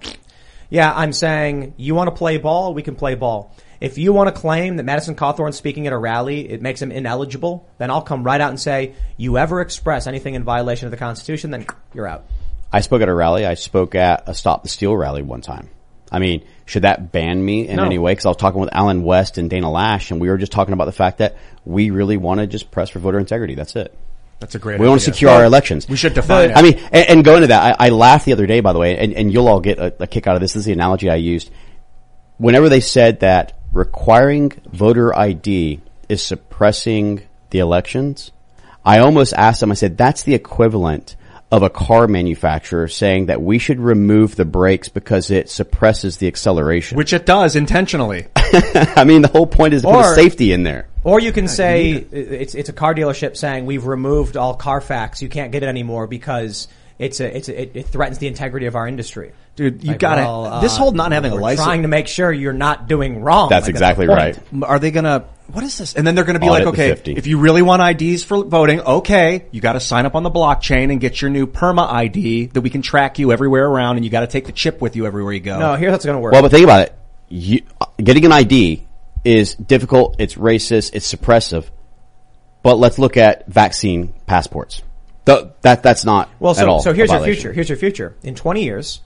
[0.70, 3.56] Yeah, I'm saying you want to play ball, we can play ball.
[3.82, 6.92] If you want to claim that Madison Cawthorn speaking at a rally, it makes him
[6.92, 10.92] ineligible, then I'll come right out and say, you ever express anything in violation of
[10.92, 12.26] the Constitution, then you're out.
[12.72, 13.46] I spoke at a rally.
[13.46, 15.70] I spoke at a Stop the Steal rally one time.
[16.12, 17.84] I mean, should that ban me in No.
[17.84, 18.12] any way?
[18.12, 20.74] Because I was talking with Allen West and Dana Loesch, and we were just talking
[20.74, 21.36] about the fact that
[21.66, 23.56] we really want to just press for voter integrity.
[23.56, 23.96] That's it.
[24.40, 24.80] That's a great.
[24.80, 25.14] We want to idea.
[25.14, 25.88] secure our elections.
[25.90, 26.58] We should define it.
[26.58, 28.80] I mean, and, and going to that, I, I laughed the other day, by the
[28.80, 30.54] way, and, and you'll all get a, a kick out of this.
[30.54, 31.52] This is the analogy I used.
[32.38, 38.32] Whenever they said that requiring voter ID is suppressing the elections,
[38.86, 41.18] I almost asked them, I said, that's the equivalent
[41.52, 46.28] of a car manufacturer saying that we should remove the brakes because it suppresses the
[46.28, 46.96] acceleration.
[46.98, 48.28] which it does intentionally.
[48.36, 50.88] I mean, the whole point is to put Or- a safety in there.
[51.04, 55.22] Or you can say it's it's a car dealership saying we've removed all Carfax.
[55.22, 56.68] You can't get it anymore because
[57.00, 59.32] it's a, it's a, it, it threatens the integrity of our industry.
[59.56, 61.66] Dude, you Like, gotta, well, this uh, whole not having a we're license.
[61.66, 63.50] trying to make sure you're not doing wrong.
[63.50, 64.38] That's Like, exactly the right.
[64.64, 65.26] Are they gonna?
[65.48, 65.96] What is this?
[65.96, 67.14] And then they're gonna be Audit like, okay, 50.
[67.14, 70.30] if you really want IDs for voting, okay, you got to sign up on the
[70.30, 74.04] blockchain and get your new perma ID that we can track you everywhere around, and
[74.06, 75.58] you got to take the chip with you everywhere you go.
[75.58, 76.34] No, here's how it's going to work.
[76.34, 76.96] Well, but think about it.
[77.30, 78.86] You, uh, getting an ID
[79.24, 80.18] is difficult.
[80.20, 80.92] It's racist.
[80.94, 81.66] It's suppressive.
[82.62, 84.82] But let's look at vaccine passports.
[85.30, 87.54] Th- that that's not Well, at so, all so here's your future.
[87.54, 88.16] Here's your future.
[88.24, 89.02] In 20 years,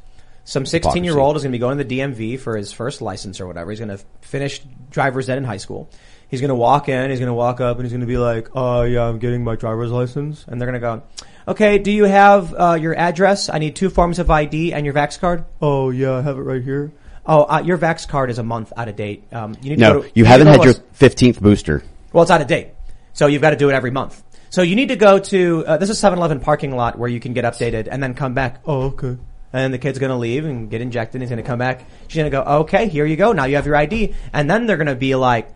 [0.46, 3.02] some 16 year old is going to be going to the DMV for his first
[3.02, 3.72] license or whatever.
[3.72, 5.90] He's going to finish driver's ed in high school.
[6.28, 7.10] He's going to walk in.
[7.10, 9.44] He's going to walk up and he's going to be like, "Oh yeah, I'm getting
[9.44, 11.04] my driver's license." And they're going to go,
[11.48, 13.50] "Okay, do you have uh, your address?
[13.50, 16.42] I need two forms of ID and your Vax card." Oh yeah, I have it
[16.42, 16.92] right here.
[17.26, 19.24] Oh, uh, your Vax card is a month out of date.
[19.32, 21.84] Um, you need No, go to, you need haven't had your 15th booster.
[22.12, 22.70] well, it's out of date.
[23.14, 24.22] So you've got to do it every month.
[24.54, 27.34] So you need to go to, uh, this is 7-Eleven parking lot where you can
[27.34, 28.62] get updated and then come back.
[28.68, 29.18] Oh, okay.
[29.52, 31.88] And the kid's gonna leave and get injected and he's gonna come back.
[32.08, 33.32] She's gonna go, okay, here you go.
[33.32, 34.14] Now you have your ID.
[34.32, 35.50] And then they're gonna be like,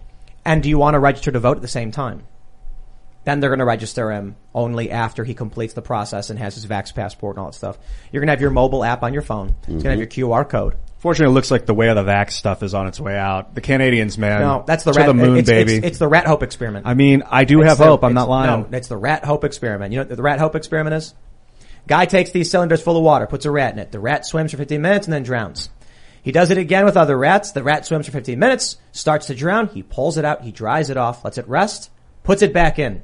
[0.44, 2.24] and do you want to register to vote at the same time?
[3.24, 6.66] Then they're going to register him only after he completes the process and has his
[6.66, 7.78] Vax passport and all that stuff.
[8.10, 9.54] You're going to have your mobile app on your phone.
[9.64, 10.78] It's going to have your QR code.
[11.00, 13.54] Fortunately, it looks like the way of the vax stuff is on its way out.
[13.54, 15.76] The Canadians, man, No, that's the to rat, the moon, it's, baby.
[15.76, 16.88] It's, it's the Rat Hope experiment.
[16.88, 18.04] I mean, I do It's have the- hope.
[18.04, 18.62] I'm it's- not lying.
[18.72, 19.94] No, it's the rat hope experiment.
[19.94, 21.14] You know what the rat hope experiment is?
[21.88, 23.92] Guy takes these cylinders full of water, puts a rat in it.
[23.92, 25.70] The rat swims for 15 minutes and then drowns.
[26.24, 27.52] He does it again with other rats.
[27.52, 29.68] The rat swims for 15 minutes, starts to drown.
[29.68, 30.42] He pulls it out.
[30.42, 31.90] He dries it off, lets it rest,
[32.24, 33.04] puts it back in.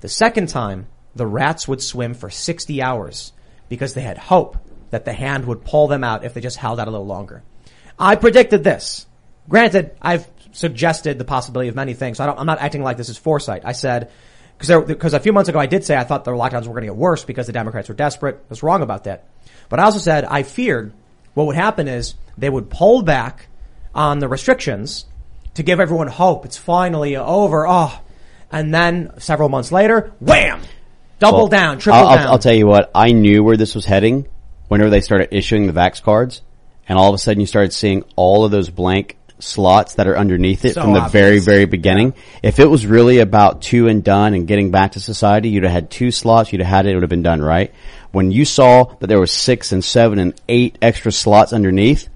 [0.00, 3.32] The second time, the rats would swim for 60 hours
[3.68, 4.56] because they had hope
[4.94, 7.42] that the hand would pull them out if they just held out a little longer.
[7.98, 9.06] I predicted this.
[9.48, 12.16] Granted, I've suggested the possibility of many things.
[12.18, 13.62] So I don't, I'm not acting like this is foresight.
[13.64, 14.10] I said,
[14.56, 16.82] because because a few months ago I did say I thought the lockdowns were going
[16.82, 18.36] to get worse because the Democrats were desperate.
[18.36, 19.26] I was wrong about that.
[19.68, 20.92] But I also said I feared
[21.34, 23.48] what would happen is they would pull back
[23.94, 25.06] on the restrictions
[25.54, 26.44] to give everyone hope.
[26.44, 27.66] It's finally over.
[27.68, 28.00] Oh,
[28.50, 30.60] and then several months later, wham,
[31.18, 32.26] double Well, down, triple I'll, I'll- down.
[32.28, 32.90] I'll tell you what.
[32.94, 34.26] I knew where this was heading
[34.74, 36.42] whenever they started issuing the Vax cards,
[36.88, 40.18] and all of a sudden you started seeing all of those blank slots that are
[40.18, 41.44] underneath it So from the very, obvious.
[41.44, 42.14] very beginning.
[42.42, 45.70] If it was really about two and done and getting back to society, you'd have
[45.70, 46.52] had two slots.
[46.52, 46.90] You'd have had it.
[46.90, 47.72] It would have been done right.
[48.10, 52.08] When you saw that there was six and seven and eight extra slots underneath,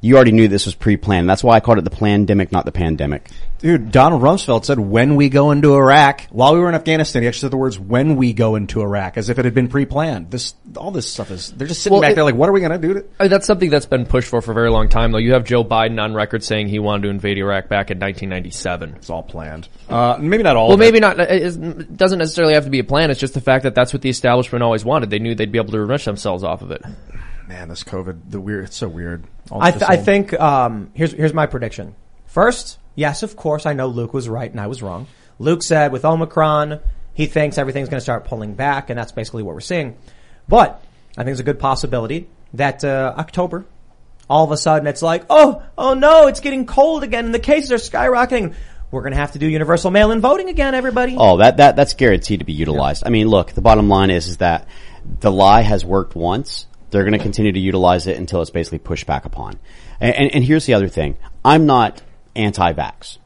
[0.00, 1.28] you already knew this was pre-planned.
[1.28, 3.28] That's why I called it the plandemic, not the pandemic.
[3.58, 7.28] Dude, Donald Rumsfeld said when we go into Iraq, while we were in Afghanistan, he
[7.28, 10.30] actually said the words when we go into Iraq, as if it had been pre-planned.
[10.30, 12.52] This, all this stuff is, they're just sitting Well, back it- there like, what are
[12.52, 14.70] we gonna do to, I mean, that's something that's been pushed for for a very
[14.70, 15.18] long time, though.
[15.18, 18.94] You have Joe Biden on record saying he wanted to invade Iraq back in 1997.
[18.96, 19.68] it's all planned.
[19.90, 20.84] Uh, maybe not all Well, of it.
[20.84, 21.20] maybe not.
[21.20, 23.10] It doesn't necessarily have to be a plan.
[23.10, 25.10] It's just the fact that that's what the establishment always wanted.
[25.10, 26.82] They knew they'd be able to enrich themselves off of it.
[27.50, 29.24] Man, this COVID, the weird, it's so weird.
[29.50, 31.96] All I, th- I think um, here's here's my prediction.
[32.26, 35.08] First, yes, of course, I know Luke was right and I was wrong.
[35.40, 36.78] Luke said with Omicron,
[37.12, 39.96] he thinks everything's going to start pulling back, and that's basically what we're seeing.
[40.46, 40.80] But
[41.18, 43.66] I think it's a good possibility that uh, October,
[44.28, 47.40] all of a sudden, it's like, oh, oh no, it's getting cold again, and the
[47.40, 48.54] cases are skyrocketing.
[48.92, 51.16] We're going to have to do universal mail-in voting again, everybody.
[51.18, 53.02] Oh, that, that, that's guaranteed to be utilized.
[53.04, 54.68] I mean, look, the bottom line is, is that
[55.18, 56.66] the lie has worked once.
[56.90, 59.58] They're going to continue to utilize it until it's basically pushed back upon.
[60.00, 61.16] And, and, and here's the other thing.
[61.44, 62.02] I'm not
[62.34, 63.18] anti-vax.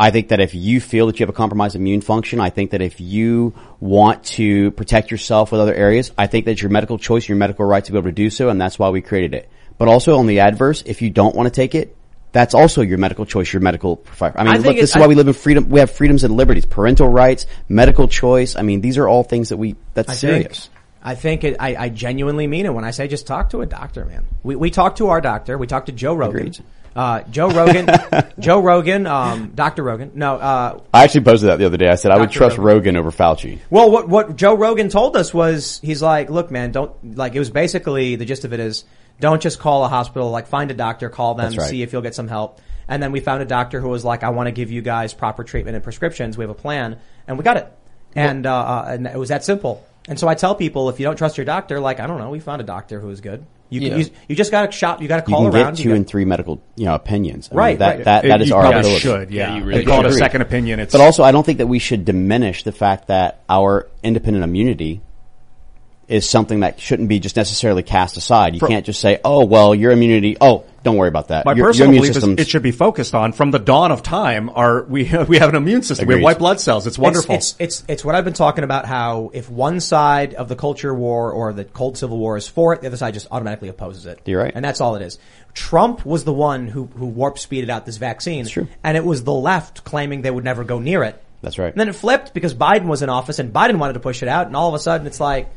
[0.00, 2.70] I think that if you feel that you have a compromised immune function, I think
[2.70, 6.98] that if you want to protect yourself with other areas, I think that's your medical
[6.98, 9.34] choice, your medical right to be able to do so, and that's why we created
[9.34, 9.48] it.
[9.76, 11.96] But also on the adverse, if you don't want to take it,
[12.30, 14.38] that's also your medical choice, your medical provider.
[14.38, 15.68] I mean, I look, think this it- is why I- we live in freedom.
[15.68, 18.54] We have freedoms and liberties, parental rights, medical choice.
[18.54, 20.68] I mean, these are all things that we, that's I serious.
[21.02, 23.66] I think it, I, I genuinely mean it when I say just talk to a
[23.66, 24.26] doctor, man.
[24.42, 25.56] We, we talked to our doctor.
[25.56, 26.52] We talked to Joe Rogan.
[26.96, 27.88] Uh, Joe Rogan,
[28.40, 29.84] Joe Rogan, um, Dr.
[29.84, 30.12] Rogan.
[30.14, 31.88] No, uh, I actually posted that the other day.
[31.88, 32.96] I said I would trust Rogan.
[32.96, 33.60] Rogan over Fauci.
[33.70, 37.38] well, what, what Joe Rogan told us was, he's like, look, man, don't, like, it
[37.38, 38.84] was basically, the gist of it is,
[39.20, 41.70] don't just call a hospital, like, find a doctor, call them, right.
[41.70, 42.60] see if you'll get some help.
[42.88, 45.12] And then we found a doctor who was like, I want to give you guys
[45.14, 46.36] proper treatment and prescriptions.
[46.36, 46.98] We have a plan.
[47.28, 47.72] And we got it.
[48.16, 49.86] And, uh, uh, and it was that simple.
[50.08, 52.30] And so I tell people, if you don't trust your doctor, like, I don't know,
[52.30, 53.44] we found a doctor who is good.
[53.70, 53.96] You, can, Yeah.
[53.98, 55.74] you, you just got to shop, you got to You call can around.
[55.76, 57.48] get two got- and three medical, you know, opinions.
[57.50, 58.04] I mean, Right, that, right.
[58.06, 59.00] that, that is you our probably ability.
[59.00, 59.48] should, yeah.
[59.50, 60.80] Yeah, you really They call it a second opinion.
[60.80, 64.42] It's But also, I don't think that we should diminish the fact that our independent
[64.44, 65.02] immunity
[66.08, 68.54] is something that shouldn't be just necessarily cast aside.
[68.54, 70.36] You can't just say, "Oh, well, your immunity.
[70.40, 72.72] Oh, don't worry about that." My your, personal your immune belief is it should be
[72.72, 74.48] focused on from the dawn of time.
[74.48, 76.08] Our we we have an immune system.
[76.08, 76.86] We have white blood cells.
[76.86, 77.34] It's wonderful.
[77.34, 80.56] It's, it's, it's, it's what I've been talking about how if one side of the
[80.56, 83.68] culture war or the cold civil war is for it, the other side just automatically
[83.68, 84.20] opposes it.
[84.24, 84.52] You're right.
[84.54, 85.18] And that's all it is.
[85.52, 88.46] Trump was the one who, who warp speeded out this vaccine.
[88.46, 88.68] true.
[88.84, 91.22] And it was the left claiming they would never go near it.
[91.42, 91.70] That's right.
[91.70, 94.28] And then it flipped because Biden was in office and Biden wanted to push it
[94.28, 95.48] out and all of a sudden it's like,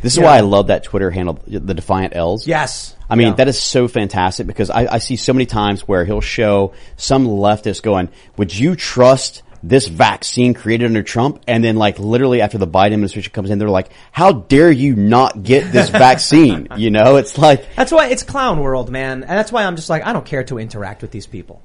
[0.00, 0.24] This is Yeah.
[0.24, 2.46] why I love that Twitter handle, the Defiant L's.
[2.46, 2.96] yes.
[3.10, 3.34] I mean, Yeah.
[3.34, 7.26] that is so fantastic because I, I see so many times where he'll show some
[7.26, 11.42] leftist going, would you trust this vaccine created under Trump?
[11.46, 14.96] And then like literally after the Biden administration comes in, they're like, how dare you
[14.96, 16.68] not get this vaccine?
[16.76, 19.22] You know, it's like, That's why it's clown world, man.
[19.24, 21.60] And that's why I'm just like, I don't care to interact with these people.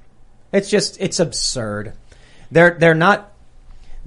[0.51, 1.93] It's just, it's absurd.
[2.51, 3.31] They're, they're not,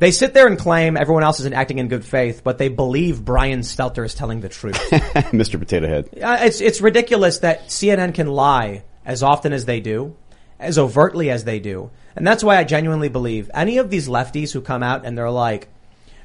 [0.00, 3.22] they sit there and claim everyone else isn't acting in good faith, but they believe
[3.22, 4.74] Brian Stelter is telling the truth.
[5.30, 5.58] Mr.
[5.58, 6.08] Potato Head.
[6.20, 10.16] Uh, it's, it's ridiculous that CNN can lie as often as they do,
[10.58, 11.90] as overtly as they do.
[12.16, 15.30] And that's why I genuinely believe any of these lefties who come out and they're
[15.30, 15.68] like,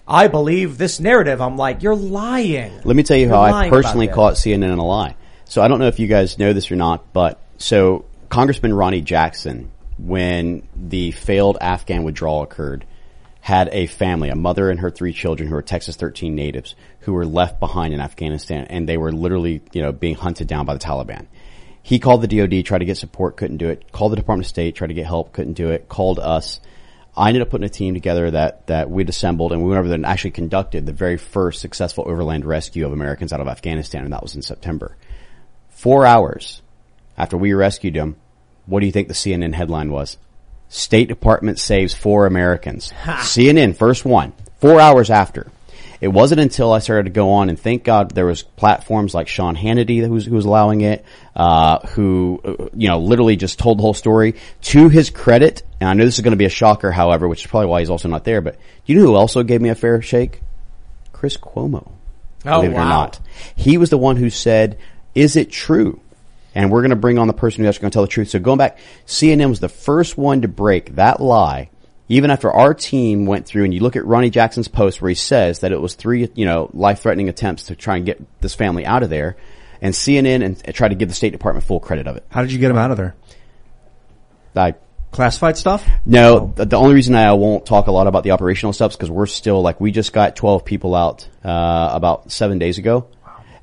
[0.07, 1.41] I believe this narrative.
[1.41, 2.79] I'm like, you're lying.
[2.85, 5.15] Let me tell you You're how I personally caught CNN in a lie.
[5.43, 9.01] So I don't know if you guys know this or not, but so Congressman Ronny
[9.01, 12.85] Jackson, when the failed Afghan withdrawal occurred,
[13.45, 17.13] had a family, a mother and her three children who are Texas 13 natives who
[17.13, 20.73] were left behind in Afghanistan and they were literally, you know, being hunted down by
[20.73, 21.27] the Taliban.
[21.83, 23.91] He called the DOD, tried to get support, couldn't do it.
[23.91, 25.87] Called the Department of State, tried to get help, couldn't do it.
[25.87, 26.59] Called us.
[27.15, 29.89] I ended up putting a team together that, that we'd assembled and we went over
[29.89, 34.05] there and actually conducted the very first successful overland rescue of Americans out of Afghanistan
[34.05, 34.97] and that was in September.
[35.69, 36.63] Four hours
[37.15, 38.15] after we rescued them,
[38.65, 40.17] what do you think the CNN headline was?
[40.69, 42.91] State Department saves four Americans.
[43.03, 44.33] CNN, first one.
[44.59, 45.51] Four hours after.
[46.01, 49.27] It wasn't until I started to go on and thank God there was platforms like
[49.27, 51.05] Sean Hannity who was, who was allowing it,
[51.35, 54.35] uh, who, uh, you know, literally just told the whole story.
[54.63, 57.45] To his credit, and I know this is going to be a shocker, however, which
[57.45, 59.69] is probably why he's also not there, but do you know who also gave me
[59.69, 60.41] a fair shake?
[61.13, 61.91] Chris Cuomo
[62.45, 63.19] Oh, believe it or not.
[63.55, 64.77] He was the one who said,
[65.15, 66.01] is it true?
[66.55, 68.29] And we're going to bring on the person who's actually going to tell the truth.
[68.29, 71.69] So going back, CNN was the first one to break that lie.
[72.07, 75.15] Even after our team went through and you look at Ronny Jackson's post where he
[75.15, 78.85] says that it was three, you know, life-threatening attempts to try and get this family
[78.85, 79.35] out of there
[79.81, 82.23] and CNN and, try to give the State Department full credit of it.
[82.29, 83.15] How did you get him out of there?
[84.55, 84.75] I
[85.15, 85.87] Classified stuff?
[86.05, 88.97] No, the, the only reason I won't talk a lot about the operational stuff is
[88.97, 93.07] because we're still like we just got 12 people out uh, about seven days ago,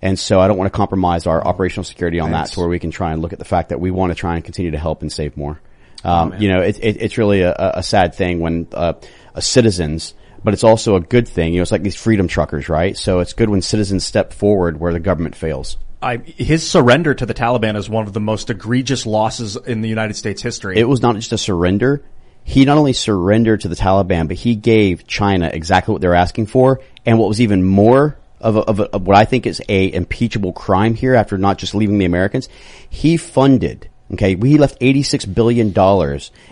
[0.03, 2.81] and so I don't want to compromise our operational security on that to where we
[2.81, 4.79] can try and look at the fact that we want to try and continue to
[4.79, 5.61] help and save more.
[6.05, 8.95] Um, you know, it, it, it's really a, a sad thing when uh,
[9.35, 11.53] uh, citizens, but it's also a good thing.
[11.53, 12.97] You know, it's like these freedom truckers, right?
[12.97, 15.77] So it's good when citizens step forward where the government fails.
[16.03, 19.89] I, his surrender to the Taliban is one of the most egregious losses in the
[19.89, 20.77] United States history.
[20.77, 22.05] It was not just a surrender.
[22.43, 26.17] He not only surrendered to the Taliban, but he gave China exactly what they were
[26.17, 26.81] asking for.
[27.07, 29.93] And what was even more of, a, of, a, of what I think is a
[29.93, 32.49] impeachable crime here after not just leaving the Americans,
[32.91, 35.73] he funded, okay, he left $86 billion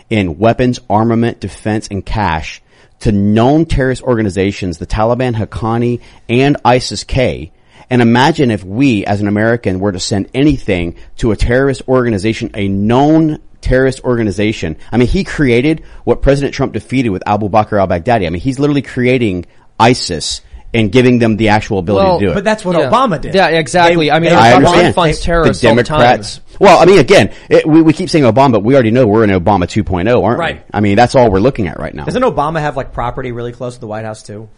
[0.09, 2.63] in weapons, armament, defense, and cash
[3.01, 7.53] to known terrorist organizations, the Taliban, Haqqani, and ISIS-K,
[7.91, 12.53] and imagine if we, as an American, were to send anything to a terrorist organization,
[12.55, 14.77] a known terrorist organization.
[14.93, 18.27] I mean, he created what President Trump defeated with Abu Bakr al-Baghdadi.
[18.27, 19.47] I mean, he's literally creating
[19.79, 20.41] ISIS
[20.73, 22.35] and giving them the actual ability Well, to do it.
[22.35, 22.89] But that's what Yeah.
[22.91, 23.35] Obama did.
[23.35, 24.07] Yeah, exactly.
[24.07, 24.95] They- I mean, I Obama understand.
[24.95, 26.37] funds The terrorists all the Democrats.
[26.37, 26.45] time.
[26.61, 29.25] Well, I mean, again, it, we, we keep saying Obama, but we already know we're
[29.25, 30.57] in Obama 2.0, aren't Right.
[30.57, 30.63] we?
[30.73, 32.05] I mean, that's all we're looking at right now.
[32.05, 34.49] Doesn't Obama have like property really close to the White House too?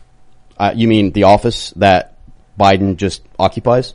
[0.58, 2.14] Uh, you mean the office that
[2.60, 3.94] Biden just occupies?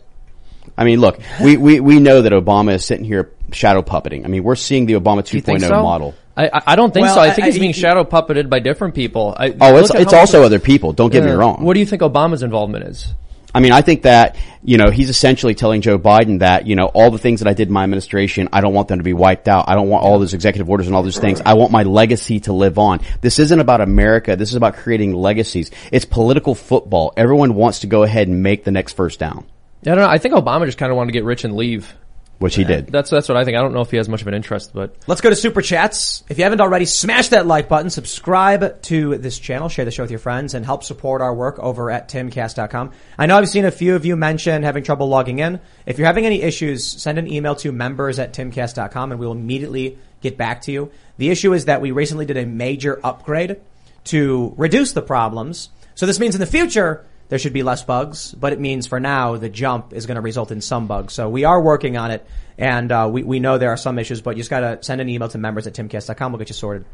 [0.78, 4.26] I mean, look, we, we, we know that Obama is sitting here shadow puppeting.
[4.26, 5.82] I mean, we're seeing the Obama 2.0 so?
[5.84, 6.16] model.
[6.38, 7.22] I, I- I don't think Well, so.
[7.22, 9.36] I think I- he's being I- shadow puppeted by different people.
[9.38, 10.94] I, Oh, it's, it's also other people.
[10.94, 11.64] Don't get me wrong.
[11.64, 13.14] What do you think Obama's involvement is?
[13.56, 16.86] I mean, I think that, you know, he's essentially telling Joe Biden that, you know,
[16.88, 19.14] all the things that I did in my administration, I don't want them to be
[19.14, 19.66] wiped out.
[19.68, 21.42] I don't want all those executive orders and all those things.
[21.44, 23.00] I want my legacy to live on.
[23.22, 24.36] This isn't about America.
[24.36, 25.72] This is about creating legacies.
[25.92, 27.14] It's political football.
[27.18, 29.46] Everyone wants to go ahead and make the next first down,
[29.84, 30.08] I don't know.
[30.10, 31.96] I think Obama just kind of wanted to get rich and leave.
[32.40, 32.88] Which he did.
[32.88, 33.58] That's that's what I think.
[33.58, 35.62] I don't know if he has much of an interest, but Let's go to super
[35.62, 36.24] chats.
[36.30, 40.04] If you haven't already, smash that like button, subscribe to this channel, share the show
[40.04, 42.92] with your friends, and help support our work over at timcast.com.
[43.18, 45.60] I know I've seen a few of you mention having trouble logging in.
[45.86, 49.34] If you're having any issues, send an email to members at timcast.com and we will
[49.34, 50.92] immediately get back to you.
[51.18, 53.60] The issue is that we recently did a major upgrade
[54.06, 55.70] to reduce the problems.
[55.96, 59.00] So this means in the future, there should be less bugs, but it means for
[59.00, 61.14] now the jump is going to result in some bugs.
[61.14, 62.26] So we are working on it,
[62.58, 65.02] and uh, we we know there are some issues, but you just got to send
[65.02, 66.32] an email to members at timcast.com.
[66.32, 66.86] We'll get you sorted.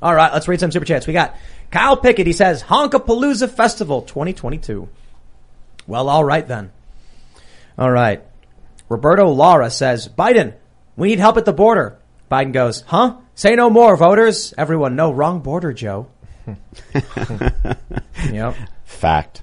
[0.00, 1.06] All right, let's read some super chats.
[1.06, 1.36] We got
[1.70, 2.26] Kyle Pickett.
[2.26, 4.88] He says Honkapalooza Festival 2022.
[5.86, 6.70] Well, all right then.
[7.78, 8.22] All right.
[8.88, 10.54] Roberto Lara says Biden,
[10.96, 11.98] we need help at the border.
[12.30, 13.16] Biden goes, huh?
[13.34, 14.54] Say no more, voters.
[14.56, 16.06] Everyone, no, wrong border, Joe.
[18.30, 18.56] yep.
[18.84, 19.42] Fact.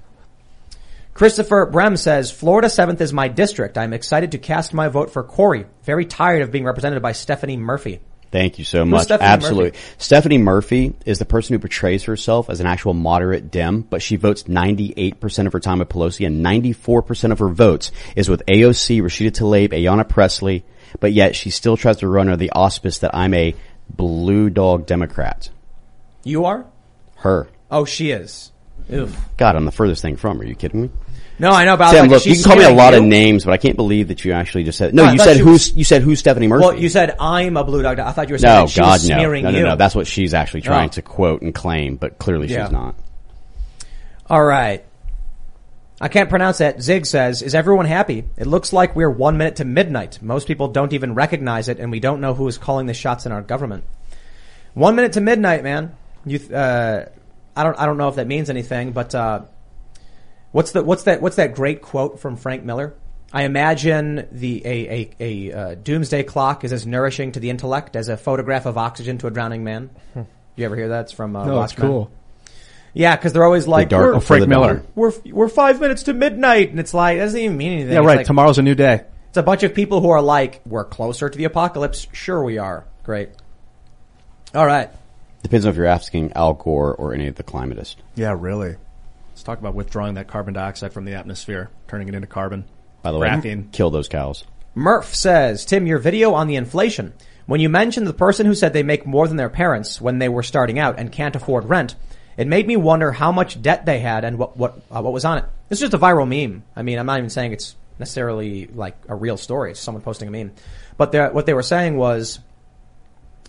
[1.14, 3.76] Christopher Brem says, Florida 7th is my district.
[3.76, 5.66] I'm excited to cast my vote for Corey.
[5.82, 8.00] Very tired of being represented by Stephanie Murphy.
[8.30, 9.04] Thank you so much.
[9.04, 9.64] Stephanie Absolutely.
[9.72, 9.78] Murphy?
[9.98, 14.16] Stephanie Murphy is the person who portrays herself as an actual moderate Dem, but she
[14.16, 19.02] votes 98% of her time with Pelosi and 94% of her votes is with AOC,
[19.02, 20.64] Rashida Tlaib, Ayanna Pressley,
[20.98, 23.54] but yet she still tries to run under the auspice that I'm a
[23.90, 25.50] blue dog Democrat.
[26.24, 26.64] You are?
[27.16, 27.48] Her.
[27.70, 28.50] Oh, she is.
[28.90, 29.14] Oof.
[29.36, 30.44] God, I'm the furthest thing from her.
[30.44, 30.90] Are you kidding me?
[31.38, 33.00] No, I know about Sam, like, look, you can call me a lot you.
[33.00, 35.38] of names, but I can't believe that you actually just said, no, No, you said
[35.38, 36.64] who's, you said who's Stephanie Murphy?
[36.64, 37.98] Well, you said I'm a blue dog.
[37.98, 39.16] I thought you were saying no, that she God, was no.
[39.16, 39.64] smearing No, no, you.
[39.64, 39.76] no.
[39.76, 40.92] That's what she's actually trying Oh.
[40.92, 42.64] to quote and claim, but clearly Yeah.
[42.66, 42.94] she's not.
[44.28, 44.84] All right.
[46.00, 46.82] I can't pronounce that.
[46.82, 48.24] Zig says, is everyone happy?
[48.36, 50.20] It looks like we're one minute to midnight.
[50.20, 53.24] Most people don't even recognize it and we don't know who is calling the shots
[53.26, 53.84] in our government.
[54.74, 55.94] One minute to midnight, man.
[56.24, 57.06] You, uh,
[57.56, 59.42] I don't, I don't know if that means anything, but, uh,
[60.52, 62.94] what's the, what's that, what's that great quote from Frank Miller?
[63.32, 67.96] I imagine the, a, a, a, uh, doomsday clock is as nourishing to the intellect
[67.96, 69.90] as a photograph of oxygen to a drowning man.
[70.54, 71.00] You ever hear that?
[71.02, 71.88] It's from, uh, No, it's Watchmen.
[71.88, 72.10] cool.
[72.94, 74.82] Yeah, because they're always like, dark we're, Frank Miller.
[74.94, 77.92] we're we're five minutes to midnight, and it's like it doesn't even mean anything.
[77.94, 78.16] Yeah, It's right.
[78.18, 79.04] like- Tomorrow's a new day.
[79.30, 82.06] It's a bunch of people who are like, we're closer to the apocalypse.
[82.12, 82.84] Sure, we are.
[83.02, 83.30] Great.
[84.54, 84.90] All right.
[85.42, 87.96] Depends on if you're asking Al Gore or any of the climatists.
[88.14, 88.76] Yeah, really.
[89.42, 92.64] Let's talk about withdrawing that carbon dioxide from the atmosphere, turning it into carbon.
[93.02, 93.72] By the way, Graphene.
[93.72, 94.44] kill those cows.
[94.76, 97.12] Murph says, Tim, your video on the inflation.
[97.46, 100.28] When you mentioned the person who said they make more than their parents when they
[100.28, 101.96] were starting out and can't afford rent,
[102.36, 105.24] it made me wonder how much debt they had and what what uh, what was
[105.24, 105.44] on it.
[105.70, 106.62] It's just a viral meme.
[106.76, 109.72] I mean, I'm not even saying it's necessarily like a real story.
[109.72, 110.52] It's someone posting a meme.
[110.96, 112.38] But what they were saying was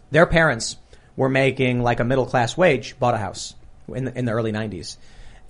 [0.10, 0.76] their parents
[1.16, 3.54] were making like a middle class wage, bought a house
[3.94, 4.98] in the, in the early 90s.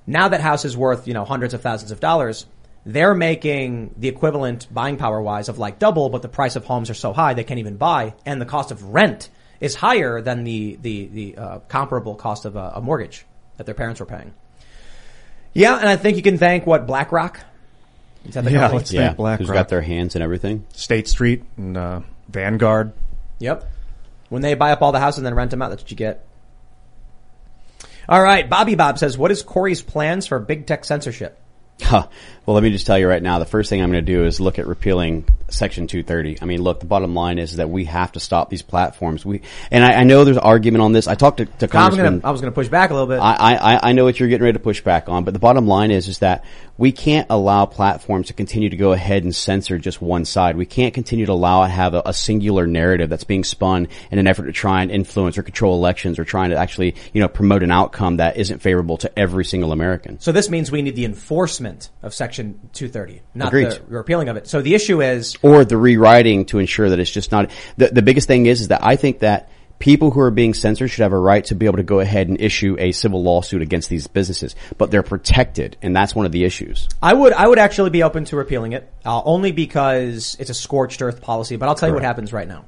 [0.06, 2.46] Now that house is worth, you know, hundreds of thousands of dollars,
[2.86, 6.90] they're making the equivalent buying power wise of like double, but the price of homes
[6.90, 9.30] are so high they can't even buy, and the cost of rent
[9.62, 13.26] is higher than the the the uh, comparable cost of a, a mortgage
[13.58, 14.34] that their parents were paying.
[15.54, 17.40] Yeah, and I think you can thank what BlackRock.
[18.26, 18.78] Is that the Yeah, company?
[18.80, 19.40] let's- Yeah, Thank BlackRock.
[19.48, 20.66] who's got their hands and everything.
[20.74, 22.94] State Street and uh, Vanguard.
[23.40, 23.70] Yep.
[24.30, 25.98] When they buy up all the houses and then rent them out, that's what you
[25.98, 26.26] get.
[28.08, 31.40] All right, Bobby Bob says, "What is Corey's plans for big tech censorship?"
[31.82, 32.08] Huh.
[32.45, 34.26] Well, let me just tell you right now, the first thing I'm going to do
[34.26, 36.41] is look at repealing Section 230.
[36.41, 39.26] I mean, look, the bottom line is that we have to stop these platforms.
[39.26, 39.41] We,
[39.72, 41.07] and I, I know there's argument on this.
[41.07, 42.20] I talked to, to Congressman.
[42.20, 43.20] gonna, I was going to push back a little bit.
[43.20, 45.68] I, I, I know what you're getting ready to push back on, but the bottom
[45.68, 46.44] line is, is that
[46.78, 50.57] we can't allow platforms to continue to go ahead and censor just one side.
[50.57, 54.20] We can't continue to allow it have a, a singular narrative that's being spun in
[54.20, 57.28] an effort to try and influence or control elections or trying to actually, you know,
[57.28, 60.20] promote an outcome that isn't favorable to every single American.
[60.20, 63.72] so this means we need the enforcement of Section 230, not Agreed.
[63.72, 64.48] the repealing of it.
[64.48, 68.02] So the issue is, or the rewriting to ensure that it's just not the, the
[68.02, 69.50] biggest thing is is that I think that
[69.84, 72.30] people who are being censored should have a right to be able to go ahead
[72.30, 76.32] and issue a civil lawsuit against these businesses, but they're protected, and that's one of
[76.32, 76.88] the issues.
[77.02, 80.54] I would, I would actually be open to repealing it, uh, only because it's a
[80.54, 81.58] scorched earth policy.
[81.58, 82.64] But I'll tell you what happens right now.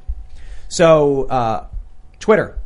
[0.67, 1.67] So, uh,
[2.19, 2.59] Twitter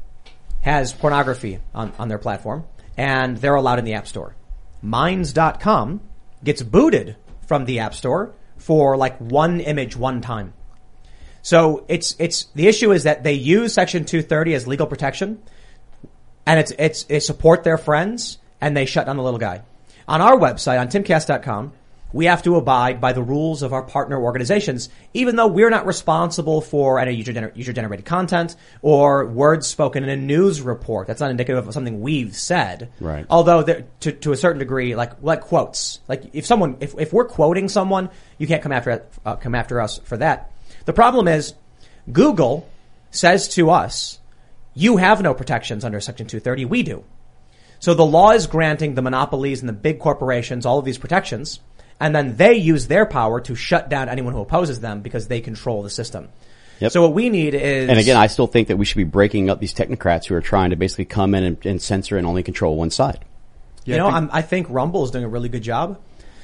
[0.61, 2.65] has pornography on, on their platform,
[2.97, 4.35] and they're allowed in the App Store.
[4.81, 6.01] Minds.com
[6.43, 7.15] gets booted
[7.47, 10.53] from the App Store for like one image one time.
[11.41, 15.41] So it's, it's, the issue is that they use Section 230 as legal protection,
[16.45, 19.61] and it's, it's, they support their friends, and they shut down the little guy.
[20.07, 21.71] On our website, on timcast.com,
[22.11, 25.85] we have to abide by the rules of our partner organizations, even though we're not
[25.85, 31.07] responsible for any user, gener- user generated content or words spoken in a news report.
[31.07, 32.91] That's not indicative of something we've said.
[32.99, 33.25] Right.
[33.29, 37.13] Although there, to, to a certain degree, like, like quotes, like if someone, if, if
[37.13, 40.51] we're quoting someone, you can't come after, uh, come after us for that.
[40.85, 41.53] The problem is
[42.11, 42.67] Google
[43.11, 44.19] says to us,
[44.73, 46.65] you have no protections under Section 230.
[46.65, 47.03] We do.
[47.79, 51.59] So the law is granting the monopolies and the big corporations all of these protections,
[51.99, 55.41] and then they use their power to shut down anyone who opposes them because they
[55.41, 56.29] control the system.
[56.79, 56.91] Yep.
[56.93, 59.49] So what we need is, And again, I still think that we should be breaking
[59.49, 62.41] up these technocrats who are trying to basically come in and, and censor and only
[62.43, 63.25] control one side.
[63.83, 65.99] you I know, think- I'm, I think Rumble is doing a really good job.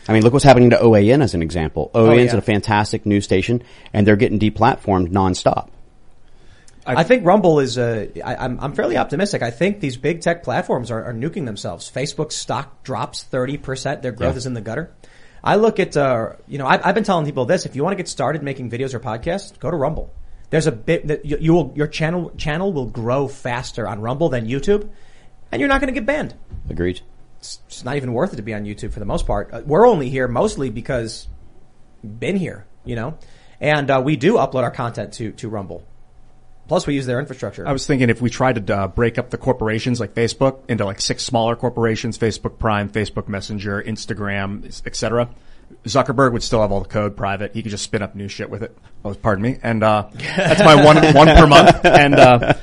[0.07, 1.89] I mean, look what's happening to OAN as an example.
[1.95, 2.37] OAN's Oh, yeah.
[2.37, 3.63] a fantastic news station,
[3.93, 5.69] and they're getting deplatformed nonstop.
[6.87, 7.79] I think Rumble is.
[7.79, 9.41] Uh, I, I'm I'm fairly optimistic.
[9.41, 11.89] I think these big tech platforms are, are nuking themselves.
[11.89, 14.03] Facebook's stock drops thirty percent.
[14.03, 14.37] Their growth Yeah.
[14.37, 14.91] is in the gutter.
[15.45, 17.65] I look at uh, you know I've, I've been telling people this.
[17.65, 20.11] If you want to get started making videos or podcasts, go to Rumble.
[20.49, 24.29] There's a bit that you, you will your channel channel will grow faster on Rumble
[24.29, 24.89] than YouTube,
[25.51, 26.33] and you're not going to get banned.
[26.69, 27.01] Agreed.
[27.37, 29.53] It's just not even worth it to be on YouTube for the most part.
[29.53, 31.27] Uh, we're only here mostly because
[32.03, 33.17] been here, you know,
[33.61, 35.85] and uh, we do upload our content to to Rumble.
[36.67, 37.67] Plus, we use their infrastructure.
[37.67, 40.83] I was thinking if we tried to uh, break up the corporations like Facebook into
[40.85, 45.29] like six smaller corporations, Facebook Prime, Facebook Messenger, Instagram, etc.
[45.83, 47.53] Zuckerberg would still have all the code private.
[47.53, 48.75] He could just spin up new shit with it.
[49.03, 49.57] Oh, pardon me.
[49.61, 51.85] And, uh, that's my one, one per month.
[51.85, 52.53] And, uh,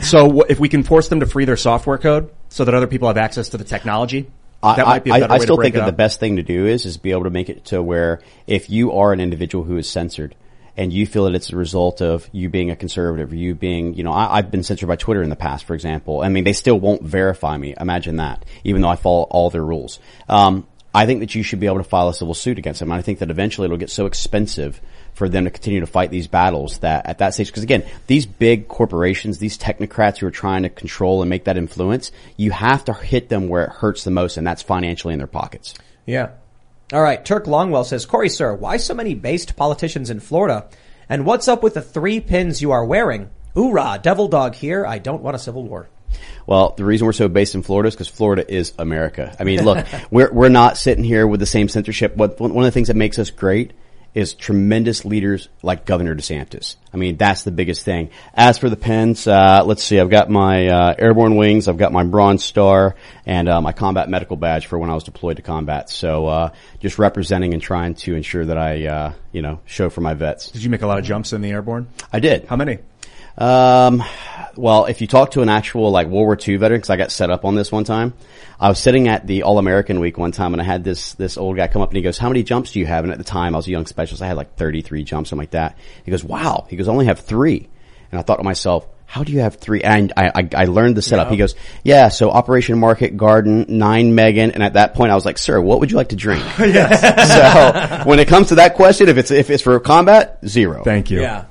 [0.00, 2.86] so w- if we can force them to free their software code so that other
[2.86, 4.30] people have access to the technology,
[4.62, 5.86] I, that might be a I- better I way still to break think it that
[5.86, 8.70] the best thing to do is is be able to make it to where if
[8.70, 10.34] you are an individual who is censored
[10.76, 14.02] and you feel that it's a result of you being a conservative, you being, you
[14.02, 16.22] know, I, I've been censored by Twitter in the past, for example.
[16.22, 17.74] I mean, they still won't verify me.
[17.78, 20.00] Imagine that, even though I follow all their rules.
[20.28, 22.90] Um, I think that you should be able to file a civil suit against them.
[22.90, 24.80] And I think that eventually it'll get so expensive
[25.14, 28.26] for them to continue to fight these battles that at that stage, because again, these
[28.26, 32.84] big corporations, these technocrats who are trying to control and make that influence, you have
[32.86, 35.74] to hit them where it hurts the most, and that's financially in their pockets.
[36.06, 36.30] Yeah.
[36.92, 37.24] All right.
[37.24, 40.68] Turk Longwell says, Corey, sir, why so many based politicians in Florida?
[41.08, 43.30] And what's up with the three pins you are wearing?
[43.56, 44.84] Oorah, devil dog here.
[44.86, 45.88] I don't want a civil war.
[46.46, 49.34] Well, the reason we're so based in Florida is because Florida is America.
[49.40, 52.16] I mean, look, we're we're not sitting here with the same censorship.
[52.16, 53.72] One of the things that makes us great
[54.14, 56.76] is tremendous leaders like Governor DeSantis.
[56.92, 58.10] I mean, that's the biggest thing.
[58.34, 59.98] As for the Pens, uh, let's see.
[59.98, 61.66] I've got my uh, airborne wings.
[61.66, 62.94] I've got my Bronze Star
[63.24, 65.88] and uh, my combat medical badge for when I was deployed to combat.
[65.88, 70.02] So, uh, just representing and trying to ensure that I, uh, you know, show for
[70.02, 70.50] my vets.
[70.50, 71.88] Did you make a lot of jumps in the airborne?
[72.12, 72.46] I did.
[72.46, 72.78] How many?
[73.38, 74.02] Um,
[74.56, 77.10] well, if you talk to an actual like World War II veteran, because I got
[77.10, 78.14] set up on this one time,
[78.60, 81.36] I was sitting at the All American Week one time, and I had this this
[81.36, 83.18] old guy come up and he goes, "How many jumps do you have?" And at
[83.18, 84.22] the time, I was a young specialist.
[84.22, 85.78] I had like thirty three jumps, something like that.
[86.04, 87.68] He goes, "Wow." He goes, "I only have three.
[88.10, 88.86] And I thought to myself.
[89.06, 89.82] How do you have three?
[89.82, 91.28] And I, I, I learned the setup.
[91.28, 91.54] He goes,
[91.84, 94.54] yeah, so Operation Market Garden, Nijmegen.
[94.54, 96.42] And at that point I was like, sir, what would you like to drink?
[96.56, 100.82] so when it comes to that question, if it's, if it's for combat, zero.
[100.82, 101.20] Thank you.
[101.20, 101.44] Yeah.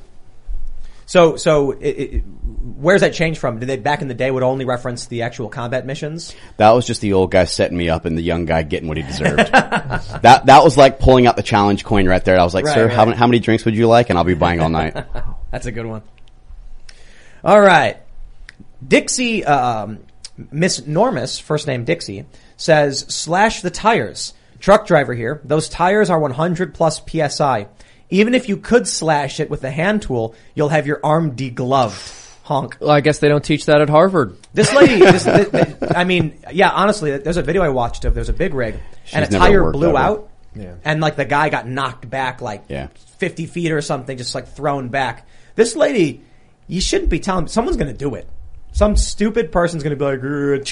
[1.12, 3.60] So, so it, it, where's that change from?
[3.60, 6.34] Did they back in the day would only reference the actual combat missions?
[6.56, 8.96] That was just the old guy setting me up and the young guy getting what
[8.96, 9.40] he deserved.
[9.52, 12.40] that that was like pulling out the challenge coin right there.
[12.40, 12.96] I was like, Right, sir, right.
[12.96, 14.10] how, many- how many drinks would you like?
[14.10, 14.94] And I'll be buying all night.
[15.52, 16.02] That's a good one.
[17.44, 17.98] All right.
[18.88, 20.00] Dixie, um,
[20.50, 22.24] Miss Normus, first name Dixie,
[22.56, 24.34] says, slash the tires.
[24.60, 25.42] Truck driver here.
[25.44, 27.68] Those tires are 100 plus PSI.
[28.12, 32.20] Even if you could slash it with a hand tool, you'll have your arm degloved.
[32.44, 32.78] Honk.
[32.80, 34.36] Well, I guess they don't teach that at Harvard.
[34.54, 38.14] This lady, this, th- th- I mean, yeah, honestly, there's a video I watched of,
[38.14, 38.76] there's a big rig,
[39.14, 39.98] and a She's never tire worked blew ever.
[39.98, 40.74] out, Yeah.
[40.84, 42.88] and like the guy got knocked back like Yeah.
[43.20, 45.26] 50 feet or something, just like thrown back.
[45.56, 46.22] This lady,
[46.68, 48.28] you shouldn't be telling, someone's gonna do it.
[48.74, 50.64] Some stupid person's gonna be like, "Uh,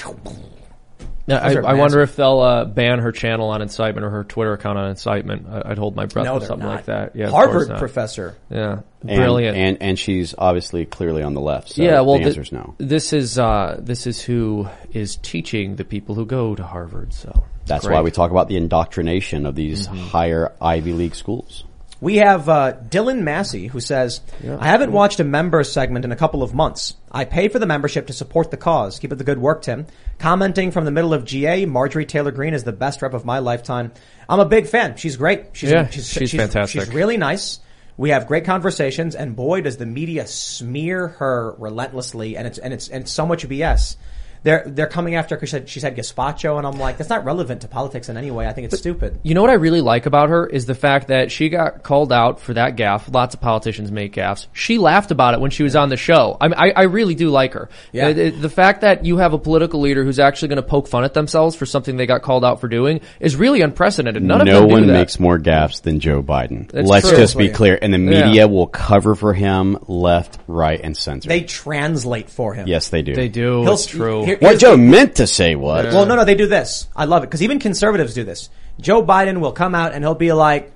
[1.26, 4.52] Yeah, I, I wonder if they'll uh, ban her channel on incitement or her Twitter
[4.54, 5.46] account on incitement.
[5.48, 6.74] I, I'd hold my breath no, with they're something not.
[6.76, 7.14] like that.
[7.14, 8.36] Yeah, Harvard professor.
[8.50, 9.56] Yeah, And- brilliant.
[9.56, 11.70] And, and she's obviously clearly on the left.
[11.70, 12.74] So yeah, well, the thi- answer's no.
[12.78, 17.12] this is uh, this is who is teaching the people who go to Harvard.
[17.12, 17.94] So That's great.
[17.94, 19.98] why we talk about the indoctrination of these Mm-hmm.
[20.08, 21.64] higher Ivy League schools.
[22.00, 24.22] We have uh, Dylan Massey who says,
[24.58, 26.94] I haven't watched a member segment in a couple of months.
[27.12, 28.98] I pay for the membership to support the cause.
[28.98, 29.86] Keep up the good work, Tim.
[30.18, 33.38] Commenting from the middle of GA, Marjorie Taylor Greene is the best rep of my
[33.40, 33.92] lifetime.
[34.28, 34.96] I'm a big fan.
[34.96, 35.48] She's great.
[35.52, 36.82] She's, Yeah, she's fantastic.
[36.82, 37.60] She's really nice.
[37.96, 42.72] We have great conversations, and boy, does the media smear her relentlessly, and it's and
[42.72, 43.96] it's and it's so much BS.
[44.42, 47.10] They're they're coming after her because she said, she said gazpacho, and I'm like, that's
[47.10, 48.46] not relevant to politics in any way.
[48.46, 49.20] I think it's stupid.
[49.22, 52.12] You know what I really like about her is the fact that she got called
[52.12, 53.12] out for that gaffe.
[53.12, 54.46] Lots of politicians make gaffes.
[54.52, 56.36] She laughed about it when she was on the show.
[56.40, 57.68] I, mean, I, I really do like her.
[57.92, 58.12] Yeah.
[58.12, 61.04] The, the fact that you have a political leader who's actually going to poke fun
[61.04, 64.22] at themselves for something they got called out for doing is really unprecedented.
[64.22, 64.92] None of no them do one that.
[64.94, 66.70] makes more gaffes than Joe Biden.
[66.70, 67.18] That's Let's true.
[67.18, 67.78] just be clear.
[67.80, 68.26] And the Yeah.
[68.26, 71.28] media will cover for him left, right, and center.
[71.28, 72.66] They translate for him.
[72.66, 73.14] yes, they do.
[73.14, 73.62] They do.
[73.62, 74.24] He'll- It's true.
[74.30, 76.88] Here- What Joe the- meant to say was, Well, no, no, they do this.
[76.96, 78.48] I love it because even conservatives do this.
[78.80, 80.72] Joe Biden will come out and he'll be like,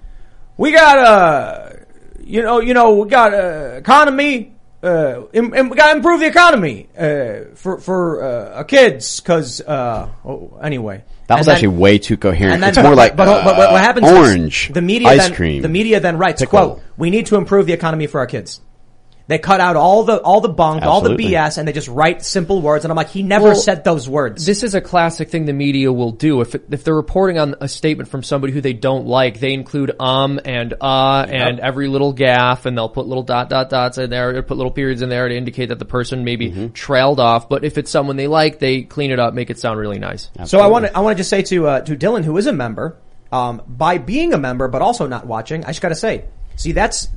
[0.57, 1.79] "We got a,
[2.23, 4.51] you know, you know, we got a economy.
[4.83, 10.09] uh, im- we gotta improve the economy uh, for for uh, our kids because uh,
[10.27, 11.03] oh, anyway.
[11.27, 12.61] That was And then- actually way too coherent.
[12.61, 14.07] then, it's more like but, but, but what uh, happens?
[14.11, 15.63] is orange, the media ice then, cream.
[15.63, 16.59] The media then writes, pickle.
[16.59, 18.61] "quote We need to improve the economy for our kids."
[19.27, 22.23] They cut out all the all the bunk, all the BS, and they just write
[22.23, 22.85] simple words.
[22.85, 24.45] And I'm like, he never Well, said those words.
[24.45, 26.43] This is a classic thing the media will do.
[26.43, 29.55] If it, if they're reporting on a statement from somebody who they don't like, they
[29.55, 33.97] include um and uh and every little gaff, and they'll put little dot dot dots
[33.97, 36.69] in there, or put little periods in there to indicate that the person maybe Mm-hmm.
[36.73, 37.49] trailed off.
[37.49, 40.31] But if it's someone they like, they clean it up, make it sound really nice.
[40.45, 42.47] So I want to I want to just say to uh, to Dylan, who is
[42.47, 42.99] a member,
[43.33, 46.25] um, by being a member but also not watching, I just got to say,
[46.57, 47.09] see that's.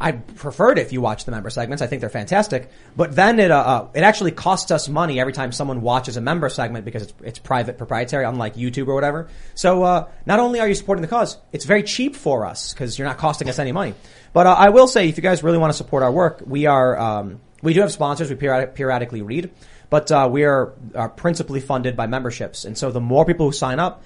[0.00, 1.82] I prefer it if you watch the member segments.
[1.82, 2.70] I think they're fantastic.
[2.96, 6.20] But then it uh, uh, it actually costs us money every time someone watches a
[6.20, 9.28] member segment because it's it's private, proprietary, unlike YouTube or whatever.
[9.54, 12.98] So uh, not only are you supporting the cause, it's very cheap for us because
[12.98, 13.94] you're not costing us any money.
[14.32, 16.66] But uh, I will say, if you guys really want to support our work, we
[16.66, 18.30] are um, we do have sponsors.
[18.30, 19.50] We periodic, periodically read,
[19.90, 22.64] but uh, we are, are principally funded by memberships.
[22.64, 24.02] And so the more people who sign up,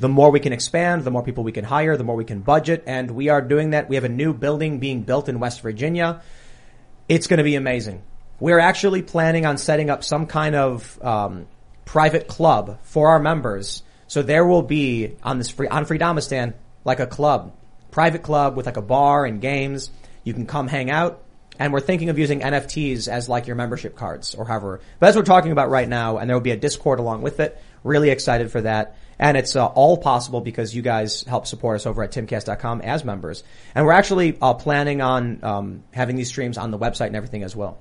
[0.00, 2.40] the more we can expand, the more people we can hire, the more we can
[2.40, 2.82] budget.
[2.86, 3.88] And we are doing that.
[3.88, 6.22] We have a new building being built in West Virginia.
[7.08, 8.02] It's going to be amazing.
[8.40, 11.46] We're actually planning on setting up some kind of um,
[11.84, 13.82] private club for our members.
[14.08, 16.54] So there will be on this free on Freedomistan
[16.84, 17.54] like a club,
[17.90, 19.90] private club with like a bar and games.
[20.24, 21.22] You can come hang out.
[21.58, 24.80] And we're thinking of using NFTs as like your membership cards or however.
[24.98, 26.16] But what we're talking about right now.
[26.16, 27.60] And there will be a Discord along with it.
[27.84, 28.96] Really excited for that.
[29.20, 33.04] And it's uh, all possible because you guys help support us over at timcast.com as
[33.04, 33.44] members.
[33.74, 37.42] And we're actually uh, planning on um, having these streams on the website and everything
[37.42, 37.78] as well.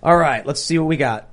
[0.00, 1.28] All right, let's see what we got.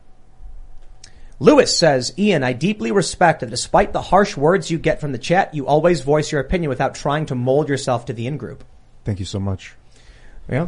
[1.39, 5.19] Lewis says, Ian, I deeply respect that despite the harsh words you get from the
[5.19, 8.63] chat, you always voice your opinion without trying to mold yourself to the in-group.
[9.05, 9.75] Thank you so much.
[10.49, 10.67] Yeah.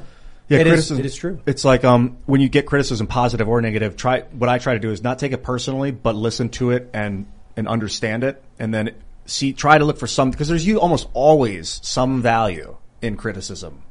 [0.50, 1.00] Yeah, It is- criticism.
[1.00, 1.40] it is true.
[1.48, 3.96] It's like um, when you get criticism, positive or negative.
[3.96, 6.90] Try what I try to do is not take it personally, but listen to it
[6.94, 7.26] and
[7.56, 8.96] and understand it, and then
[9.26, 9.54] see.
[9.54, 13.84] Try to look for some because there's you almost always some value in criticism.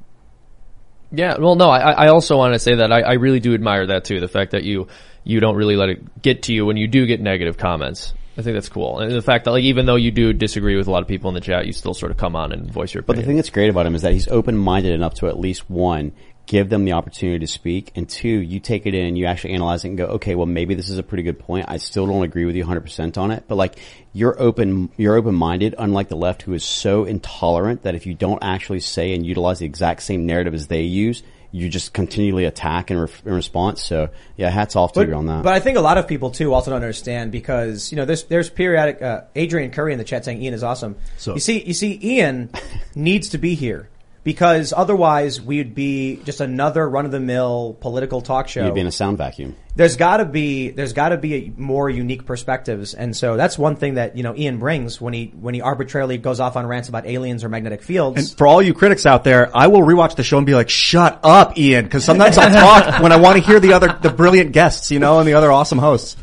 [1.13, 3.87] Yeah, well, no, I, I also want to say that I, I really do admire
[3.89, 4.21] that too.
[4.21, 4.89] The fact that you
[5.25, 8.15] you don't really let it get to you when you do get negative comments.
[8.39, 10.87] I think that's cool, and the fact that like even though you do disagree with
[10.87, 12.95] a lot of people in the chat, you still sort of come on and voice
[12.95, 15.39] your But the thing that's great about him is that he's open-minded enough to at
[15.39, 16.13] least one,
[16.51, 19.85] give them the opportunity to speak, and two, you take it in, you actually analyze
[19.85, 21.65] it and go, okay, well maybe this is a pretty good point.
[21.69, 23.79] I still don't agree with you 100% on it, but like
[24.13, 28.43] you're open, you're open-minded, unlike the left who is so intolerant that if you don't
[28.43, 31.23] actually say and utilize the exact same narrative as they use,
[31.53, 33.81] you just continually attack in, re- in response.
[33.85, 35.45] So yeah, hats off to But, you on that.
[35.45, 38.25] but I think a lot of people too also don't understand because you know there's
[38.25, 40.97] there's periodic uh, Adrian Curry in the chat saying Ian is awesome.
[41.17, 42.51] So- you see you see Ian
[42.97, 43.89] needs to be here
[44.23, 48.65] because otherwise we'd be just another run of the mill political talk show.
[48.65, 49.57] You'd be in a sound vacuum.
[49.77, 53.57] there's got to be there's got to be a more unique perspectives, and so that's
[53.59, 56.67] one thing that you know Ian brings when he when he arbitrarily goes off on
[56.67, 58.19] rants about aliens or magnetic fields.
[58.19, 60.69] And for all you critics out there, I will rewatch the show and be like,
[60.69, 64.11] "Shut up, Ian," because sometimes I talk when I want to hear the other the
[64.11, 66.17] brilliant guests, you know, and the other awesome hosts.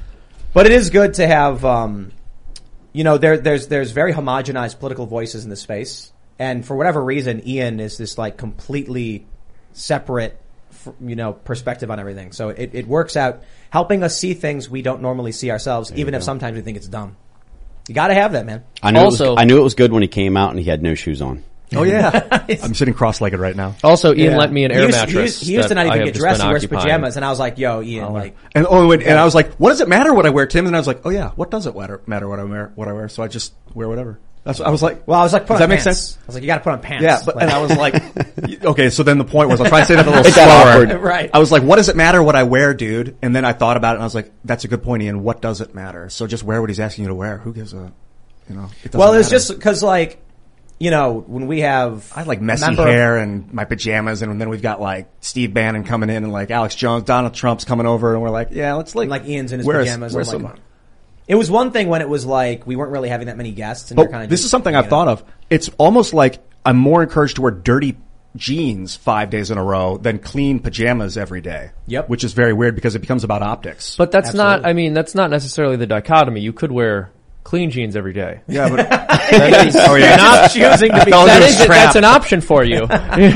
[0.54, 2.12] But it is good to have, um,
[2.94, 7.04] you know, there, there's there's very homogenized political voices in the space, and for whatever
[7.04, 9.26] reason, Ian is this like completely
[9.74, 10.40] separate,
[11.02, 12.32] you know, perspective on everything.
[12.32, 16.14] So it, it works out, helping us see things we don't normally see ourselves, even
[16.14, 17.16] if sometimes we think it's dumb.
[17.88, 18.64] You got to have that, man.
[18.84, 20.60] I knew, Also- it was, I knew it was good when he came out and
[20.60, 21.44] he had no shoes on.
[21.76, 23.76] Oh yeah, I'm sitting cross-legged right now.
[23.84, 24.38] also, Ian Yeah.
[24.38, 25.14] lent me an he air used, mattress.
[25.14, 26.40] He used, he used to not even get dressed.
[26.40, 29.20] been He wears pajamas, and I was like, "Yo, Ian, like." And oh, and, and
[29.20, 31.06] I was like, "What does it matter what I wear, Tim?" And I was like,
[31.06, 32.72] "Oh yeah, what does it matter, matter what I wear?
[32.76, 34.18] What I wear?" So I just wear whatever.
[34.48, 36.18] That's I was like, Well, I was like, "Put does on that make sense?
[36.24, 37.76] I was like, "You got to put on pants." Yeah, but Like- and I was
[37.78, 38.90] like, okay.
[38.90, 40.48] So then the point was, I'll try to say that a little slower.
[40.48, 41.02] awkward.
[41.08, 41.30] Right.
[41.34, 43.18] I was like, what does it matter what I wear, dude?
[43.22, 45.22] And then I thought about it, and I was like, that's a good point, Ian.
[45.24, 46.10] What does it matter?
[46.10, 47.38] So just wear what he's asking you to wear.
[47.38, 47.92] Who gives a,
[48.50, 48.70] you know?
[48.84, 49.36] It doesn't well, it's matter.
[49.36, 50.24] just because, like,
[50.80, 54.40] you know, when we have I had like messy member- hair and my pajamas, and
[54.40, 57.86] then we've got like Steve Bannon coming in, and like Alex Jones, Donald Trump's coming
[57.88, 60.14] over, and we're like, yeah, let's like like Ian's in his wear a- pajamas.
[60.14, 60.62] wear I'm like, some-
[61.28, 63.92] it was one thing when it was like we weren't really having that many guests,
[63.92, 64.30] and you're kind of.
[64.30, 65.24] this is something I've thought of.
[65.50, 67.98] It's almost like I'm more encouraged to wear dirty
[68.36, 71.72] jeans five days in a row than clean pajamas every day.
[71.88, 72.10] Yep.
[72.10, 73.96] Which is very weird because it becomes about optics.
[73.98, 74.66] But that's not.
[74.66, 76.42] I mean, that's not necessarily the dichotomy.
[76.42, 77.12] You could wear
[77.48, 78.42] clean jeans every day.
[78.48, 81.12] yeah, but That is, oh yeah, not choosing to be.
[81.12, 81.58] That is.
[81.66, 82.84] That's an option for you.
[82.90, 83.34] and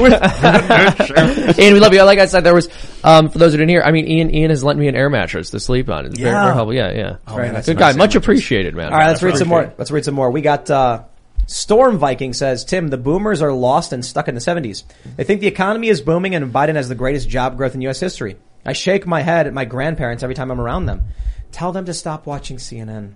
[1.73, 2.03] we love you.
[2.03, 2.67] Like I said, there was
[3.05, 3.81] um, for those who didn't hear.
[3.81, 6.05] I mean, Ian Ian has lent me an air mattress to sleep on.
[6.07, 6.43] It's very, Yeah.
[6.43, 6.73] very helpful.
[6.73, 7.17] Yeah, yeah.
[7.33, 7.65] Very nice.
[7.65, 7.93] Good guy.
[7.93, 8.91] Much appreciated, man.
[8.91, 9.73] All right, let's read some more.
[9.77, 10.29] Let's read some more.
[10.29, 11.03] We got uh,
[11.47, 14.83] Storm Viking says, Tim, the boomers are lost and stuck in the 70s.
[15.15, 17.99] They think the economy is booming and Biden has the greatest job growth in U.S.
[17.99, 18.37] history.
[18.65, 21.05] I shake my head at my grandparents every time I'm around them.
[21.51, 23.13] Tell them to stop watching CNN.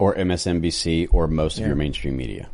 [0.00, 2.48] Or MSNBC or most of your mainstream media.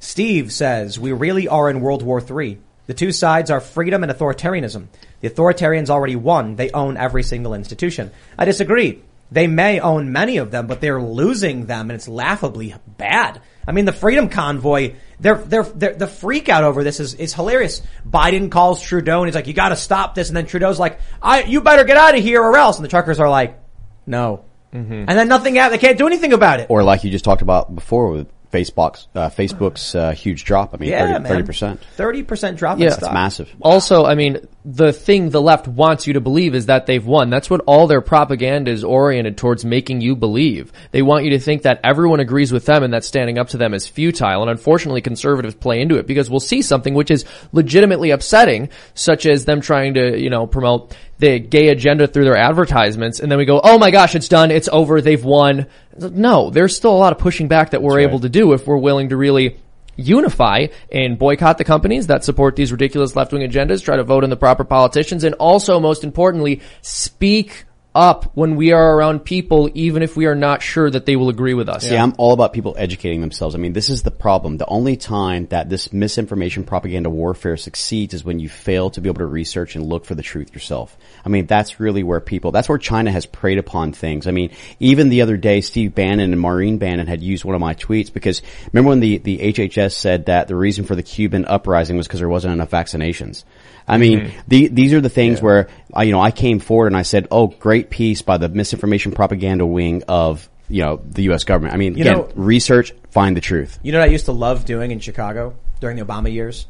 [0.00, 2.58] Steve says, we really are in World War III.
[2.86, 4.86] The two sides are freedom and authoritarianism.
[5.20, 6.56] The authoritarians already won.
[6.56, 8.12] They own every single institution.
[8.38, 9.02] I disagree.
[9.30, 13.40] They may own many of them, but they're losing them and it's laughably bad.
[13.66, 17.34] I mean, the Freedom Convoy, they're, they're, they're, the freak out over this is, is
[17.34, 17.82] hilarious.
[18.08, 20.28] Biden calls Trudeau and he's like, you gotta stop this.
[20.28, 22.76] And then Trudeau's like, I, you better get out of here or else.
[22.76, 23.60] And the truckers are like,
[24.06, 24.44] no.
[24.72, 25.70] And then nothing, out.
[25.70, 26.66] they can't do anything about it.
[26.68, 30.74] Or like you just talked about before with Facebook's, uh, Facebook's, uh, huge drop.
[30.74, 31.46] I mean, yeah, 30, man.
[31.46, 31.78] 30%.
[31.96, 32.90] 30% drop Yeah.
[32.90, 33.02] That's.
[33.02, 33.54] It's massive.
[33.60, 37.30] Also, I mean, the thing the left wants you to believe is that they've won.
[37.30, 40.72] That's what all their propaganda is oriented towards making you believe.
[40.90, 43.58] They want you to think that everyone agrees with them and that standing up to
[43.58, 44.42] them is futile.
[44.42, 49.26] And unfortunately, conservatives play into it because we'll see something which is legitimately upsetting, such
[49.26, 53.20] as them trying to, you know, promote the gay agenda through their advertisements.
[53.20, 54.50] And then we go, oh my gosh, it's done.
[54.50, 55.00] It's over.
[55.00, 55.66] They've won.
[55.98, 58.76] No, there's still a lot of pushing back that we're able to do if we're
[58.76, 59.56] willing to really
[59.96, 64.30] unify and boycott the companies that support these ridiculous left-wing agendas, try to vote in
[64.30, 67.64] the proper politicians, and also, most importantly, speak
[67.96, 71.30] up when we are around people, even if we are not sure that they will
[71.30, 71.88] agree with us.
[71.88, 73.54] See, I'm all about people educating themselves.
[73.54, 74.58] I mean, this is the problem.
[74.58, 79.08] The only time that this misinformation propaganda warfare succeeds is when you fail to be
[79.08, 80.96] able to research and look for the truth yourself.
[81.24, 84.26] I mean, that's really where people, that's where China has preyed upon things.
[84.26, 87.60] I mean, even the other day, Steve Bannon and Maureen Bannon had used one of
[87.62, 88.42] my tweets because
[88.72, 92.20] remember when the, the HHS said that the reason for the Cuban uprising was because
[92.20, 93.44] there wasn't enough vaccinations?
[93.88, 94.40] I mean, mm-hmm.
[94.48, 97.28] the, these are the things where I, you know, I came forward and I said,
[97.30, 101.44] "Oh, great piece by the misinformation propaganda wing of you know the U.S.
[101.44, 103.78] government." I mean, You again, know- research, find the truth.
[103.82, 106.66] You know what I used to love doing in Chicago during the Obama years?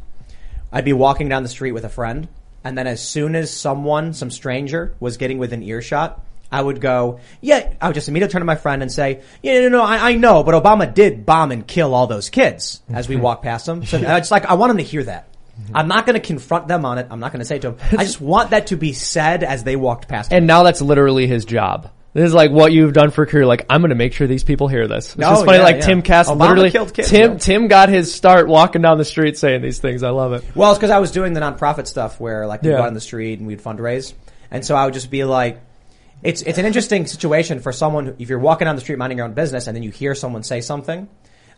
[0.73, 2.29] I'd be walking down the street with a friend,
[2.65, 6.21] and then as soon as someone, some stranger, was getting within earshot,
[6.51, 9.61] I would go, yeah, I would just immediately turn to my friend and say, yeah,
[9.63, 13.09] no, no, I, I know, but Obama did bomb and kill all those kids as
[13.09, 13.25] we mm-hmm.
[13.25, 13.85] walk past them.
[13.85, 15.29] So uh, it's like, I want them to hear that.
[15.61, 15.77] Mm-hmm.
[15.77, 17.07] I'm not going to confront them on it.
[17.11, 17.79] I'm not going to say it to them.
[17.99, 20.31] I just want that to be said as they walked past.
[20.31, 20.37] me.
[20.37, 21.91] And now that's literally his job.
[22.13, 23.45] This is like what you've done for a career.
[23.45, 25.15] Like, I'm going to make sure these people hear this.
[25.15, 25.81] It's Oh, just funny, yeah, like yeah.
[25.87, 27.39] Tim Cass Obama literally, killed kids, Tim, yeah.
[27.39, 30.03] Tim got his start walking down the street saying these things.
[30.03, 30.43] I love it.
[30.55, 32.77] Well, it's because I was doing the nonprofit stuff where like we'd Yeah.
[32.77, 34.15] go out on the street and we'd fundraise,
[34.51, 35.61] and so I would just be like,
[36.23, 39.27] it's it's an interesting situation for someone if you're walking down the street minding your
[39.27, 41.09] own business and then you hear someone say something.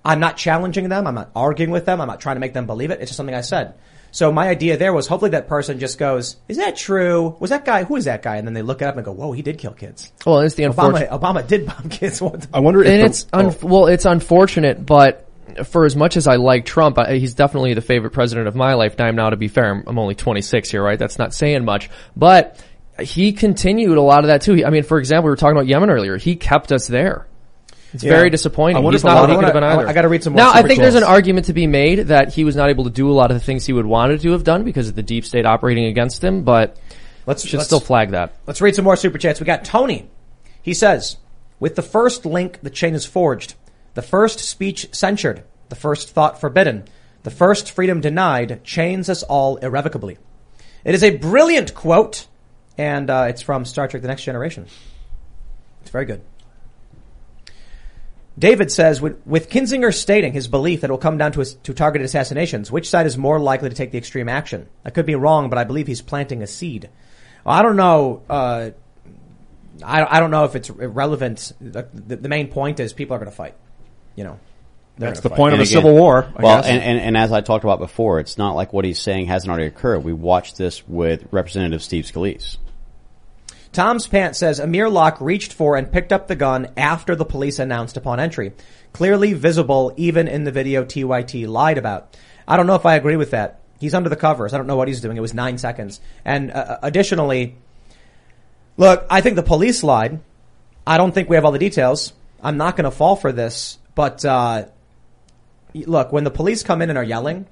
[0.09, 1.07] I'm not challenging them.
[1.07, 2.01] I'm not arguing with them.
[2.01, 3.01] I'm not trying to make them believe it.
[3.01, 3.75] It's just something I said.
[4.11, 7.37] So my idea there was hopefully that person just goes, "Is that true?
[7.41, 7.85] Was that guy?
[7.85, 9.59] Who is that guy?" And then they look it up and go, "Whoa, he did
[9.59, 10.11] kill kids.
[10.25, 11.11] Well, it's the Obama unfortunate.
[11.11, 13.67] Obama did bomb kids one time." I wonder if and the- it's un- oh.
[13.67, 15.29] well, it's unfortunate, but
[15.65, 18.75] for as much as I like Trump, I, he's definitely the favorite president of my
[18.75, 19.17] lifetime.
[19.17, 20.99] Now, to be fair, I'm, I'm only 26 here, right?
[20.99, 22.63] That's not saying much, but
[23.01, 24.55] he continued a lot of that too.
[24.55, 26.17] He, I mean, for example, we were talking about Yemen earlier.
[26.17, 27.27] He kept us there.
[27.95, 28.11] It's Yeah.
[28.13, 28.77] very disappointing.
[28.85, 29.89] I He's not lot a of- beacon I of an wanna- either.
[29.89, 32.35] I gotta read some more Now, I think there's an argument to be made that
[32.35, 34.33] he was not able to do a lot of the things he would wanted to
[34.33, 36.77] have done because of the deep state operating against him, but
[37.27, 38.33] Let's should let's- still flag that.
[38.47, 39.41] Let's read some more super chats.
[39.41, 40.09] We got Tony.
[40.61, 41.17] He says,
[41.61, 43.55] with the first link, the chain is forged.
[43.95, 45.43] The first speech censured.
[45.71, 46.85] The first thought forbidden.
[47.23, 50.19] The first freedom denied chains us all irrevocably.
[50.85, 52.27] It is a brilliant quote,
[52.77, 54.67] and uh, it's from Star Trek The Next Generation.
[55.83, 56.21] It's very good.
[58.39, 61.55] David says, with, with Kinzinger stating his belief that it will come down to, his,
[61.55, 64.69] to targeted assassinations, which side is more likely to take the extreme action?
[64.85, 66.89] I could be wrong, but I believe he's planting a seed.
[67.45, 68.23] Well, I don't know.
[68.29, 68.71] Uh,
[69.83, 71.53] I, I don't know if it's relevant.
[71.61, 73.55] The, the, the main point is people are going to fight.
[74.15, 74.41] You know,
[74.99, 76.25] That's the gonna point of And a civil war.
[76.37, 76.67] I well, guess.
[76.67, 79.51] and, and, and as I talked about before, it's not like what he's saying hasn't
[79.51, 80.01] already occurred.
[80.05, 82.57] We watched this with Representative Steve Scalise.
[83.73, 87.59] Tom's Pants says Amir Locke reached for and picked up the gun after the police
[87.59, 88.53] announced upon entry.
[88.93, 92.17] Clearly visible even in the video TYT lied about.
[92.47, 93.61] I don't know if I agree with that.
[93.79, 94.55] He's under the covers.
[94.55, 95.17] I don't know what he's doing.
[95.17, 96.01] It was nine seconds.
[96.25, 97.57] And uh, additionally,
[98.77, 100.21] look, I think the police lied.
[100.87, 102.13] I don't think we have all the details.
[102.43, 103.79] I'm not going to fall for this.
[103.95, 104.67] But uh,
[105.75, 107.47] look, when the police come in and are yelling,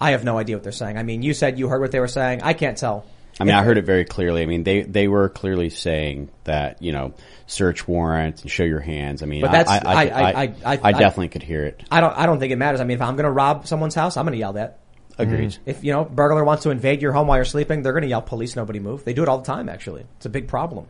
[0.00, 0.98] I have no idea what they're saying.
[0.98, 2.42] I mean, you said you heard what they were saying.
[2.42, 3.06] I can't tell.
[3.40, 4.42] I mean, I heard it very clearly.
[4.42, 7.14] I mean, they, they were clearly saying that, you know,
[7.46, 9.22] search warrant and show your hands.
[9.22, 10.04] I mean, But that's- I, I,
[10.42, 11.82] I, I- I, definitely could hear it.
[11.90, 12.16] I don't.
[12.16, 12.80] I don't think it matters.
[12.80, 14.78] I mean, if I'm going to rob someone's house, I'm going to yell that.
[15.18, 15.56] Agreed.
[15.66, 18.08] If you know burglar wants to invade your home while you're sleeping, they're going to
[18.08, 18.56] yell police.
[18.56, 19.04] Nobody move.
[19.04, 19.68] They do it all the time.
[19.68, 20.86] Actually, it's a big problem.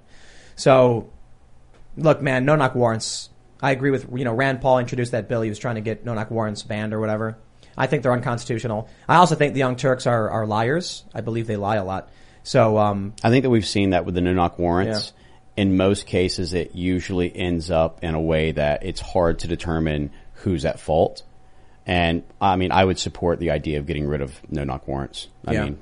[0.56, 1.10] So,
[1.96, 3.30] look, man, no knock warrants.
[3.62, 5.42] I agree with you know Rand Paul introduced that bill.
[5.42, 7.38] He was trying to get no-knock warrants banned or whatever.
[7.76, 8.88] I think they're unconstitutional.
[9.08, 11.04] I also think the Young Turks are, are liars.
[11.14, 12.10] I believe they lie a lot.
[12.42, 15.12] So um, I think that we've seen that with the no knock warrants.
[15.56, 20.10] In most cases, it usually ends up in a way that it's hard to determine
[20.34, 21.22] who's at fault.
[21.86, 25.28] And I mean, I would support the idea of getting rid of no knock warrants.
[25.46, 25.64] I Yeah.
[25.64, 25.78] mean,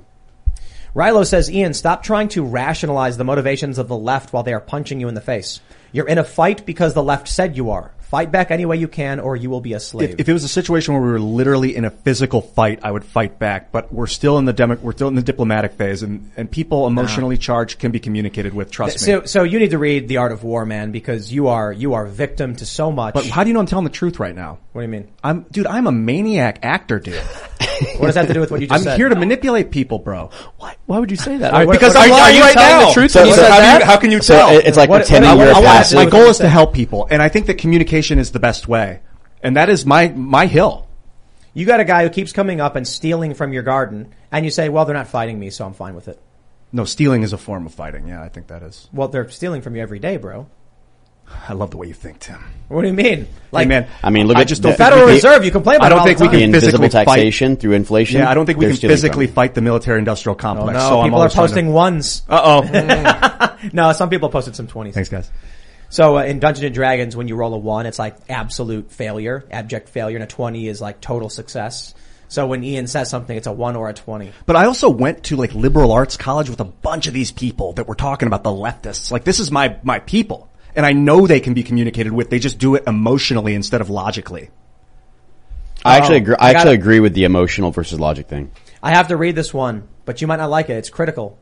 [0.95, 4.59] Rilo says, Ian, stop trying to rationalize the motivations of the left while they are
[4.59, 5.61] punching you in the face.
[5.91, 7.91] You're in a fight because the left said you are.
[8.09, 10.09] Fight back any way you can or you will be a slave.
[10.09, 12.91] If, if it was a situation where we were literally in a physical fight, I
[12.91, 13.71] would fight back.
[13.71, 16.85] But we're still in the demo, we're still in the diplomatic phase, and, and people
[16.85, 16.87] ah.
[16.87, 18.71] emotionally charged can be communicated with.
[18.71, 19.13] Trust me.
[19.13, 21.93] so, so you need to read The Art of War, man, because you are, you
[21.93, 23.13] are victim to so much.
[23.13, 24.57] But how do you know I'm telling the truth right now?
[24.71, 25.11] what do you mean?
[25.23, 27.21] I'm, dude, I'm a maniac actor, dude.
[27.97, 28.91] What does that have to do with what you just said?
[28.91, 30.31] I'm here to manipulate people, bro.
[30.57, 31.53] Why, why would you say that?
[31.65, 32.87] what- because I'm lying right telling now.
[32.87, 33.79] the truth So- when you so said how, that?
[33.79, 34.57] you, how can you tell?
[34.57, 35.95] it- it's like What- pretending what- you're I a want- passive.
[35.95, 39.01] my goal is to help people, and I think that communication is the best way,
[39.43, 40.87] and that is my my hill.
[41.53, 44.51] You got a guy who keeps coming up and stealing from your garden, and you
[44.51, 46.19] say, well, they're not fighting me, so I'm fine with it.
[46.71, 48.07] No, stealing is a form of fighting.
[48.07, 48.87] Yeah, I think that is.
[48.93, 50.47] Well, they're stealing from you every day, bro.
[51.47, 52.39] I love the way you think, Tim.
[52.69, 53.27] What do you mean?
[53.51, 55.75] Like, hey, man, I mean, look I at just the- Federal we Reserve, you complain
[55.77, 56.33] about I it don't all think the we time.
[56.33, 57.05] the can invisible physically fight.
[57.15, 58.19] taxation through inflation.
[58.21, 60.73] Yeah, I don't think we can physically fight the military-industrial oh complex.
[60.73, 62.23] no, so I'm people are always trying to- posting ones.
[62.29, 63.55] Uh-oh.
[63.73, 64.93] No, some people posted some 20s.
[64.93, 65.29] Thanks, guys.
[65.89, 69.43] So uh, in Dungeons and Dragons, when you roll a one, it's like absolute failure,
[69.49, 71.95] abject failure, and a 20 is like total success.
[72.27, 74.31] So when Ian says something, it's a one or a 20.
[74.45, 77.73] But I also went to like liberal arts college with a bunch of these people
[77.73, 79.11] that were talking about the leftists.
[79.11, 80.47] Like this is my, my people.
[80.75, 82.29] And I know they can be communicated with.
[82.29, 84.51] They just do it emotionally instead of logically.
[85.83, 86.35] I actually Oh, agree.
[86.39, 88.51] I I actually gotta- agree with the emotional versus logic thing.
[88.83, 90.73] I have to read this one, but you might not like it.
[90.77, 91.39] It's critical.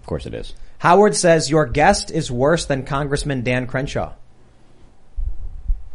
[0.00, 0.54] Of course, it is.
[0.82, 4.14] Howard says your guest is worse than Congressman Dan Crenshaw.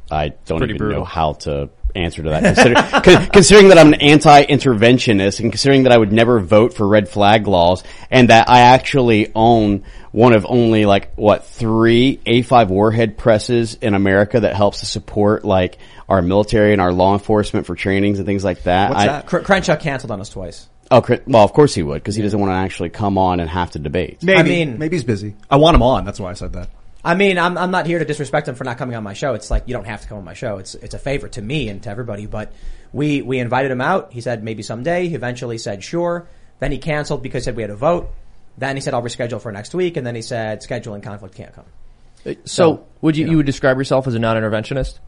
[0.09, 0.99] I don't even brutal.
[0.99, 2.55] know how to answer to that.
[2.55, 6.87] Consider, con- considering that I'm an anti-interventionist and considering that I would never vote for
[6.87, 9.83] red flag laws and that I actually own
[10.13, 15.43] one of only like, what, three A5 warhead presses in America that helps to support
[15.43, 18.91] like our military and our law enforcement for trainings and things like that.
[18.91, 19.25] What's I- that?
[19.25, 20.69] Cr- Crenshaw canceled on us twice.
[20.89, 23.39] Oh, Chris- well, of course he would because he doesn't want to actually come on
[23.39, 24.23] and have to debate.
[24.23, 24.39] Maybe.
[24.39, 25.35] I mean- maybe he's busy.
[25.49, 26.05] I want him on.
[26.05, 26.69] That's why I said that.
[27.03, 29.33] I mean, I'm, I'm not here to disrespect him for not coming on my show.
[29.33, 30.57] It's like, you don't have to come on my show.
[30.57, 32.51] It's, it's a favor to me and to everybody, but
[32.91, 34.11] we, we invited him out.
[34.11, 35.07] He said maybe someday.
[35.07, 36.27] He eventually said sure.
[36.59, 38.09] Then he canceled because he said we had a vote.
[38.57, 39.95] Then he said I'll reschedule for next week.
[39.95, 41.65] And then he said scheduling conflict can't come.
[42.25, 44.99] Uh, so, would you, you would describe yourself as a non-interventionist?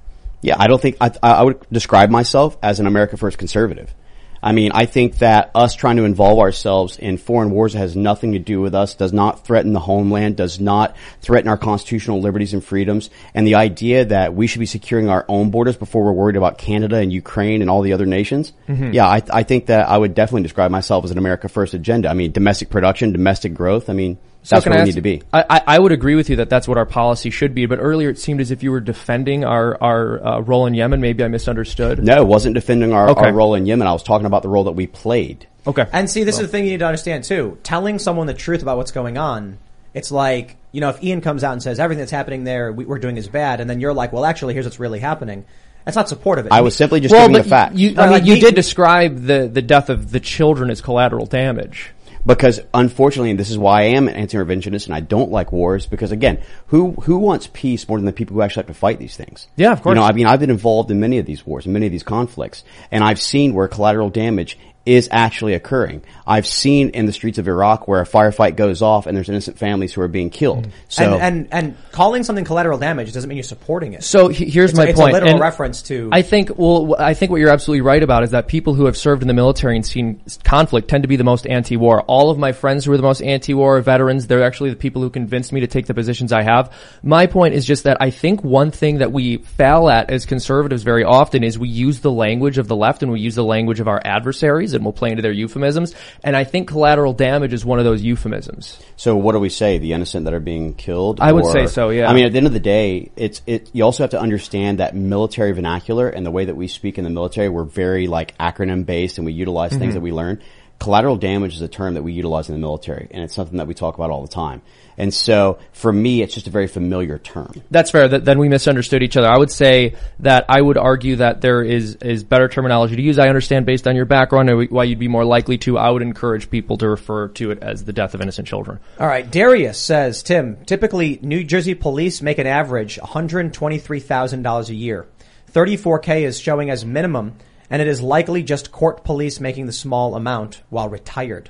[0.41, 3.93] Yeah, I don't think I, I would describe myself as an America First conservative.
[4.41, 7.95] I mean, I think that us trying to involve ourselves in foreign wars that has
[7.95, 12.21] nothing to do with us, does not threaten the homeland, does not threaten our constitutional
[12.21, 16.03] liberties and freedoms, and the idea that we should be securing our own borders before
[16.05, 18.53] we're worried about Canada and Ukraine and all the other nations.
[18.67, 18.93] Mm-hmm.
[18.93, 22.09] Yeah, I, I think that I would definitely describe myself as an America First agenda.
[22.09, 23.89] I mean, domestic production, domestic growth.
[23.89, 24.17] I mean,
[24.47, 25.23] that's can where I we ask- need to be.
[25.33, 27.65] I, I, I would agree with you that that's what our policy should be.
[27.65, 31.01] But earlier it seemed as if you were defending our our uh, role in Yemen.
[31.01, 32.03] Maybe I misunderstood.
[32.03, 33.25] No, it wasn't defending our, Okay.
[33.27, 33.87] our role in Yemen.
[33.87, 35.47] I was talking about the role that we played.
[35.67, 35.85] Okay.
[35.91, 37.57] And see, this is the thing you need to understand too.
[37.63, 39.57] Telling someone the truth about what's going on,
[39.93, 42.85] it's like, you know, if Ian comes out and says everything that's happening there, we,
[42.85, 45.45] we're doing is bad, and then you're like, well, actually, here's what's really happening.
[45.85, 46.47] That's not supportive.
[46.51, 47.75] I was simply just well, giving the facts.
[47.75, 50.81] you, I mean, like you me- did describe the the death of the children as
[50.81, 51.91] collateral damage.
[52.25, 55.85] Because unfortunately, and this is why I am an anti-interventionist and I don't like wars
[55.85, 58.99] because again, who who wants peace more than the people who actually have to fight
[58.99, 59.47] these things?
[59.55, 59.95] Yeah, of course.
[59.95, 61.91] You know, I mean, I've been involved in many of these wars and many of
[61.91, 64.57] these conflicts, and I've seen where collateral damage
[64.89, 66.01] is actually occurring.
[66.25, 69.59] I've seen in the streets of Iraq where a firefight goes off and there's innocent
[69.59, 70.65] families who are being killed.
[70.65, 70.71] Mm.
[70.87, 74.03] So and, and and calling something collateral damage doesn't mean you're supporting it.
[74.03, 75.11] So here's It's my a, it's point.
[75.11, 76.09] a literal And reference to.
[76.11, 78.97] I think well, I think what you're absolutely right about is that people who have
[78.97, 82.01] served in the military and seen conflict tend to be the most anti-war.
[82.01, 84.25] All of my friends who are the most anti-war are veterans.
[84.25, 86.73] They're actually the people who convinced me to take the positions I have.
[87.03, 90.81] My point is just that I think one thing that we fail at as conservatives
[90.81, 93.79] very often is we use the language of the left and we use the language
[93.79, 95.93] of our adversaries and we'll play into their euphemisms.
[96.23, 98.79] And I think collateral damage is one of those euphemisms.
[98.95, 99.77] So what do we say?
[99.77, 101.19] The innocent that are being killed?
[101.21, 102.09] I would say so, yeah.
[102.09, 103.69] I mean, at the end of the day, it's it.
[103.73, 107.03] You also have to understand that military vernacular and the way that we speak in
[107.03, 109.79] the military, we're very like acronym based, and we utilize Mm-hmm.
[109.79, 110.41] things that we learn.
[110.79, 113.67] collateral damage is a term that we utilize in the military, and it's something that
[113.67, 114.61] we talk about all the time.
[114.99, 117.53] And so, for me, it's just a very familiar term.
[117.71, 118.09] That's fair.
[118.09, 119.29] That, then we misunderstood each other.
[119.29, 123.17] I would say that I would argue that there is is better terminology to use.
[123.17, 125.77] I understand based on your background and why you'd be more likely to.
[125.77, 128.81] I would encourage people to refer to it as the death of innocent children.
[128.99, 135.07] All right, Darius says, Tim, typically New Jersey police make an average $123,000 a year.
[135.53, 137.37] 34K is showing as minimum,
[137.69, 141.49] and it is likely just court police making the small amount while retired.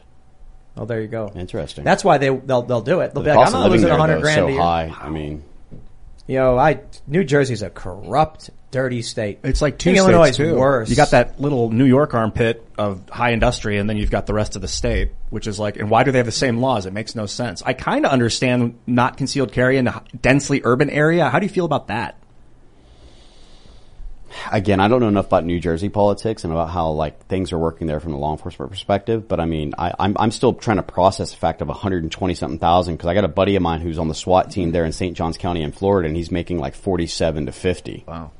[0.80, 1.30] Oh, there you go.
[1.36, 1.84] Interesting.
[1.84, 3.14] That's why they they'll they'll do it.
[3.14, 4.62] They'll the be like, I'm not losing there 100 grand so a year.
[4.62, 4.96] high.
[4.98, 5.44] I mean,
[6.26, 9.40] Yo, I New Jersey's a corrupt, dirty state.
[9.44, 10.56] It's like two think states Illinois too.
[10.56, 10.88] worse.
[10.88, 14.34] You got that little New York armpit of high industry, and then you've got the
[14.36, 16.86] rest of the state, which is like, and why do they have the same laws?
[16.86, 17.64] It makes no sense.
[17.66, 21.30] I kind of understand not concealed carry in a densely urban area.
[21.30, 22.19] How do you feel about that?
[24.52, 27.58] Again, I don't know enough about New Jersey politics and about how like things are
[27.58, 29.28] working there from a law enforcement perspective.
[29.28, 32.60] But I mean, I, I'm I'm still trying to process the fact of 120 something
[32.60, 34.92] thousand because I got a buddy of mine who's on the SWAT team there in
[34.92, 35.16] St.
[35.16, 38.06] Johns County in Florida, and he's making like 47 to 50.
[38.08, 38.32] Wow.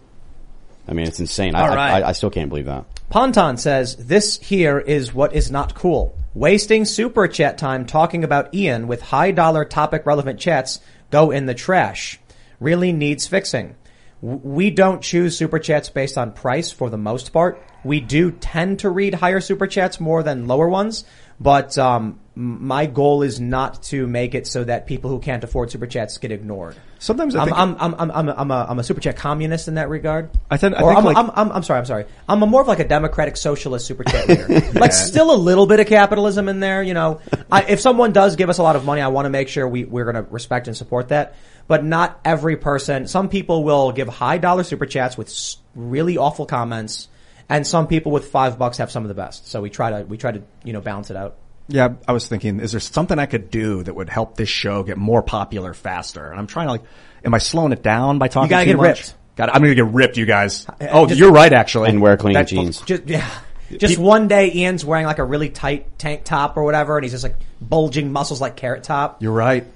[0.88, 1.54] I mean, it's insane.
[1.54, 2.04] I, right.
[2.04, 2.86] I, I still can't believe that.
[3.10, 6.18] Ponton says, this here is what is not cool.
[6.34, 10.80] Wasting super chat time talking about Ian with high dollar topic relevant chats
[11.12, 12.20] go in the trash.
[12.60, 13.76] Really needs fixing.
[14.22, 17.62] We don't choose super chats based on price for the most part.
[17.84, 21.06] We do tend to read higher super chats more than lower ones,
[21.40, 25.72] but um, my goal is not to make it so that people who can't afford
[25.72, 26.76] super chats get ignored.
[27.00, 29.16] Sometimes I I'm, think I'm, I'm, I'm, I'm, a, I'm, a, I'm a super chat
[29.16, 30.30] communist in that regard.
[30.52, 32.06] I, tend, I think I'm, like- I'm, I'm, I'm sorry, I'm sorry.
[32.28, 34.72] I'm a more of like a democratic socialist super chat leader.
[34.80, 37.22] Like still a little bit of capitalism in there, you know.
[37.50, 39.66] I, if someone does give us a lot of money, I want to make sure
[39.66, 41.36] we, we're going to respect and support that.
[41.70, 43.08] But not every person.
[43.08, 45.32] Some people will give high dollar super chats with
[45.76, 47.08] really awful comments,
[47.48, 49.48] and some people with five bucks have some of the best.
[49.50, 51.36] So we try to we try to you know balance it out.
[51.68, 54.82] Yeah, I was thinking, is there something I could do that would help this show
[54.82, 56.32] get more popular faster?
[56.32, 56.82] And I'm trying to like,
[57.24, 58.88] am I slowing it down by talking gotta too get much?
[58.88, 59.16] ripped.
[59.36, 60.66] Got I'm gonna get ripped, you guys.
[60.68, 61.90] Uh, uh, oh, just- you're right, actually.
[61.90, 62.82] And wear clean That- jeans.
[62.82, 63.30] Just yeah.
[63.78, 67.12] Just one day, Ian's wearing like a really tight tank top or whatever, and he's
[67.12, 69.22] just like bulging muscles like carrot top.
[69.22, 69.68] You're right.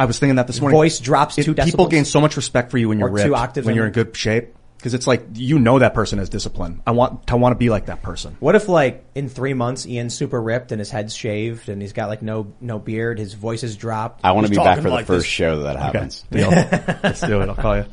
[0.00, 0.78] I was thinking that this morning.
[0.78, 3.66] Voice drops two People gain so much respect for you when you're Or two octaves
[3.66, 6.80] when you're in good shape, because it's like you know that person has discipline.
[6.86, 8.34] I want to want to be like that person.
[8.40, 11.92] What if like in three months Ian's super ripped and his head's shaved and he's
[11.92, 14.24] got like no no beard, his voice is dropped.
[14.24, 15.30] I want to be back talking for the like first this.
[15.30, 16.22] show that that happens.
[16.30, 16.48] Deal.
[16.48, 17.50] Let's do it.
[17.50, 17.84] I'll call you.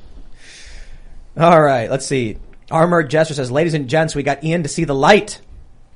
[1.36, 2.38] All right, let's see.
[2.72, 5.42] Armored Jester says, "Ladies and gents, we got Ian to see the light."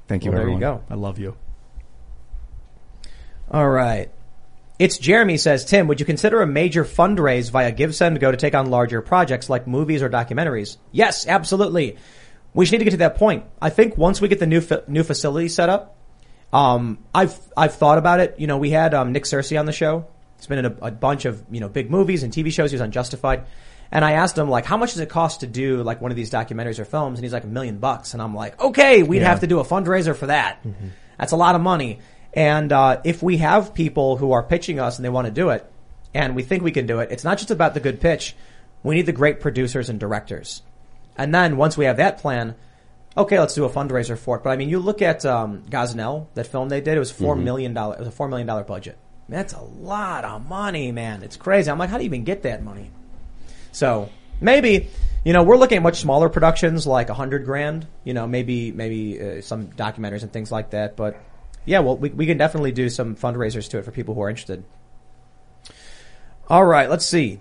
[0.09, 0.83] Thank you, Well, there you go.
[0.89, 1.37] I love you.
[3.49, 4.11] All right.
[4.81, 8.71] It's Jeremy says, Tim, would you consider a major fundraise via GiveSendGo to take on
[8.71, 10.77] larger projects like movies or documentaries?
[10.91, 11.97] Yes, absolutely.
[12.55, 13.43] We should need to get to that point.
[13.61, 15.97] I think once we get the new fa- new facility set up,
[16.51, 18.39] um, I've I've thought about it.
[18.39, 20.07] You know, we had um, Nick Searcy on the show.
[20.37, 22.71] He's been in a, a bunch of you know big movies and TV shows.
[22.71, 23.45] He was on Justified,
[23.91, 26.17] and I asked him like, how much does it cost to do like one of
[26.17, 27.19] these documentaries or films?
[27.19, 29.27] And he's like a million bucks, and I'm like, okay, we'd Yeah.
[29.29, 30.65] have to do a fundraiser for that.
[31.19, 31.99] That's a lot of money.
[32.33, 35.49] And uh, if we have people who are pitching us and they want to do
[35.49, 35.69] it,
[36.13, 38.35] and we think we can do it, it's not just about the good pitch.
[38.83, 40.61] We need the great producers and directors.
[41.17, 42.55] And then once we have that plan,
[43.15, 44.43] okay, let's do a fundraiser for it.
[44.43, 46.95] But I mean, you look at um, Gosnell, that film they did.
[46.95, 47.95] It was 4 million dollar.
[47.95, 48.97] It was a four million dollar budget.
[49.29, 51.23] That's a lot of money, man.
[51.23, 51.71] It's crazy.
[51.71, 52.91] I'm like, how do you even get that money?
[53.71, 54.09] So
[54.41, 54.89] maybe,
[55.23, 57.87] you know, we're looking at much smaller productions, like a hundred grand.
[58.03, 60.97] You know, maybe maybe uh, some documentaries and things like that.
[60.97, 61.17] But
[61.65, 64.29] yeah, well, we we can definitely do some fundraisers to it for people who are
[64.29, 64.63] interested.
[66.47, 67.39] All right, let's see.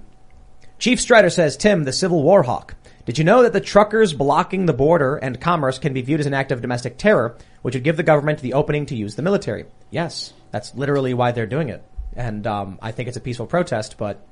[0.79, 2.75] Chief Strider says, Tim, the Civil War hawk.
[3.05, 6.27] Did you know that the truckers blocking the border and commerce can be viewed as
[6.27, 9.23] an act of domestic terror, which would give the government the opening to use the
[9.23, 9.65] military?
[9.91, 11.83] Yes, that's literally why they're doing it.
[12.15, 14.27] And um, I think it's a peaceful protest, but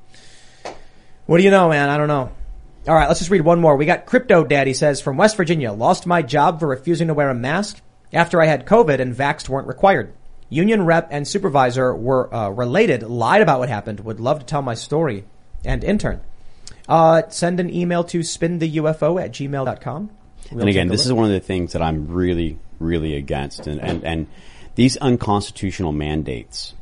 [1.27, 1.89] what do you know, man?
[1.89, 2.31] I don't know.
[2.87, 3.77] All right, let's just read one more.
[3.77, 7.31] We got Crypto Daddy says from West Virginia, lost my job for refusing to wear
[7.31, 7.83] a mask
[8.13, 10.13] after I had COVID and vaxxed weren't required.
[10.51, 14.01] Union rep and supervisor were uh, related, lied about what happened.
[14.01, 15.25] Would love to tell my story.
[15.65, 16.21] And intern.
[16.89, 20.11] Uh, send an email to spintheufo at gmail.com.
[20.51, 23.81] We'll and again, this is one of the things that I'm really, really against, and
[23.81, 24.27] and, and
[24.77, 26.75] these unconstitutional mandates.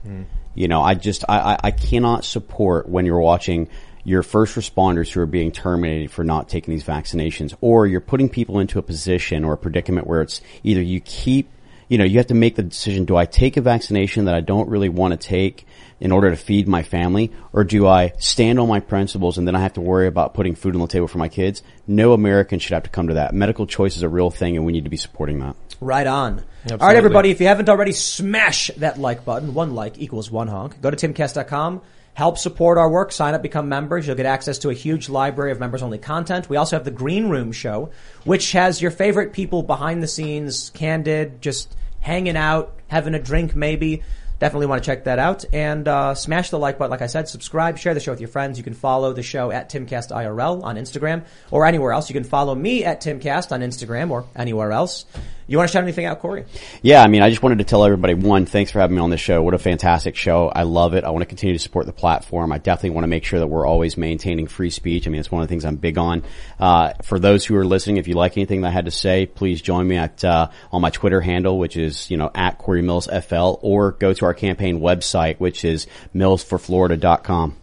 [0.54, 3.68] You know, I just I, I I cannot support when you're watching
[4.06, 8.28] your first responders who are being terminated for not taking these vaccinations, or you're putting
[8.28, 11.50] people into a position or a predicament where it's either you keep
[11.88, 14.40] you know, you have to make the decision, do I take a vaccination that I
[14.40, 15.66] don't really want to take
[16.00, 19.54] in order to feed my family, or do I stand on my principles and then
[19.54, 21.62] I have to worry about putting food on the table for my kids?
[21.86, 23.34] No American should have to come to that.
[23.34, 25.54] Medical choice is a real thing and we need to be supporting that.
[25.80, 26.38] Right on.
[26.38, 26.86] All Absolutely.
[26.86, 29.54] right, everybody, if you haven't already, smash that like button.
[29.54, 30.80] One like equals one honk.
[30.80, 31.82] Go to timcast.com.
[32.16, 33.12] Help support our work.
[33.12, 34.06] Sign up, become members.
[34.06, 36.48] You'll get access to a huge library of members only content.
[36.48, 37.90] We also have the Green Room show,
[38.24, 43.54] which has your favorite people behind the scenes, candid, just hanging out, having a drink
[43.54, 44.02] maybe.
[44.38, 46.90] Definitely want to check that out and uh, smash the like button.
[46.90, 48.56] Like I said, subscribe, share the show with your friends.
[48.56, 52.08] You can follow the show at TimCastIRL on Instagram or anywhere else.
[52.08, 55.04] You can follow me at TimCast on Instagram or anywhere else.
[55.48, 56.44] You want to shout anything out, Corey?
[56.82, 59.10] Yeah, I mean, I just wanted to tell everybody one, thanks for having me on
[59.10, 59.40] this show.
[59.42, 60.48] What a fantastic show.
[60.48, 61.04] I love it.
[61.04, 62.50] I want to continue to support the platform.
[62.50, 65.06] I definitely want to make sure that we're always maintaining free speech.
[65.06, 66.24] I mean, it's one of the things I'm big on.
[66.58, 69.26] Uh, for those who are listening, if you like anything that I had to say,
[69.26, 72.82] please join me at, uh, on my Twitter handle, which is, you know, at Corey
[72.82, 77.56] Mills FL, or go to our campaign website, which is millsforflorida.com.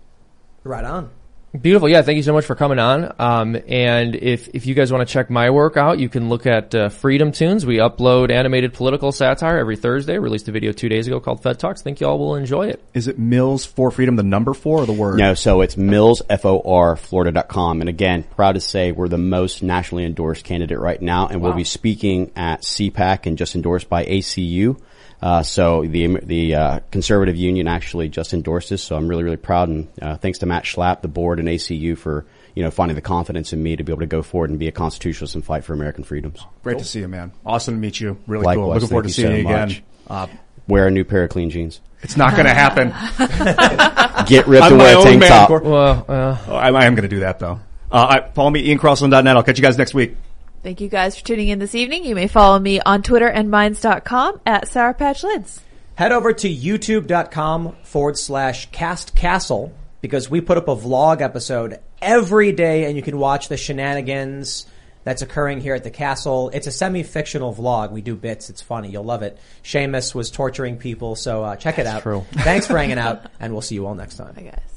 [0.63, 1.09] Right on.
[1.59, 1.87] Beautiful.
[1.87, 2.01] Yeah.
[2.01, 3.13] Thank you so much for coming on.
[3.19, 6.47] Um, and if, if you guys want to check my work out, you can look
[6.47, 7.63] at uh, Freedom Tunes.
[7.63, 10.17] We upload animated political satire every Thursday.
[10.17, 11.83] Released a video two days ago called Fed Talks.
[11.83, 12.83] Think y'all will enjoy it.
[12.95, 15.19] Is it Mills for Freedom, the number four or the word?
[15.19, 17.81] No, so it's Mills, F-O-R, Florida.com.
[17.81, 21.53] And again, proud to say we're the most nationally endorsed candidate right now, and we'll
[21.53, 24.79] be speaking at CPAC and just endorsed by ACU.
[25.23, 29.37] Uh, so the the uh, conservative union actually just endorsed us, so I'm really really
[29.37, 32.25] proud, and uh, thanks to Matt Schlapp, the board, and ACU for
[32.55, 34.67] you know finding the confidence in me to be able to go forward and be
[34.67, 36.45] a constitutionalist and fight for American freedoms.
[36.61, 37.31] Great to see you, man.
[37.45, 38.17] Awesome to meet you.
[38.27, 38.65] Really Likewise.
[38.65, 38.73] cool.
[38.73, 39.83] Looking forward to you seeing so you again.
[40.07, 40.27] Uh,
[40.67, 41.79] Wear a new pair of clean jeans.
[42.01, 42.89] it's not going to happen.
[44.27, 45.49] Get ripped I'm to my a own tank man, top.
[45.63, 47.59] Well, uh, Oh, I, I am going to do that though.
[47.91, 49.37] Uh, I, follow me, IanCrossland.net.
[49.37, 50.15] I'll catch you guys next week.
[50.63, 52.05] Thank you guys for tuning in this evening.
[52.05, 55.59] You may follow me on Twitter and minds.com at Sour Patch Lyds.
[55.95, 61.79] Head over to youtube.com forward slash cast castle because we put up a vlog episode
[62.01, 64.65] every day and you can watch the shenanigans
[65.03, 66.49] that's occurring here at the castle.
[66.53, 67.91] It's a semi-fictional vlog.
[67.91, 68.49] We do bits.
[68.49, 68.89] It's funny.
[68.89, 69.37] You'll love it.
[69.63, 72.03] Seamus was torturing people, so uh, check it out.
[72.03, 72.25] true.
[72.31, 74.33] Thanks for hanging out and we'll see you all next time.
[74.33, 74.72] Bye guys.